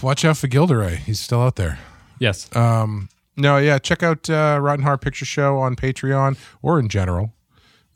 [0.01, 0.99] watch out for Gilles de Rais.
[1.05, 1.79] He's still out there.
[2.19, 2.55] Yes.
[2.55, 7.33] Um, no, yeah, check out uh, Rotten Horror Picture Show on Patreon or in general.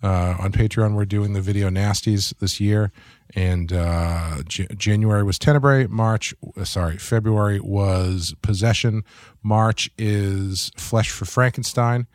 [0.04, 2.92] Uh, on Patreon, we're doing the video nasties this year,
[3.36, 5.88] and uh, J- January was Tenebrae.
[5.88, 9.04] March, uh, sorry, February was Possession.
[9.42, 12.06] March is Flesh for Frankenstein,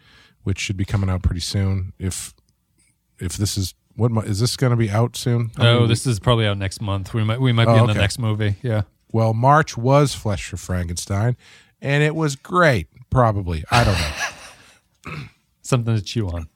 [0.45, 1.93] which should be coming out pretty soon.
[1.99, 2.33] If
[3.19, 5.51] if this is what is this going to be out soon?
[5.59, 7.13] Oh, this is probably out next month.
[7.13, 8.57] We might we might be Oh, in the next movie.
[8.63, 8.83] Yeah.
[9.11, 11.37] well, March was Flesh for Frankenstein,
[11.83, 12.87] and it was great.
[13.11, 13.99] Probably, I don't
[15.15, 15.25] know.
[15.63, 16.49] Something to chew on.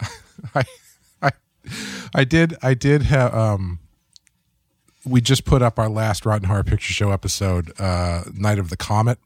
[0.54, 0.64] I,
[1.22, 1.30] I,
[2.14, 3.78] I did, I did have, um,
[5.04, 8.76] we just put up our last Rotten Horror Picture Show episode, uh, Night of the
[8.76, 9.18] Comet.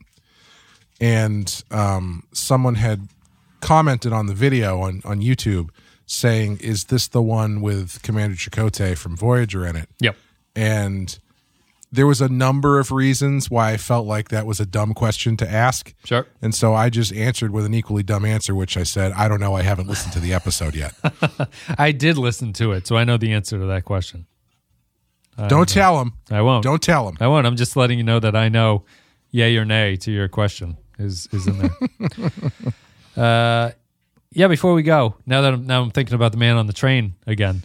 [1.01, 3.09] And, um, someone had
[3.60, 5.70] commented on the video on, on YouTube
[6.06, 9.88] saying, is this the one with Commander Chakotay from Voyager in it?
[10.01, 10.16] Yep.
[10.55, 11.18] And
[11.94, 15.36] there was a number of reasons why I felt like that was a dumb question
[15.36, 15.94] to ask.
[16.04, 16.26] Sure.
[16.42, 19.40] And so I just answered with an equally dumb answer, which I said, I don't
[19.40, 19.54] know.
[19.54, 20.94] I haven't listened to the episode yet.
[21.78, 24.26] I did listen to it, so I know the answer to that question.
[25.48, 26.12] Don't tell him.
[26.30, 26.62] I won't.
[26.62, 27.16] Don't tell him.
[27.20, 27.46] I won't.
[27.46, 28.84] I'm just letting you know that I know
[29.30, 31.70] yay or nay to your question is is in there.
[33.16, 33.70] uh,
[34.30, 34.46] yeah.
[34.46, 37.14] Before we go, now that I'm now I'm thinking about the man on the train
[37.26, 37.62] again.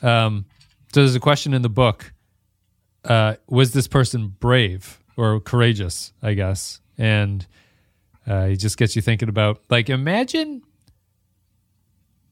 [0.00, 0.46] Um,
[0.94, 2.12] so there's a question in the book.
[3.04, 6.12] Uh, was this person brave or courageous?
[6.22, 7.46] I guess, and
[8.28, 10.62] uh, it just gets you thinking about like imagine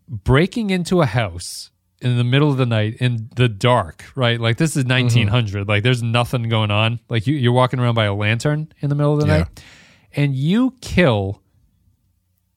[0.09, 1.71] breaking into a house
[2.01, 4.41] in the middle of the night in the dark, right?
[4.41, 5.67] Like this is 1900.
[5.69, 7.01] Like there's nothing going on.
[7.09, 9.39] Like you, you're walking around by a lantern in the middle of the Yeah.
[9.39, 9.63] night,
[10.15, 11.43] and you kill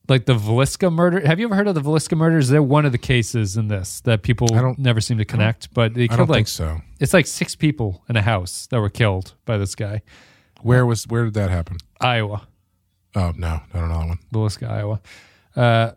[0.08, 1.20] like the Villisca murder.
[1.26, 2.48] Have you ever heard of the Villisca murders?
[2.48, 5.72] They're one of the cases in this that people I don't- never seem to connect.
[5.74, 6.80] But they I killed don't like think so.
[7.00, 10.02] it's like six people in a house that were killed by this guy.
[10.62, 11.78] Where was where did that happen?
[12.00, 12.46] Iowa.
[13.14, 14.18] Oh no, I don't know that one.
[14.32, 15.00] Villisca, Iowa.
[15.56, 15.92] Uh,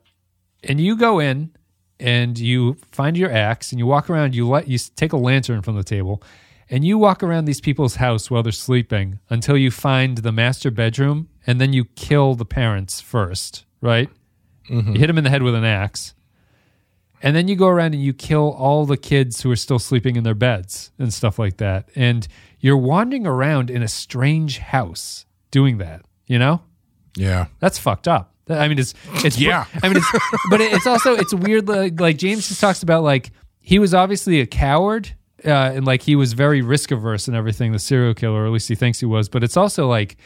[0.64, 1.52] and you go in
[1.99, 4.36] and you find your axe and you walk around.
[4.36, 6.22] You let you take a lantern from the table,
[6.69, 10.72] and you walk around these people's house while they're sleeping until you find the master
[10.72, 13.65] bedroom, and then you kill the parents first.
[13.86, 14.10] Right?
[14.94, 16.16] You hit them in the head with an axe,
[17.22, 20.16] and then you go around and you kill all the kids who are still sleeping
[20.16, 21.90] in their beds and stuff like that.
[21.95, 22.28] And
[22.60, 26.02] you're wandering around in a strange house doing that.
[26.28, 26.62] You know?
[27.16, 27.45] Yeah.
[27.60, 28.34] That's fucked up.
[28.49, 28.94] I mean, it's
[29.24, 29.66] it's Yeah.
[29.82, 30.12] I mean, it's,
[30.49, 31.68] but it's also it's weird.
[31.68, 36.03] Like, like James just talks about, like he was obviously a coward, uh, and like
[36.03, 37.72] he was very risk averse and everything.
[37.72, 39.30] The serial killer, or at least he thinks he was.
[39.30, 40.18] But it's also like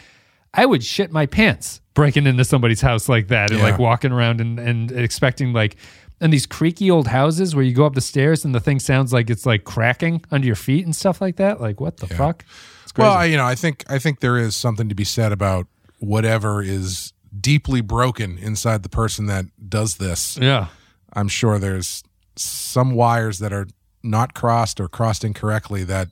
[0.54, 3.66] I would shit my pants breaking into somebody's house like that and Yeah.
[3.66, 5.76] like walking around and and expecting like.
[6.22, 9.14] And these creaky old houses where you go up the stairs and the thing sounds
[9.14, 11.62] like it's like cracking under your feet and stuff like that.
[11.62, 12.44] Like what the fuck?
[12.84, 13.08] It's crazy.
[13.08, 15.68] Well, I, you know, I think I think there is something to be said about
[16.00, 20.38] whatever is deeply broken inside the person that does this.
[20.42, 20.68] yeah.
[21.14, 22.04] I'm sure there's
[22.36, 23.68] some wires that are
[24.04, 26.10] not crossed or crossed incorrectly that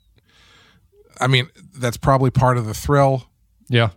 [1.19, 3.27] I mean, that's probably part of the thrill,
[3.67, 3.89] Yeah.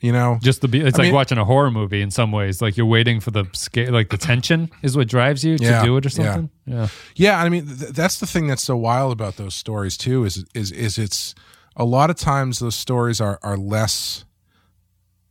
[0.00, 0.38] You know.
[0.42, 2.60] Just the be- it's I like mean- watching a horror movie in some ways.
[2.62, 5.86] Like you're waiting for the scare, like the tension is what drives you Yeah, to
[5.86, 6.50] do it or something.
[6.66, 6.88] Yeah.
[7.16, 10.44] Yeah, I mean th- that's the thing that's so wild about those stories too is
[10.54, 11.34] is is it's
[11.76, 14.24] a lot of times those stories are are less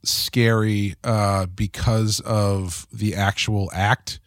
[0.04, 4.20] scary uh because of the actual act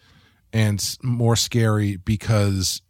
[0.51, 2.81] and more scary because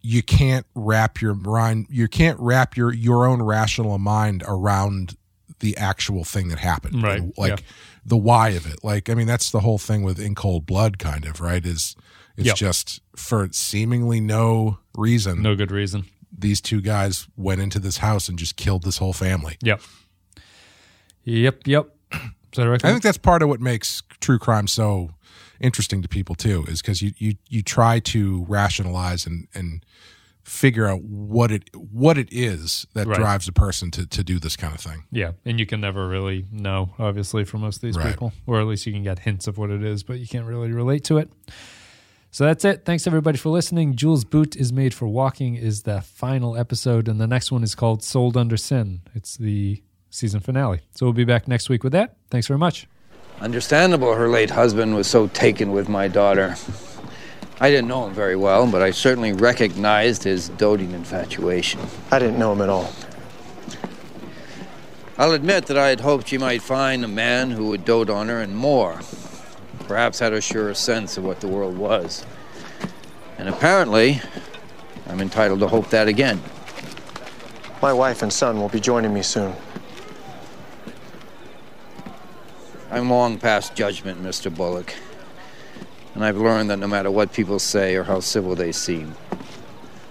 [0.00, 5.16] you can't wrap your mind you can't wrap your your own rational mind around
[5.62, 7.66] the actual thing that happened Right, And, like yeah.
[8.04, 10.98] the why of it like i mean that's the whole thing with in cold blood
[10.98, 11.96] kind of right is
[12.36, 12.56] it's Yep.
[12.56, 16.04] just for seemingly no reason No good reason.
[16.36, 19.80] these two guys went into this house and just killed this whole family Yep.
[21.24, 21.60] Yep.
[21.66, 21.88] Yep.
[22.12, 22.20] Is
[22.56, 22.84] that right?
[22.84, 25.10] I think that's part of what makes true crime so
[25.60, 29.84] interesting to people too, is because you, you you try to rationalize and and
[30.44, 33.16] figure out what it what it is that Right.
[33.16, 35.04] drives a person to to do this kind of thing.
[35.12, 35.32] yeah.
[35.44, 38.08] And you can never really know, obviously, for most of these Right.
[38.10, 40.46] people, or at least you can get hints of what it is, but you can't
[40.46, 41.30] really relate to it.
[42.34, 42.84] So that's it.
[42.86, 43.94] Thanks everybody for listening.
[43.94, 47.74] Jewel's Boot is made for walking is the final episode, and the next one is
[47.74, 49.02] called Sold Under Sin.
[49.14, 50.80] It's the season finale.
[50.94, 52.16] So we'll be back next week with that.
[52.30, 52.86] Thanks very much.
[53.40, 56.56] Understandable her late husband was so taken with my daughter.
[57.62, 61.78] I didn't know him very well, but I certainly recognized his doting infatuation.
[62.10, 62.92] I didn't know him at all.
[65.16, 68.26] I'll admit that I had hoped she might find a man who would dote on
[68.26, 68.98] her and more.
[69.86, 72.26] Perhaps had a surer sense of what the world was.
[73.38, 74.20] And apparently,
[75.06, 76.42] I'm entitled to hope that again.
[77.80, 79.54] My wife and son will be joining me soon.
[82.90, 84.52] I'm long past judgment, Mr.
[84.52, 84.96] Bullock.
[86.14, 89.14] And I've learned that no matter what people say or how civil they seem,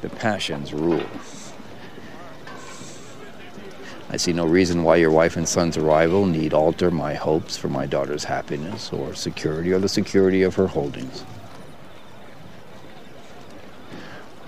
[0.02, 1.06] the passions rule.
[4.10, 7.70] I see no reason why your wife and son's arrival need alter my hopes for
[7.70, 11.24] my daughter's happiness or security or the security of her holdings.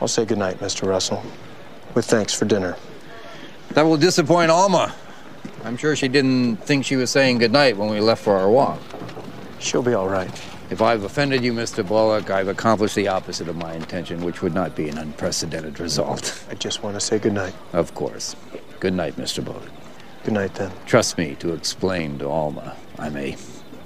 [0.02, 0.86] I'll say goodnight, Mr.
[0.86, 1.24] Russell.
[1.94, 2.76] With thanks for dinner.
[3.70, 4.94] That will disappoint Alma.
[5.64, 8.82] I'm sure she didn't think she was saying goodnight when we left for our walk.
[9.60, 10.30] She'll be all right.
[10.74, 11.88] If I've offended you, Mr.
[11.88, 16.44] Bullock, I've accomplished the opposite of my intention, which would not be an unprecedented result.
[16.50, 17.54] I just want to say goodnight.
[17.74, 18.36] Of course.
[18.80, 19.46] Good night, Mr.
[19.46, 19.70] Bullock.
[20.24, 20.72] Good night, then.
[20.88, 23.38] Trust me to explain to Alma I'm a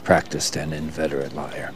[0.06, 1.74] practiced and inveterate liar.